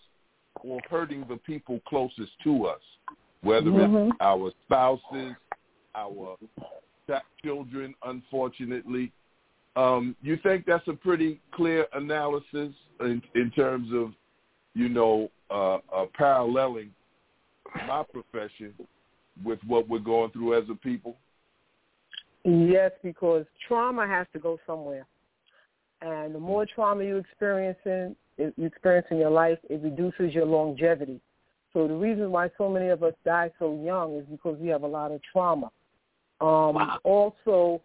[0.62, 2.82] or hurting the people closest to us,
[3.40, 4.10] whether Mhm.
[4.10, 5.34] it's our spouses,
[5.94, 6.36] our
[7.42, 9.10] children, unfortunately.
[9.76, 14.14] Um, you think that's a pretty clear analysis in, in terms of,
[14.74, 16.92] you know, uh, uh, paralleling
[17.86, 18.74] my profession
[19.42, 21.16] with what we're going through as a people?
[22.44, 25.06] Yes, because trauma has to go somewhere,
[26.02, 30.46] and the more trauma you experience in you experience in your life, it reduces your
[30.46, 31.20] longevity.
[31.72, 34.82] So the reason why so many of us die so young is because we have
[34.82, 35.70] a lot of trauma.
[36.40, 37.82] Um, Also,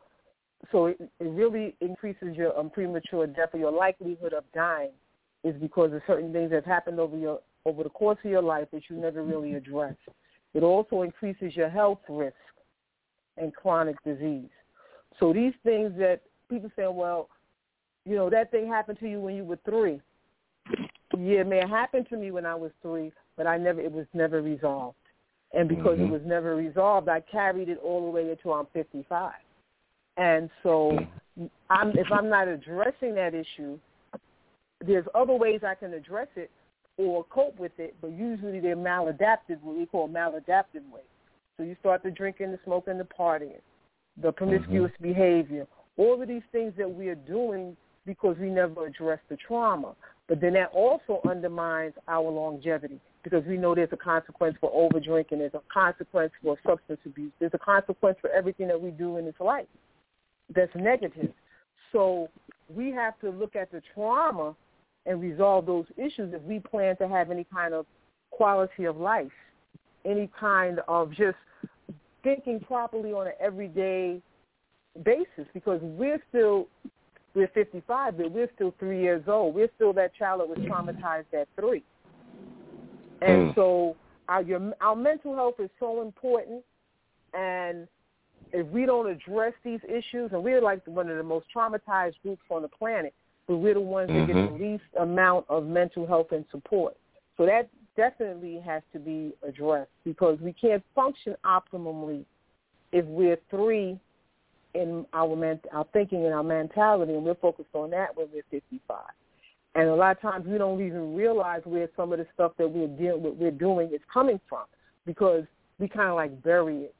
[0.71, 4.91] so it, it really increases your um, premature death or your likelihood of dying
[5.43, 8.67] is because of certain things that happened over your over the course of your life
[8.71, 9.97] that you never really addressed.
[10.53, 12.35] It also increases your health risk
[13.37, 14.49] and chronic disease.
[15.19, 17.27] So these things that people say, well,
[18.05, 19.99] you know, that thing happened to you when you were three.
[21.17, 23.91] Yeah, it may have happened to me when I was three, but I never it
[23.91, 24.97] was never resolved.
[25.53, 26.03] And because Mhm.
[26.03, 29.33] it was never resolved, I carried it all the way until I'm 55.
[30.17, 31.05] And so,
[31.69, 33.79] I'm, if I'm not addressing that issue,
[34.81, 36.51] there's other ways I can address it
[36.97, 41.03] or cope with it, but usually they're maladaptive, what we call maladaptive ways.
[41.57, 43.61] So you start the drinking, the smoking, the partying,
[44.17, 45.67] the promiscuous behavior,
[45.97, 47.75] all of these things that we are doing
[48.05, 49.95] because we never address the trauma.
[50.27, 54.99] But then that also undermines our longevity because we know there's a consequence for over
[54.99, 59.17] drinking, there's a consequence for substance abuse, there's a consequence for everything that we do
[59.17, 59.67] in this life
[60.55, 61.31] that's negative.
[61.91, 62.29] So
[62.73, 64.55] we have to look at the trauma
[65.05, 67.85] and resolve those issues if we plan to have any kind of
[68.31, 69.31] quality of life,
[70.03, 71.37] any kind of just
[72.23, 74.21] thinking properly on an everyday
[75.03, 76.67] basis because we're still
[77.35, 79.53] we're 55, but we're still three years old.
[79.53, 81.83] We're still that child that was traumatized at three.
[83.21, 83.55] And Mm.
[83.55, 83.95] so
[84.27, 86.63] our your, our mental health is so important,
[87.33, 87.87] and
[88.51, 92.41] if we don't address these issues, and we're like one of the most traumatized groups
[92.49, 93.13] on the planet,
[93.47, 96.95] but we're the ones that get the least amount of mental health and support.
[97.37, 102.25] So that definitely has to be addressed because we can't function optimally
[102.91, 103.99] if we're three
[104.75, 108.43] in our ment- our thinking and our mentality, and we're focused on that when we're
[108.51, 108.99] 55.
[109.75, 112.67] And a lot of times we don't even realize where some of the stuff that
[112.69, 114.65] we're dealing with, we're doing is coming from
[115.05, 115.43] because
[115.79, 116.95] we kind of like bury it.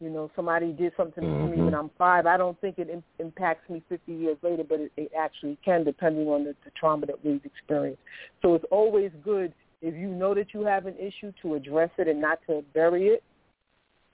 [0.00, 1.74] You know, somebody did something to me when mm-hmm.
[1.74, 2.26] I'm five.
[2.26, 5.84] I don't think it Im- impacts me 50 years later, but it, it actually can,
[5.84, 8.02] depending on the, the trauma that we've experienced.
[8.42, 12.08] So it's always good if you know that you have an issue to address it
[12.08, 13.22] and not to bury it.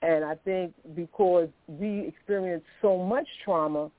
[0.01, 3.91] And I think because we experience so much trauma,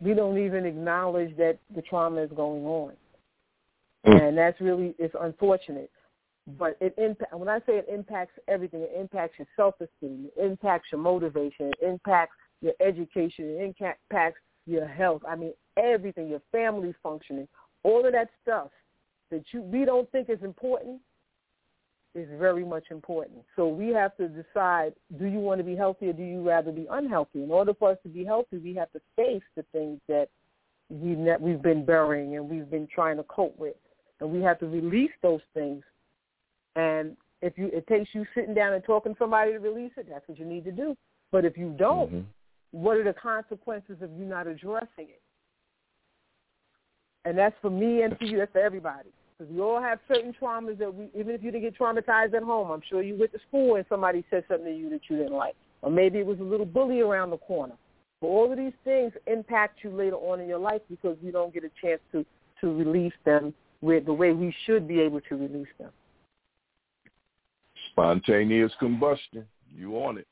[0.00, 2.92] we don't even acknowledge that the trauma is going on.
[4.06, 4.28] Mm.
[4.28, 5.90] And that's really it's unfortunate.
[6.58, 10.42] But it impact when I say it impacts everything, it impacts your self esteem, it
[10.42, 15.22] impacts your motivation, it impacts your education, it impacts your health.
[15.28, 17.46] I mean everything, your family functioning,
[17.82, 18.70] all of that stuff
[19.30, 21.00] that you we don't think is important
[22.14, 23.44] is very much important.
[23.56, 26.72] So we have to decide, do you want to be healthy or do you rather
[26.72, 27.42] be unhealthy?
[27.42, 30.28] In order for us to be healthy, we have to face the things that
[30.88, 33.76] we've, ne- we've been burying and we've been trying to cope with.
[34.20, 35.82] And we have to release those things.
[36.76, 40.06] And if you it takes you sitting down and talking to somebody to release it,
[40.10, 40.96] that's what you need to do.
[41.32, 42.24] But if you don't, Mhm.
[42.72, 45.22] what are the consequences of you not addressing it?
[47.24, 48.38] And that's for me and for you.
[48.38, 49.10] That's for everybody.
[49.40, 52.42] Because we all have certain traumas that we, even if you didn't get traumatized at
[52.42, 55.16] home, I'm sure you went to school and somebody said something to you that you
[55.16, 55.54] didn't like.
[55.80, 57.72] Or maybe it was a little bully around the corner.
[58.20, 61.54] But all of these things impact you later on in your life because we don't
[61.54, 62.26] get a chance to,
[62.60, 65.90] to release them with the way we should be able to release them.
[67.92, 69.46] Spontaneous combustion.
[69.74, 70.26] You on it.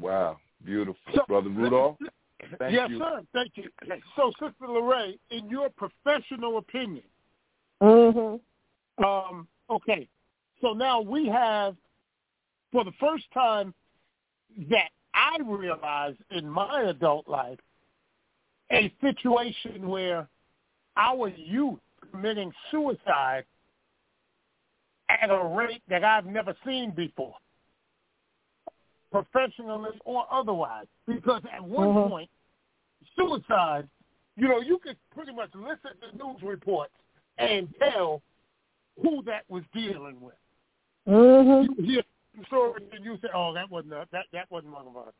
[0.00, 0.38] Wow.
[0.64, 0.96] Beautiful.
[1.14, 1.98] So- Brother Rudolph,
[2.58, 3.00] thank yes, you.
[3.00, 3.20] sir.
[3.34, 3.64] Thank you.
[4.16, 7.04] So, Sister Lorraine, in your professional opinion,
[7.82, 9.04] Mm-hmm.
[9.04, 10.08] um, okay,
[10.60, 11.76] so now we have,
[12.72, 13.72] for the first time
[14.70, 17.58] that I realized in my adult life,
[18.72, 20.28] a situation where
[20.96, 21.78] our youth
[22.10, 23.44] committing suicide
[25.08, 27.34] at a rate that I've never seen before,
[29.10, 30.86] professionally or otherwise.
[31.06, 32.08] Because at one Mhm.
[32.08, 32.30] point,
[33.16, 33.88] suicide,
[34.36, 36.92] you know, you could pretty much listen to news reports
[37.38, 38.22] and tell
[39.02, 40.34] who that was dealing with.
[41.08, 41.82] Mm-hmm.
[41.82, 42.02] You hear
[42.36, 45.14] the story and you say, "Oh, that wasn't a, that that wasn't one of us."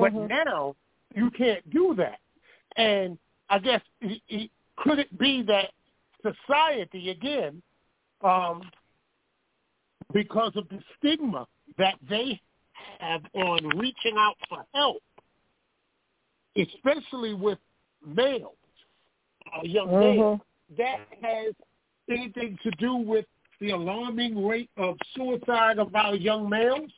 [0.00, 0.76] But now
[1.14, 2.18] you can't do that,
[2.76, 3.18] and
[3.48, 5.70] I guess it, it, could it be that
[6.22, 7.62] society again,
[8.22, 8.62] um,
[10.12, 11.46] because of the stigma
[11.78, 12.40] that they
[12.98, 15.02] have on reaching out for help,
[16.56, 17.58] especially with
[18.06, 18.54] males,
[19.54, 20.40] uh, young males,
[20.76, 21.54] that has
[22.10, 23.26] anything to do with
[23.60, 26.90] the alarming rate of suicide of our young males?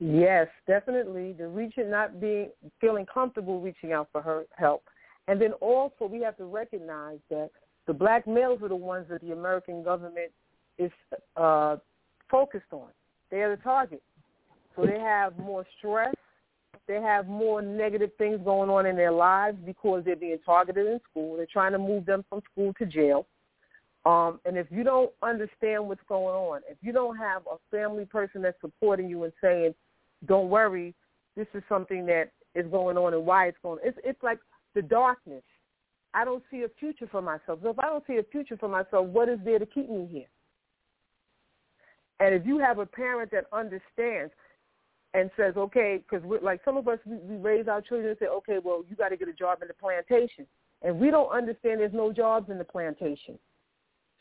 [0.00, 1.32] Yes, definitely.
[1.32, 4.82] The reaching, not being, feeling comfortable reaching out for her help,
[5.28, 7.50] and then also we have to recognize that
[7.86, 10.32] the black males are the ones that the American government
[10.78, 10.90] is
[11.36, 11.76] uh,
[12.28, 12.88] focused on.
[13.30, 14.02] They are the target,
[14.74, 16.14] so they have more stress.
[16.88, 21.00] They have more negative things going on in their lives because they're being targeted in
[21.10, 21.36] school.
[21.36, 23.26] They're trying to move them from school to jail.
[24.04, 28.04] Um, and if you don't understand what's going on, if you don't have a family
[28.04, 29.74] person that's supporting you and saying,
[30.26, 30.92] "Don't worry,
[31.36, 34.40] this is something that is going on and why it's going," it's it's like
[34.74, 35.44] the darkness.
[36.14, 37.60] I don't see a future for myself.
[37.62, 40.06] So if I don't see a future for myself, what is there to keep me
[40.10, 40.26] here?
[42.18, 44.32] And if you have a parent that understands
[45.14, 48.26] and says, okay, because like some of us, we, we raise our children and say,
[48.26, 50.46] okay, well, you got to get a job in the plantation.
[50.82, 53.38] And we don't understand there's no jobs in the plantation.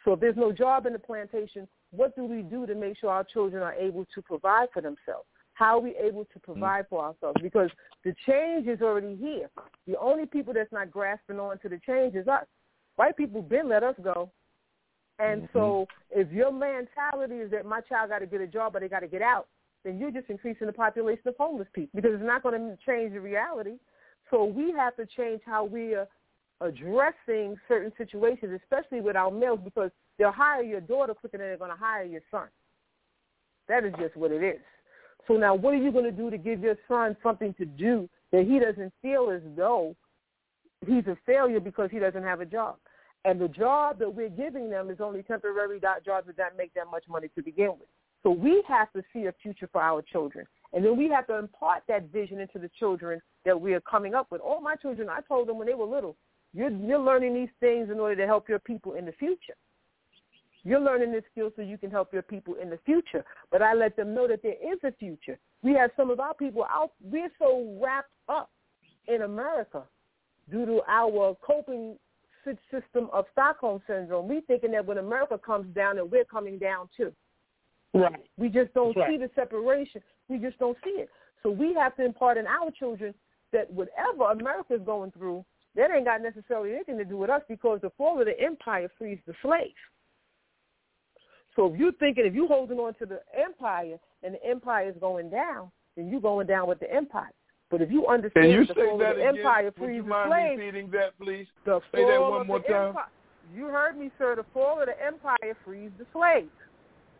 [0.03, 3.09] So if there's no job in the plantation, what do we do to make sure
[3.09, 5.27] our children are able to provide for themselves?
[5.53, 6.43] How are we able to mm.
[6.43, 7.39] provide for ourselves?
[7.41, 7.69] Because
[8.03, 9.49] the change is already here.
[9.87, 12.45] The only people that's not grasping on to the change is us.
[12.95, 14.31] White people been let us go.
[15.19, 15.57] And mm-hmm.
[15.57, 18.89] so if your mentality is that my child got to get a job or they
[18.89, 19.47] got to get out,
[19.83, 23.13] then you're just increasing the population of homeless people because it's not going to change
[23.13, 23.77] the reality.
[24.29, 26.07] So we have to change how we are
[26.61, 31.57] addressing certain situations, especially with our males, because they'll hire your daughter quicker than they're
[31.57, 32.47] going to hire your son.
[33.67, 34.61] That is just what it is.
[35.27, 38.09] So now what are you going to do to give your son something to do
[38.31, 39.95] that he doesn't feel as though
[40.85, 42.75] he's a failure because he doesn't have a job.
[43.23, 46.89] And the job that we're giving them is only temporary jobs that don't make that
[46.89, 47.89] much money to begin with.
[48.23, 50.45] So we have to see a future for our children.
[50.73, 54.13] And then we have to impart that vision into the children that we are coming
[54.13, 54.41] up with.
[54.41, 56.15] All my children, I told them when they were little,
[56.53, 59.55] you're, you're learning these things in order to help your people in the future.
[60.63, 63.25] You're learning this skill so you can help your people in the future.
[63.51, 65.39] But I let them know that there is a future.
[65.63, 66.91] We have some of our people out.
[67.01, 68.51] We're so wrapped up
[69.07, 69.83] in America
[70.51, 71.97] due to our coping
[72.45, 74.27] system of Stockholm syndrome.
[74.27, 77.11] We thinking that when America comes down, that we're coming down too.
[77.93, 78.21] Right.
[78.37, 80.01] We just don't That's see the separation.
[80.29, 81.09] We just don't see it.
[81.43, 83.13] So we have to impart in our children
[83.51, 85.43] that whatever America is going through,
[85.75, 88.89] that ain't got necessarily anything to do with us because the fall of the empire
[88.97, 89.73] frees the slave.
[91.55, 94.95] So if you're thinking, if you're holding on to the empire and the empire is
[94.99, 97.31] going down, then you're going down with the empire.
[97.69, 99.37] But if you Can understand you the fall that of the again?
[99.39, 101.47] empire Would frees you the mind repeating that, please?
[101.65, 102.87] the Say that one of more the time.
[102.89, 103.05] empire.
[103.53, 104.35] You heard me, sir.
[104.35, 106.49] The fall of the empire frees the slave.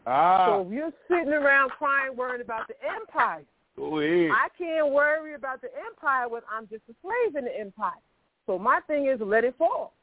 [0.06, 3.44] Ah, So if you're sitting around crying, worrying about the empire,
[3.78, 4.32] ahead.
[4.32, 8.00] I can't worry about the empire when I'm just a slave in the empire.
[8.46, 9.94] So my thing is let it fall.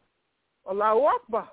[0.68, 1.48] Allahu Akbar.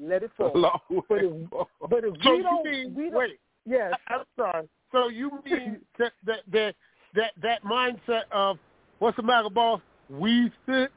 [0.00, 0.52] Let it fall.
[0.54, 1.66] Allahu But if, Akbar.
[1.88, 4.68] but if So we don't, mean, we don't, wait, yes, I'm sorry.
[4.92, 6.74] So you mean that that that
[7.14, 8.58] that, that mindset of
[9.00, 9.80] what's the matter, boss?
[10.08, 10.90] We sick?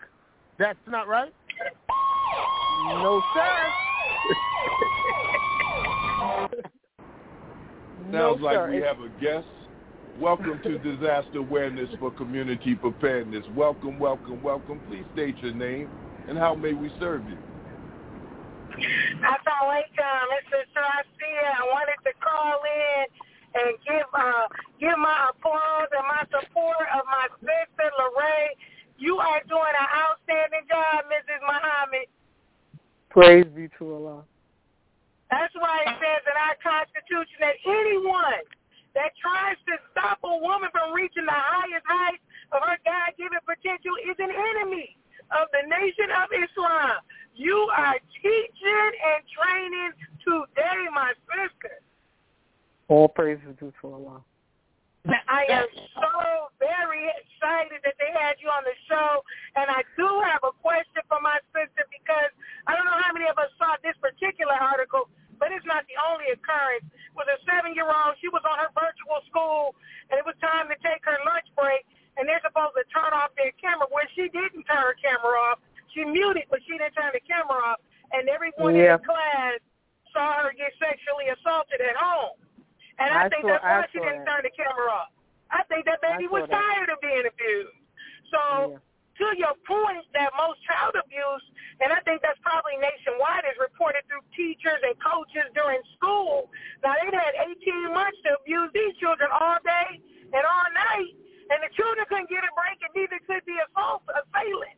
[0.59, 1.33] That's not right.
[2.87, 3.71] no sir.
[8.11, 8.69] no Sounds like sir.
[8.69, 9.47] we It's- have a guest.
[10.19, 13.47] Welcome to Disaster Awareness for Community Preparedness.
[13.55, 14.81] Welcome, welcome, welcome.
[14.81, 15.89] Please state your name
[16.27, 17.37] and how may we serve you?
[19.23, 20.19] Assalamualaikum.
[20.31, 21.47] This is Sarastia.
[21.59, 23.05] I wanted to call in
[23.55, 24.47] and give uh,
[24.79, 28.55] give my applause and my support of my sister Lorraine.
[28.97, 31.41] You are doing an outstanding job, Mrs.
[31.41, 32.07] Muhammad.
[33.09, 34.23] Praise be to Allah.
[35.31, 38.43] That's why it says in our Constitution that anyone
[38.93, 43.95] that tries to stop a woman from reaching the highest heights of her God-given potential
[44.03, 44.99] is an enemy
[45.31, 46.99] of the nation of Islam.
[47.31, 51.79] You are teaching and training today, my sister.
[52.91, 54.19] All praise is due to Allah.
[55.07, 59.23] I am so very excited that they had you on the show,
[59.55, 62.29] and I do have a question for my sister because
[62.67, 65.09] I don't know how many of us saw this particular article,
[65.41, 66.85] but it's not the only occurrence.
[67.17, 69.73] With a seven-year-old, she was on her virtual school,
[70.13, 71.81] and it was time to take her lunch break,
[72.15, 73.89] and they're supposed to turn off their camera.
[73.89, 75.57] When she didn't turn her camera off,
[75.91, 77.81] she muted, but she didn't turn the camera off,
[78.13, 78.95] and everyone Yeah.
[78.95, 79.57] in the class
[80.13, 82.37] saw her get sexually assaulted at home.
[83.01, 84.29] And I, I think saw- that's why I she didn't that.
[84.29, 85.09] turn the camera off.
[85.49, 86.55] I think that baby was that.
[86.61, 87.75] tired of being abused.
[88.31, 88.79] So
[89.17, 91.45] to your point that most child abuse,
[91.83, 96.47] and I think that's probably nationwide, is reported through teachers and coaches during school.
[96.83, 99.99] Now they've had 18 months to abuse these children all day
[100.31, 101.11] and all night,
[101.51, 104.77] and the children couldn't get a break, and neither could the assault assailant.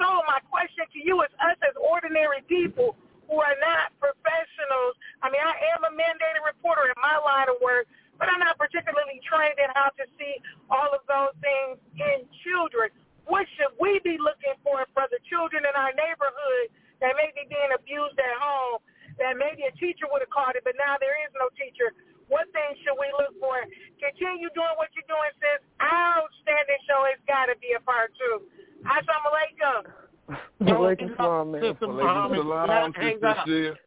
[0.00, 2.96] So my question to you is us as ordinary people
[3.28, 4.94] who are not professionals.
[5.20, 7.88] I mean, I am a mandated reporter in my line of work,
[8.18, 10.40] but I'm not particularly trained in how to see
[10.70, 12.92] all of those things in children.
[13.26, 16.70] What should we be looking for for the children in our neighborhood
[17.02, 18.78] that may be being abused at home,
[19.18, 21.90] that maybe a teacher would have caught it, but now there is no teacher?
[22.30, 23.62] What things should we look for?
[24.02, 25.62] Continue doing what you're doing, sis.
[25.78, 27.06] Outstanding show.
[27.10, 28.46] It's got to be a part two.
[28.82, 29.82] Assalamu alaikum.
[30.62, 31.62] Walaikum salam, man.
[31.62, 33.78] Sister Walaikum Muhammad, salam, hang Sister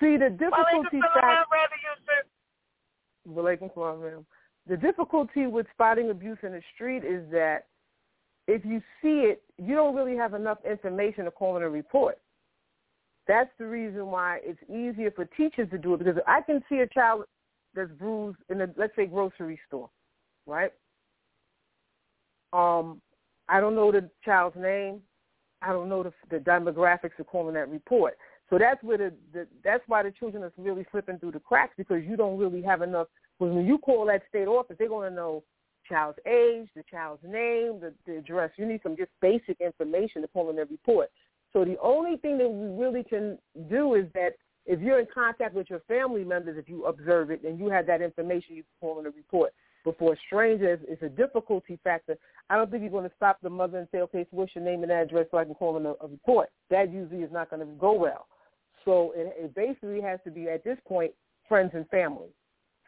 [0.00, 2.24] See, the Walaikum difficulty salam, brother Yusef.
[3.28, 4.26] Walaikum salam, ma'am.
[4.66, 7.66] The difficulty with spotting abuse in the street is that
[8.50, 12.18] if you see it, you don't really have enough information to call in a report.
[13.28, 16.78] That's the reason why it's easier for teachers to do it because I can see
[16.78, 17.24] a child
[17.74, 19.88] that's bruised in a let's say grocery store,
[20.46, 20.72] right?
[22.52, 23.00] Um,
[23.48, 25.00] I don't know the child's name.
[25.62, 28.16] I don't know the, the demographics of calling that report.
[28.48, 31.74] So that's where the, the that's why the children are really slipping through the cracks
[31.76, 33.06] because you don't really have enough.
[33.38, 35.44] Because when you call that state office, they're going to know
[35.90, 38.50] child's age, the child's name, the, the address.
[38.56, 41.10] You need some just basic information to pull in their report.
[41.52, 43.36] So the only thing that we really can
[43.68, 44.30] do is that
[44.66, 47.86] if you're in contact with your family members, if you observe it and you have
[47.86, 49.52] that information, you can call in a report.
[49.84, 52.16] But for a stranger, it's, it's a difficulty factor.
[52.48, 54.64] I don't think you're going to stop the mother and say, okay, so what's your
[54.64, 56.50] name and address so I can call in a, a report.
[56.70, 58.26] That usually is not going to go well.
[58.84, 61.12] So it, it basically has to be, at this point,
[61.48, 62.28] friends and family.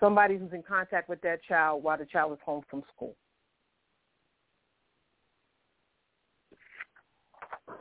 [0.02, 3.14] Somebody who's in contact with that child while the child is home from school.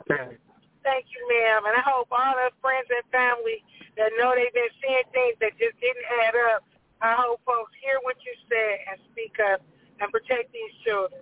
[0.02, 0.38] Okay.
[0.84, 1.66] Thank you, ma'am.
[1.66, 3.64] And I hope all the friends and family
[3.98, 6.64] that know they've been seeing things that just didn't add up,
[7.02, 9.62] I hope folks hear what you said and speak up
[10.00, 11.22] and protect these children.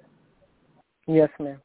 [1.08, 1.62] Yes, ma'am.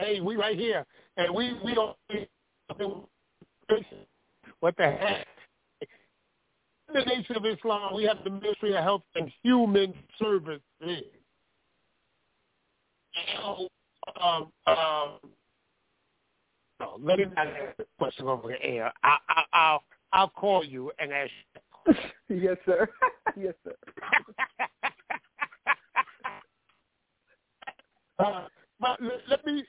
[0.00, 0.84] Hey, we right here,
[1.16, 1.96] and we we don't.
[4.62, 5.26] What the heck?
[5.80, 10.62] In the Nation of Islam, we have the Ministry of Health and Human Services.
[13.36, 13.66] So,
[14.22, 15.18] um, um,
[16.78, 18.92] no, let me not ask the question over the air.
[19.02, 19.82] I, I, I'll
[20.12, 21.32] I'll call you and ask.
[21.88, 21.94] You.
[22.36, 22.88] yes, sir.
[23.36, 23.74] yes, sir.
[28.24, 28.46] uh,
[28.82, 28.98] but
[29.30, 29.64] let me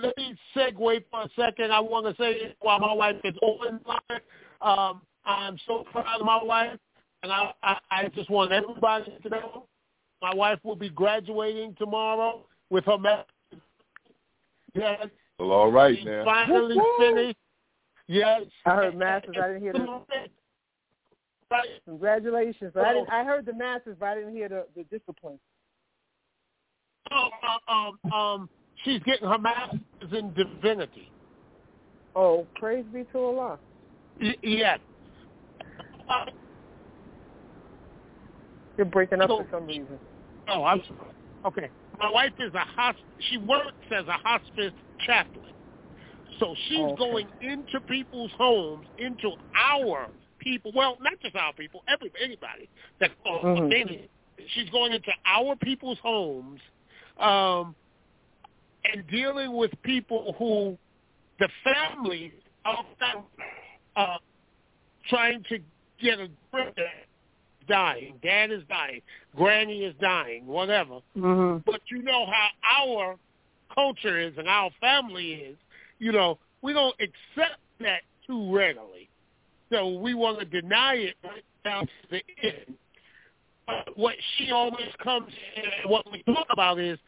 [0.00, 1.72] let me segue for a second.
[1.72, 4.20] I want to say while my wife is on line,
[4.62, 6.78] um, I'm so proud of my wife,
[7.24, 9.66] and I, I I just want everybody to know
[10.22, 13.26] my wife will be graduating tomorrow with her master's.
[14.72, 15.08] Yes.
[15.38, 16.24] Well, all right she now.
[16.24, 17.04] Finally Woo-hoo.
[17.04, 17.38] finished.
[18.06, 18.42] Yes.
[18.64, 19.36] I heard masters.
[19.42, 20.04] I didn't hear the
[21.84, 22.70] congratulations.
[22.72, 23.10] But I didn't.
[23.10, 25.40] I heard the masters, but I didn't hear the, the discipline.
[27.10, 27.28] Oh,
[27.68, 28.48] uh, um, um,
[28.84, 29.80] she's getting her master's
[30.12, 31.10] in divinity.
[32.16, 33.58] Oh, praise be to Allah.
[34.20, 34.78] Y- yes.
[36.08, 36.26] Uh,
[38.76, 39.98] You're breaking up So- for some reason.
[40.48, 41.10] Oh, I'm sorry.
[41.46, 41.68] Okay.
[41.98, 44.72] My wife is a hosp- she works as a hospice
[45.06, 45.52] chaplain.
[46.38, 46.96] So she's Okay.
[46.96, 50.08] going into people's homes, into our
[50.38, 52.68] people, well, not just our people, every anybody
[52.98, 54.08] that calls Mhm.
[54.48, 56.60] she's going into our people's homes
[57.18, 57.74] um
[58.92, 60.76] and dealing with people who
[61.38, 62.32] the family
[62.64, 62.84] are
[63.96, 64.16] uh
[65.08, 65.58] trying to
[66.02, 66.76] get a grip
[67.68, 68.14] dying.
[68.22, 69.00] Dad is dying.
[69.34, 70.46] Granny is dying.
[70.46, 71.00] Whatever.
[71.16, 71.64] Mhm.
[71.64, 72.50] But you know how
[72.86, 73.16] our
[73.74, 75.56] culture is and our family is.
[75.98, 79.08] You know, we don't accept that too readily.
[79.70, 82.76] So we want to deny it right down to the end.
[83.66, 86.98] But what she always comes and what we talk about is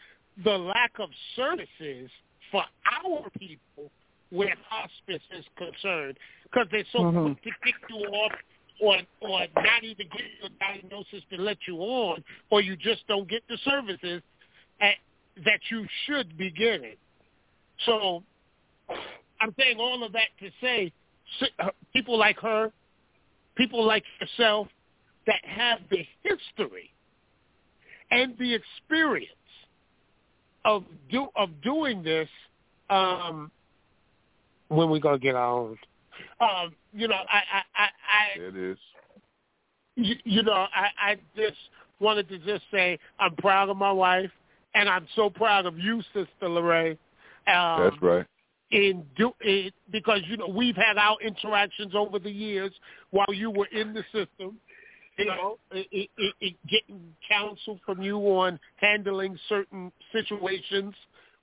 [0.44, 2.10] the lack of services
[2.50, 2.62] for
[3.04, 3.90] our people
[4.30, 7.22] where hospice is concerned because they're so Mhm.
[7.22, 8.32] quick to kick you off
[8.80, 13.06] or or not even give you a diagnosis to let you on, or you just
[13.06, 14.22] don't get the services
[14.80, 14.96] at,
[15.44, 16.96] that you should be getting.
[17.84, 18.22] So
[19.40, 20.92] I'm saying all of that to say
[21.92, 22.72] people like her,
[23.54, 24.68] people like yourself
[25.26, 26.90] that have the history
[28.10, 29.30] and the experience
[30.64, 32.28] of do of doing this
[32.90, 33.50] um
[34.68, 35.78] when we gonna get our own
[36.40, 38.78] um you know i i i, I It is.
[39.96, 41.56] you, you know, I, I just
[41.98, 44.30] wanted to just say I'm proud of my wife,
[44.74, 46.98] and I'm so proud of you, Sister Lorraine.
[47.48, 48.26] Um, That's right.
[48.72, 52.72] In do it because you know we've had our interactions over the years
[53.10, 54.58] while you were in the system.
[55.18, 60.94] You know, it, it, it, getting counsel from you on handling certain situations,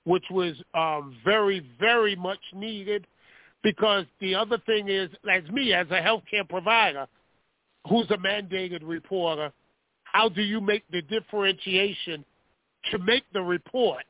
[0.04, 3.06] which was um, very, very much needed.
[3.62, 7.06] Because the other thing is, as me, as a healthcare provider,
[7.88, 9.50] who's a mandated reporter,
[10.04, 12.24] how do you make the differentiation
[12.90, 14.04] to make the report,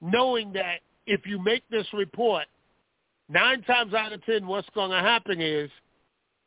[0.00, 2.46] knowing that if you make this report,
[3.28, 5.70] nine times out of ten, what's going to happen is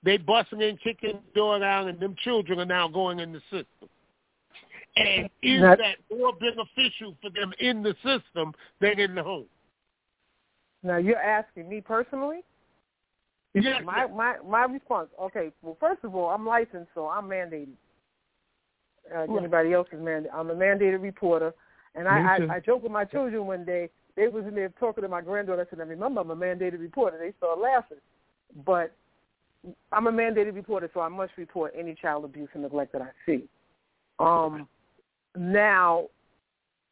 [0.03, 3.41] they busting in, kicking the door down, and them children are now going in the
[3.41, 3.89] system.
[4.95, 9.49] And is That- that more beneficial for them in the system than in the home?
[10.83, 12.43] Now you're asking me personally.
[13.53, 15.09] Yes, My my my response.
[15.19, 15.51] Okay.
[15.61, 17.73] Well, first of all, I'm licensed, so I'm mandated.
[19.09, 19.29] Uh, Right.
[19.29, 20.29] Anybody else is mandated.
[20.33, 21.53] I'm a mandated reporter,
[21.95, 22.35] and I.
[22.35, 23.89] I I joke with my children one day.
[24.15, 25.61] They was in there talking to my granddaughter.
[25.61, 28.01] I said, "I remember I'm a mandated reporter." They started laughing,
[28.65, 28.93] but
[29.91, 33.09] I'm a mandated reporter, so I must report any child abuse and neglect that I
[33.25, 33.47] see.
[34.19, 34.67] Um,
[35.37, 36.07] now,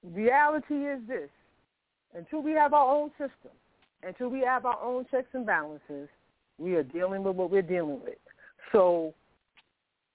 [0.03, 1.29] reality is this:
[2.15, 3.51] until we have our own system,
[4.03, 6.09] until we have our own checks and balances,
[6.57, 8.17] we are dealing with what we're dealing with.
[8.71, 9.13] So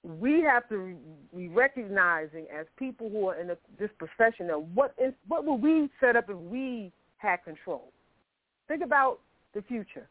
[0.03, 0.97] we have to
[1.37, 3.49] be recognizing as people who are in
[3.79, 7.93] this profession that what is what would we set up if we had control?
[8.69, 9.19] Think about
[9.55, 10.09] the future.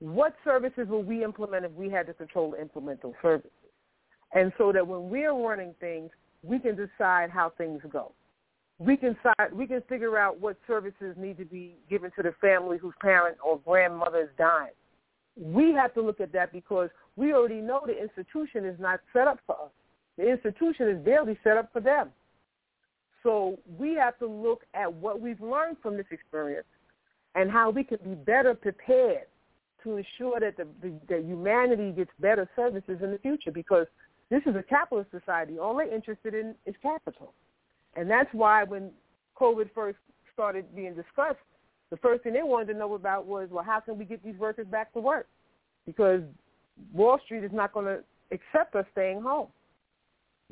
[0.00, 3.50] What services will we implement if we had the control to implement those services?
[4.32, 6.10] And so that when we're running things,
[6.42, 8.12] we can decide how things go.
[8.78, 12.32] We can decide, we can figure out what services need to be given to the
[12.40, 14.70] family whose parent or grandmother is dying.
[15.36, 19.26] We have to look at that because we already know the institution is not set
[19.26, 19.70] up for us.
[20.16, 22.10] The institution is barely set up for them.
[23.24, 26.66] So we have to look at what we've learned from this experience
[27.34, 29.26] and how we can be better prepared
[29.84, 33.86] to ensure that the, the that humanity gets better services in the future because
[34.30, 35.58] this is a capitalist society.
[35.58, 37.32] All they're interested in is capital.
[37.94, 38.90] And that's why when
[39.40, 39.98] COVID first
[40.34, 41.38] started being discussed,
[41.90, 44.36] the first thing they wanted to know about was, well, how can we get these
[44.36, 45.26] workers back to work?
[45.86, 46.20] Because
[46.92, 49.48] Wall Street is not going to accept us staying home.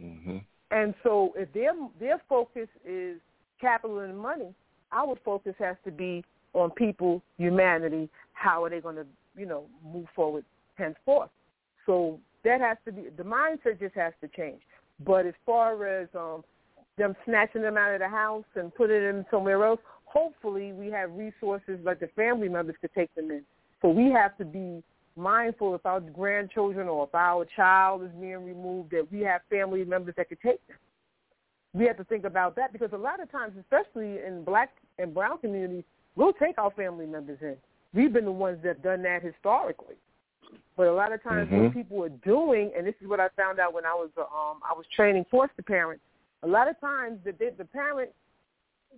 [0.01, 0.39] Mm-hmm.
[0.71, 3.19] And so if their their focus is
[3.61, 4.55] capital and money,
[4.93, 6.25] our focus has to be
[6.57, 8.09] on people, humanity.
[8.33, 9.07] How are they going to,
[9.37, 10.45] you know, move forward
[10.77, 11.31] henceforth?
[11.85, 14.61] So that has to be the mindset just has to change.
[15.05, 16.43] But as far as um,
[16.97, 21.13] them snatching them out of the house and putting them somewhere else, hopefully we have
[21.13, 23.43] resources like the family members to take them in.
[23.83, 24.83] So we have to be
[25.17, 29.85] mindful if our grandchildren or if our child is being removed that we have family
[29.85, 30.77] members that could take them.
[31.75, 35.13] We have to think about that because a lot of times, especially in black and
[35.13, 35.85] brown communities,
[36.17, 37.57] we'll take our family members in.
[37.95, 39.95] We've been the ones that have done that historically.
[40.77, 41.65] But a lot of times mm-hmm.
[41.65, 44.61] what people are doing, and this is what I found out when I was um
[44.69, 46.03] I was training foster parents,
[46.43, 48.11] a lot of times the the parent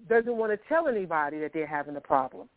[0.09, 2.49] doesn't want to tell anybody that they're having a problem.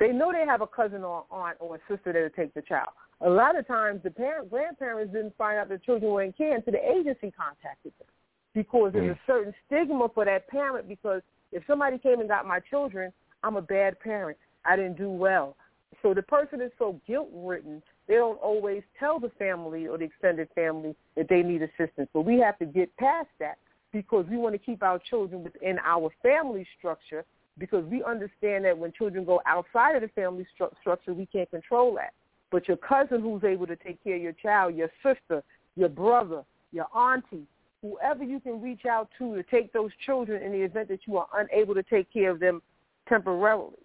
[0.00, 2.88] They know they have a cousin or aunt or a sister that'll take the child.
[3.20, 6.54] A lot of times the parent grandparents didn't find out the children were in care
[6.54, 8.08] until the agency contacted them.
[8.54, 9.26] Because there's a mm.
[9.26, 11.22] certain stigma for that parent because
[11.52, 13.12] if somebody came and got my children,
[13.44, 14.38] I'm a bad parent.
[14.64, 15.54] I didn't do well.
[16.02, 20.04] So the person is so guilt ridden, they don't always tell the family or the
[20.04, 22.08] extended family that they need assistance.
[22.12, 23.58] But we have to get past that
[23.92, 27.24] because we want to keep our children within our family structure
[27.58, 31.50] because we understand that when children go outside of the family stru- structure, we can't
[31.50, 32.12] control that.
[32.50, 35.42] But your cousin who's able to take care of your child, your sister,
[35.76, 37.46] your brother, your auntie,
[37.82, 41.16] whoever you can reach out to to take those children in the event that you
[41.18, 42.60] are unable to take care of them
[43.08, 43.76] temporarily.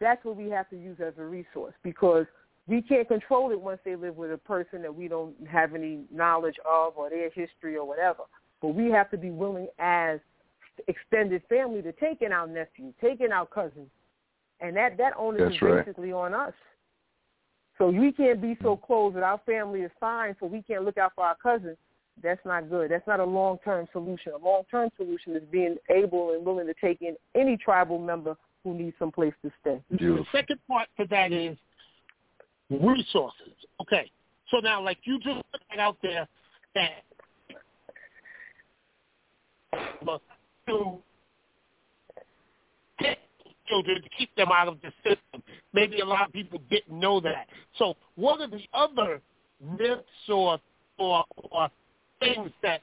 [0.00, 2.26] That's what we have to use as a resource because
[2.66, 6.00] we can't control it once they live with a person that we don't have any
[6.12, 8.22] knowledge of or their history or whatever.
[8.60, 10.20] But we have to be willing as
[10.88, 13.88] extended family to take in our nephew, take in our cousins.
[14.60, 15.84] And that, that onus That's is right.
[15.84, 16.52] basically on us.
[17.78, 20.98] So we can't be so close that our family is fine so we can't look
[20.98, 21.76] out for our cousins.
[22.22, 22.90] That's not good.
[22.90, 24.32] That's not a long-term solution.
[24.32, 28.74] A long-term solution is being able and willing to take in any tribal member who
[28.74, 29.82] needs some place to stay.
[29.90, 31.56] The second part to that is
[32.70, 33.54] resources.
[33.80, 34.10] Okay.
[34.50, 36.28] So now, like you just put out there
[36.74, 37.02] that
[40.68, 40.98] to
[43.00, 43.18] get
[43.66, 45.42] children to keep them out of the system.
[45.72, 47.48] Maybe a lot of people didn't know that.
[47.78, 49.20] So what are the other
[49.60, 50.58] myths or
[50.98, 51.68] or, or
[52.22, 52.82] things that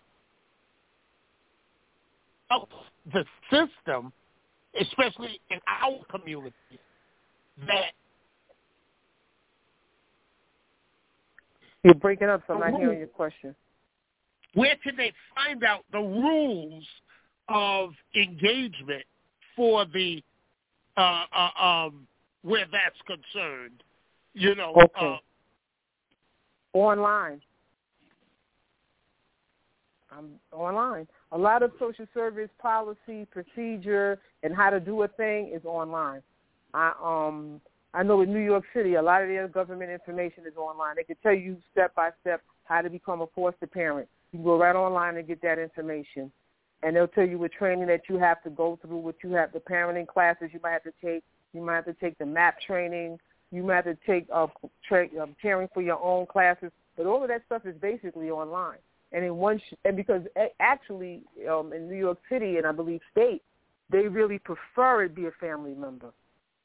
[2.49, 2.70] help
[3.14, 4.11] the system,
[4.80, 6.56] especially in our community,
[7.68, 7.94] that
[11.84, 13.56] You're breaking up, so I'm not hearing your question.
[14.53, 16.86] Where can they find out the rules
[17.48, 19.03] of engagement
[19.56, 20.22] for the
[20.98, 22.07] uh, uh, um,
[22.41, 23.84] where that's concerned?
[24.34, 25.20] You know, okay.
[26.74, 27.41] uh, online.
[30.11, 31.07] I'm online.
[31.31, 36.22] A lot of social service policy, procedure, and how to do a thing is online.
[36.73, 37.61] I um
[37.94, 40.95] I know in New York City, a lot of their government information is online.
[40.95, 44.07] They can tell you step by step how to become a foster parent.
[44.31, 46.31] You can go right online and get that information.
[46.84, 49.52] And they'll tell you what training that you have to go through, what you have,
[49.52, 51.23] the parenting classes you might have to take.
[51.53, 53.19] You might have to take the MAPP training.
[53.52, 54.48] You might have to take uh,
[54.88, 56.72] tra- um, caring for your own classes.
[56.95, 58.77] But all of that stuff is basically online.
[59.11, 60.22] And in one, sh- and because
[60.60, 63.41] actually um, in New York City and I believe state,
[63.91, 66.11] they really prefer it be a family member.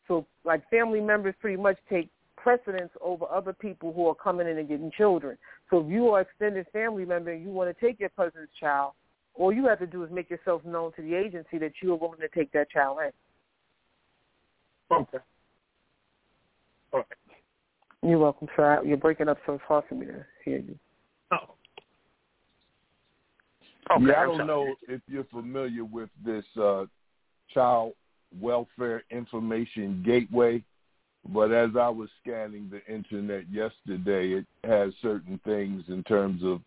[0.07, 4.59] So like family members pretty much take precedence over other people who are coming in
[4.59, 5.39] and getting children.
[5.71, 8.93] So if you are extended family member and you want to take your cousin's child,
[9.35, 11.97] all you have to do is make yourself known to the agency that you are
[11.97, 13.11] willing to take that child in.
[14.95, 15.19] Okay.
[16.93, 17.07] All right.
[18.03, 18.83] You're welcome, sir.
[18.85, 20.79] You're breaking up, so it's hard for me to hear you.
[21.33, 21.55] Oh.
[23.93, 26.87] Okay, yeah, I don't know if you're familiar with this uh,
[27.53, 27.93] child
[28.41, 30.63] welfare information gateway,
[31.33, 36.61] but as I was scanning the internet yesterday, it has certain things in terms of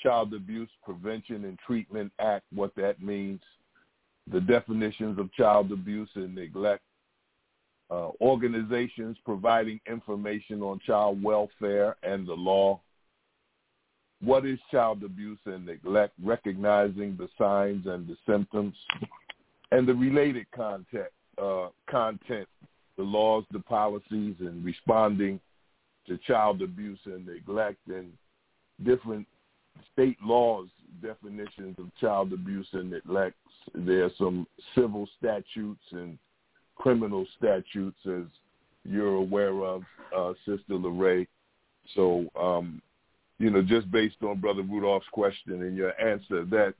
[0.00, 3.40] Child Abuse Prevention and Treatment Act, what that means,
[4.30, 6.82] the definitions of child abuse and neglect,
[7.90, 12.80] uh, organizations providing information on child welfare and the law,
[14.24, 18.74] what is child abuse and neglect, recognizing the signs and the symptoms,
[19.70, 21.08] and the related content,
[21.42, 22.48] uh, content,
[22.96, 25.40] the laws, the policies, and responding
[26.06, 28.12] to child abuse and neglect and
[28.84, 29.26] different
[29.92, 30.68] state laws
[31.02, 33.36] definitions of child abuse and neglect.
[33.74, 36.18] There are some civil statutes and
[36.76, 38.24] criminal statutes, as
[38.84, 39.82] you're aware of,
[40.16, 41.26] uh, Sister Lorraine.
[41.94, 42.80] So, um,
[43.38, 46.74] you know, just based on Brother Rudolph's question and your answer, that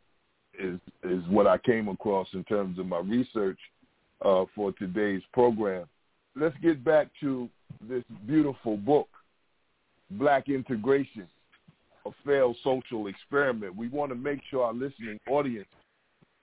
[0.59, 3.59] is is what I came across in terms of my research
[4.25, 5.87] uh, for today's program.
[6.37, 7.49] Let's get back to
[7.89, 9.09] this beautiful book,
[10.13, 11.27] Black Integration,
[12.07, 13.77] a failed social experiment.
[13.77, 15.69] We want to make sure our listening audience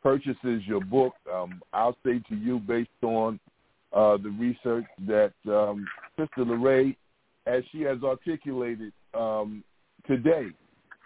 [0.03, 1.13] purchases your book.
[1.31, 3.39] Um, I'll say to you, based on
[3.93, 5.85] uh, the research that um,
[6.17, 6.95] Sister Lorraine,
[7.45, 9.63] as she has articulated um,
[10.11, 10.47] today,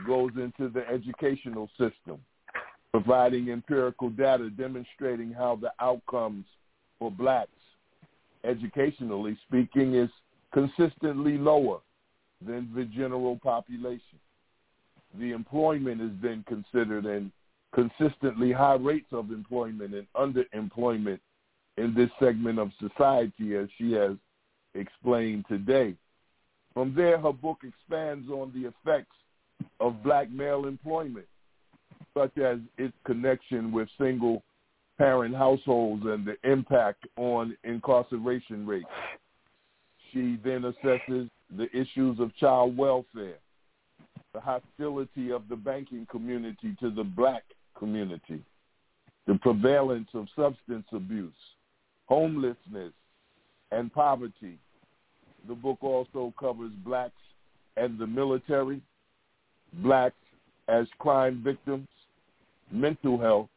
[0.07, 2.19] goes into the educational system
[2.91, 6.45] providing empirical data demonstrating how the outcomes
[6.97, 7.49] for blacks,
[8.43, 10.09] educationally speaking, is
[10.53, 11.79] consistently lower
[12.43, 14.17] than the general population.
[15.19, 17.31] The employment is then considered and
[17.75, 21.19] consistently high rates of employment and underemployment
[21.77, 24.13] in this segment of society, as she has
[24.73, 25.93] explained today.
[26.75, 29.15] From there, her book expands on the effects
[29.79, 31.25] of black male employment
[32.15, 34.43] such as its connection with single
[34.97, 38.85] parent households and the impact on incarceration rates.
[40.11, 43.39] She then assesses the issues of child welfare,
[44.33, 47.43] the hostility of the banking community to the black
[47.77, 48.41] community,
[49.27, 51.33] the prevalence of substance abuse,
[52.05, 52.93] homelessness,
[53.71, 54.57] and poverty.
[55.47, 57.13] The book also covers blacks
[57.77, 58.81] and the military,
[59.73, 60.15] blacks
[60.67, 61.87] as crime victims,
[62.71, 63.49] mental health,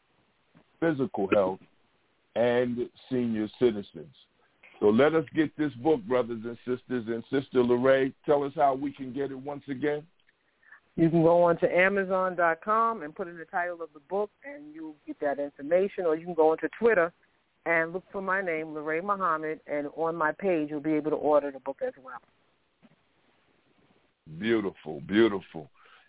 [0.81, 1.60] physical health,
[2.36, 4.15] and senior citizens.
[4.81, 7.05] So let us get this book, brothers and sisters.
[7.09, 10.06] And Sister Lorraine, tell us how we can get it once again.
[10.97, 14.74] You can go on to Amazon.com and put in the title of the book, and
[14.74, 16.06] you'll get that information.
[16.06, 17.12] Or you can go onto Twitter
[17.69, 21.16] and look for my name, Lorraine Muhammad, and on my page you'll be able to
[21.16, 22.20] order the book as well.
[24.39, 25.69] Beautiful, beautiful.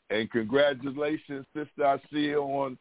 [0.10, 2.78] And congratulations, Sister Asia, on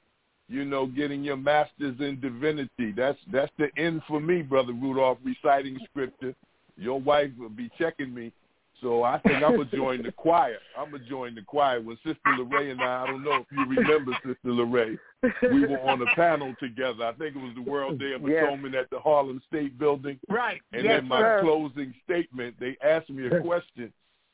[0.48, 2.92] you know, getting your master's in divinity.
[2.96, 6.34] That's that's the end for me, brother Rudolph, reciting scripture.
[6.76, 8.32] Your wife will be checking me.
[8.80, 10.59] So I think I'm gonna join the choir.
[10.76, 11.80] I'm gonna join the choir.
[11.80, 14.98] When Sister Lorraine and I, I don't know if you remember Sister Lorraine,
[15.42, 17.05] we were on a panel together.
[17.05, 18.84] I think it was the World Day of Atonement yes.
[18.84, 20.18] at the Harlem State Building.
[20.28, 20.60] Right.
[20.72, 21.40] And yes, in my sir.
[21.42, 23.92] closing statement, they asked me a question,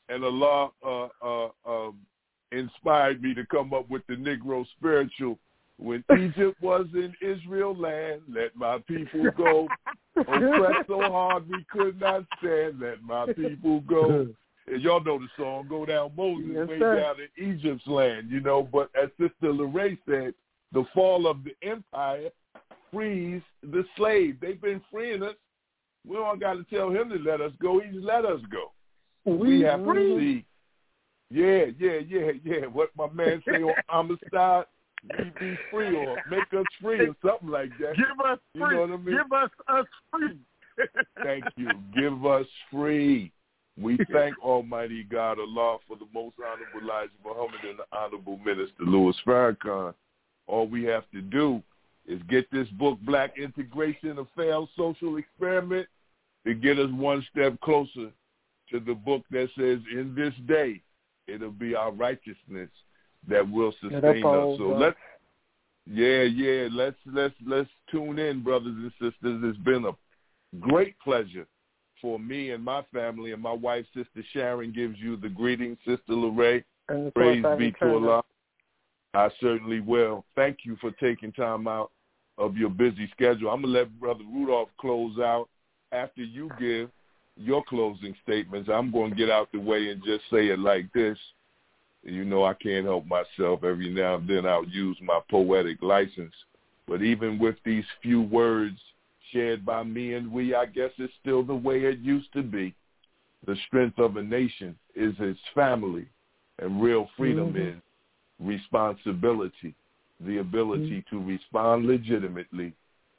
[0.09, 1.97] and Allah uh, uh, um,
[2.51, 5.39] inspired me to come up with the Negro spiritual
[5.77, 9.67] when Egypt was in Israel land, let my people go.
[10.17, 14.27] Oppressed so hard we could not stand, let my people go.
[14.67, 16.99] And y'all know the song, Go Down Moses, yes, way sir.
[16.99, 18.63] down in Egypt's land, you know.
[18.63, 20.33] But as Sister Lorraine said,
[20.71, 22.29] the fall of the empire
[22.91, 24.37] frees the slave.
[24.41, 25.35] They've been freeing us.
[26.07, 27.79] We don't got to tell him to let us go.
[27.79, 28.71] He's let us go.
[29.25, 30.03] We, we have free.
[30.03, 30.45] to see.
[31.31, 32.65] Yeah, yeah, yeah, yeah.
[32.67, 34.65] What my man say on Amistad,
[35.17, 37.95] we be free or make us free or something like that.
[37.95, 38.75] Give us You free.
[38.75, 39.17] know what I mean?
[39.17, 40.39] Give us us free.
[41.23, 41.69] Thank you.
[41.95, 43.31] Give us free.
[43.77, 48.83] We thank Almighty God Allah for the most honorable Elijah Muhammad and the honorable minister
[48.85, 49.93] Louis Farrakhan.
[50.47, 51.61] All we have to do
[52.07, 55.87] is get this book, Black Integration, a failed social experiment,
[56.45, 58.11] to get us one step closer
[58.71, 60.81] to the book that says, in this day,
[61.27, 62.69] it'll be our righteousness
[63.29, 64.57] that will sustain us.
[64.57, 64.97] So let's
[65.87, 69.41] yeah, yeah, let's let's let's tune in, brothers and sisters.
[69.43, 69.91] It's been a
[70.59, 71.45] great pleasure
[72.01, 76.13] for me and my family and my wife, Sister Sharon, gives you the greeting, Sister
[76.13, 76.63] Lorraine.
[77.15, 78.23] Praise be to Allah.
[79.13, 80.25] I certainly will.
[80.35, 81.91] Thank you for taking time out
[82.37, 83.49] of your busy schedule.
[83.49, 85.47] I'm gonna let Brother Rudolph close out
[85.91, 86.89] after you give
[87.37, 88.69] your closing statements.
[88.71, 91.17] I'm going to get out the way and just say it like this.
[92.05, 93.63] You know, I can't help myself.
[93.63, 96.33] Every now and then I'll use my poetic license.
[96.87, 98.77] But even with these few words
[99.31, 102.75] shared by me and we, I guess it's still the way it used to be.
[103.47, 106.07] The strength of a nation is its family,
[106.59, 107.77] and real freedom Mhm.
[107.77, 107.81] is
[108.39, 109.73] responsibility,
[110.19, 112.73] the ability to respond legitimately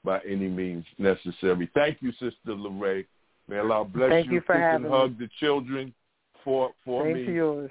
[0.04, 1.66] by any means necessary.
[1.74, 3.06] Thank you, Sister Lorraine.
[3.48, 4.34] May Allah bless Thank you.
[4.34, 4.98] you for Kiss having and me.
[4.98, 5.94] hug the children
[6.42, 7.70] for for Same me yours.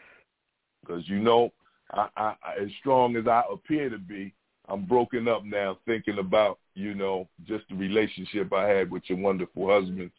[0.85, 1.51] Because you know,
[1.91, 4.33] I, I, I, as strong as I appear to be,
[4.67, 9.17] I'm broken up now thinking about you know, just the relationship I had with your
[9.17, 10.11] wonderful husband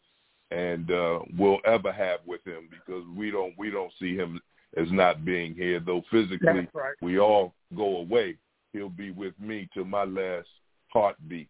[0.49, 4.39] and uh will ever have with him because we don't we don't see him
[4.77, 6.95] as not being here though physically right.
[7.01, 8.37] we all go away.
[8.71, 10.47] He'll be with me till my last
[10.87, 11.49] heartbeat.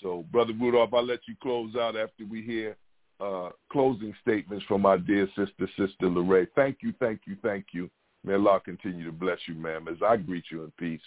[0.00, 2.76] So brother Rudolph I'll let you close out after we hear
[3.20, 6.48] uh closing statements from our dear sister sister Lorraine.
[6.56, 7.90] Thank you thank you thank you
[8.24, 11.00] may Allah continue to bless you ma'am as I greet you in peace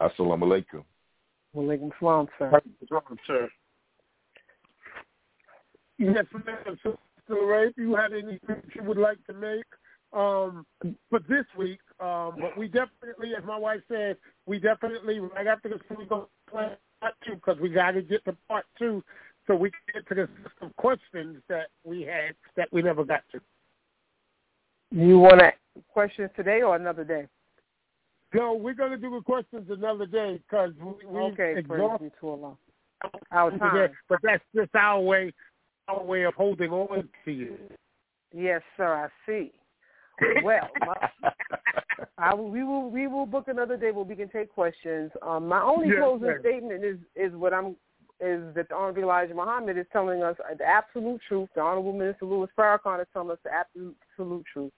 [0.00, 0.84] assalamu alaikum
[1.54, 2.50] Walaikum salam, sir.
[3.26, 3.48] sir.
[5.98, 6.78] Yes, ma'am.
[6.82, 6.98] So,
[7.28, 9.64] Ray, if you had anything you would like to make
[10.12, 10.66] um,
[11.10, 14.16] for this week, um, but we definitely, as my wife said,
[14.46, 18.24] we definitely right after this we go plan part two because we got to get
[18.24, 19.02] to part two
[19.46, 23.04] so we can get to the list of questions that we had that we never
[23.04, 23.40] got to.
[24.94, 25.52] You want to
[25.92, 27.26] questions today or another day?
[28.32, 32.28] No, we're going to do the questions another day because we, we okay, exhausted too
[32.28, 32.56] long.
[33.32, 33.90] Our time.
[34.08, 35.32] But that's just our way,
[35.88, 37.56] our way of holding on to you.
[38.32, 38.94] Yes, sir.
[38.94, 39.50] I see.
[40.44, 41.30] Well, my,
[42.18, 45.10] I, we will we will book another day where we can take questions.
[45.22, 46.38] Um, my only yes, closing sir.
[46.40, 47.74] statement is is what I'm
[48.20, 51.48] is that the Honorable Elijah Muhammad is telling us the absolute truth.
[51.56, 54.72] The Honorable Minister Louis Farrakhan is telling us the absolute, absolute truth.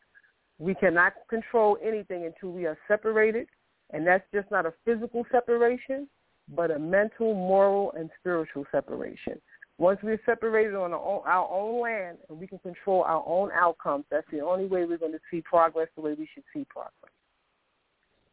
[0.59, 3.47] We cannot control anything until we are separated,
[3.91, 6.09] and that's just not a physical separation,
[6.55, 9.41] but a mental, moral, and spiritual separation.
[9.79, 14.27] Once we're separated on our own, land and we can control our own outcomes, that's
[14.33, 17.13] the only way we're going to see progress the way we should see progress.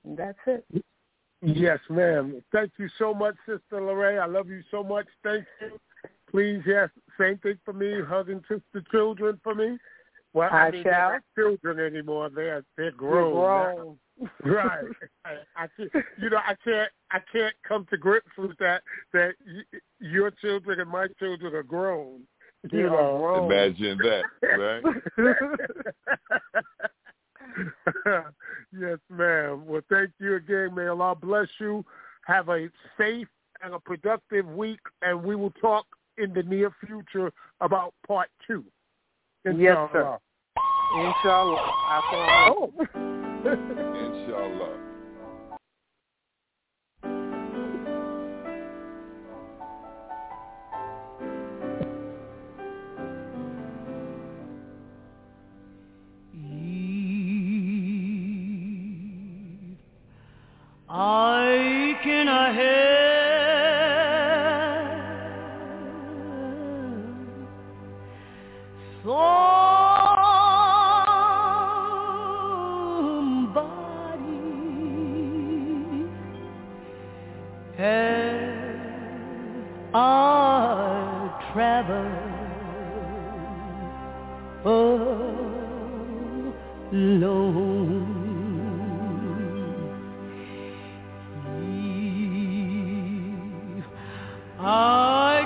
[0.06, 0.86] And that's it.
[1.42, 2.42] Yes, ma'am.
[2.54, 4.20] Thank you so much, Sister Lorraine.
[4.20, 5.08] I love you so much.
[5.22, 5.78] Thank you.
[6.32, 6.90] Please, yes,
[7.20, 8.02] same thing for me.
[8.08, 9.78] Hugging sister children for me.
[10.34, 10.92] Well, I, I mean, shall.
[10.92, 12.30] they're not children anymore.
[12.34, 13.34] They're they're grown.
[13.34, 13.98] You're grown.
[14.44, 14.86] right.
[15.26, 18.84] I, I can't, you know, I can't, I can't come to grips with that.
[19.14, 22.22] That y- your children and my children are grown.
[22.72, 23.18] You are know.
[23.20, 23.52] grown.
[23.52, 24.24] imagine that
[24.58, 24.84] right
[28.72, 29.66] yes, ma'am.
[29.66, 30.74] Well, thank you again.
[30.74, 31.84] May Allah bless you.
[32.26, 33.28] Have a safe
[33.64, 35.86] and a productive week, and we will talk
[36.18, 38.64] in the near future about part two.
[39.46, 40.00] Yes, sir.
[40.00, 40.20] Inshallah.
[40.96, 41.60] Inshallah.
[41.92, 43.04] Assalamu alaikum.
[44.08, 44.80] inshallah
[60.88, 62.00] I oh.
[62.04, 62.83] can I help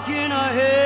[0.08, 0.77] I can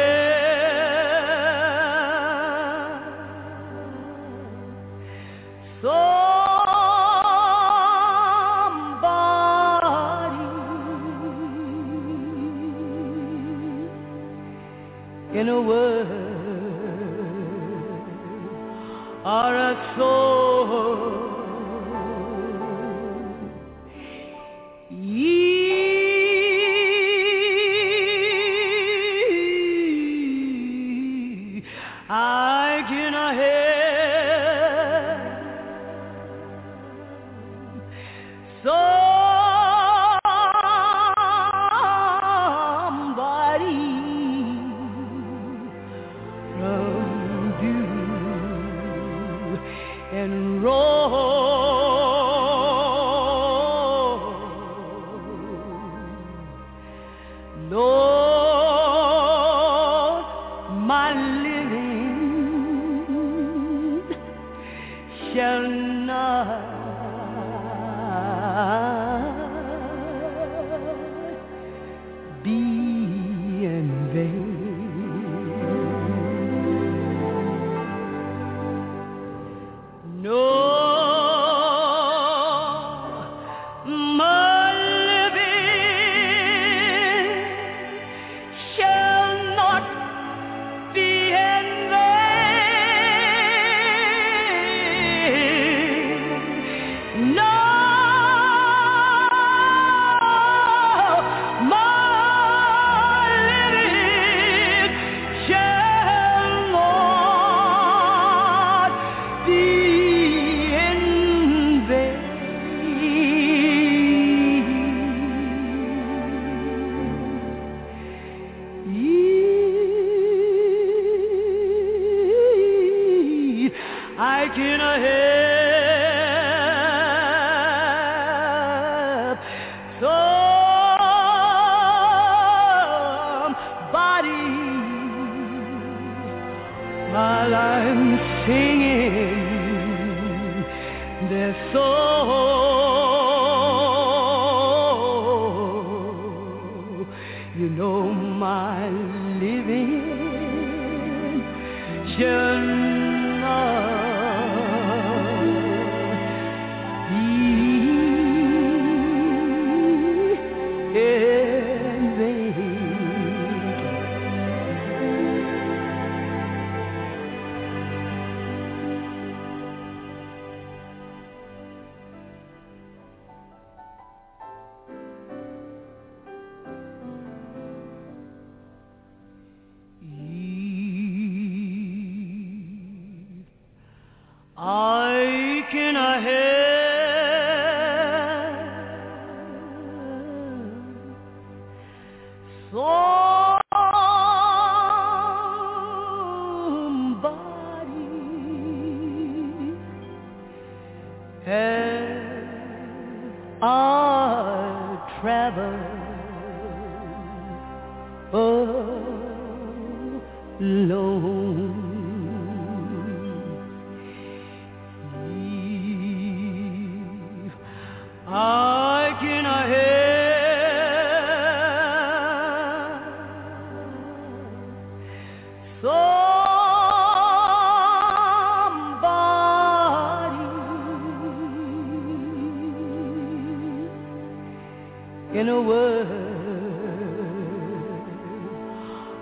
[235.34, 236.08] in a word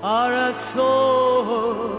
[0.02, 1.99] are a soul.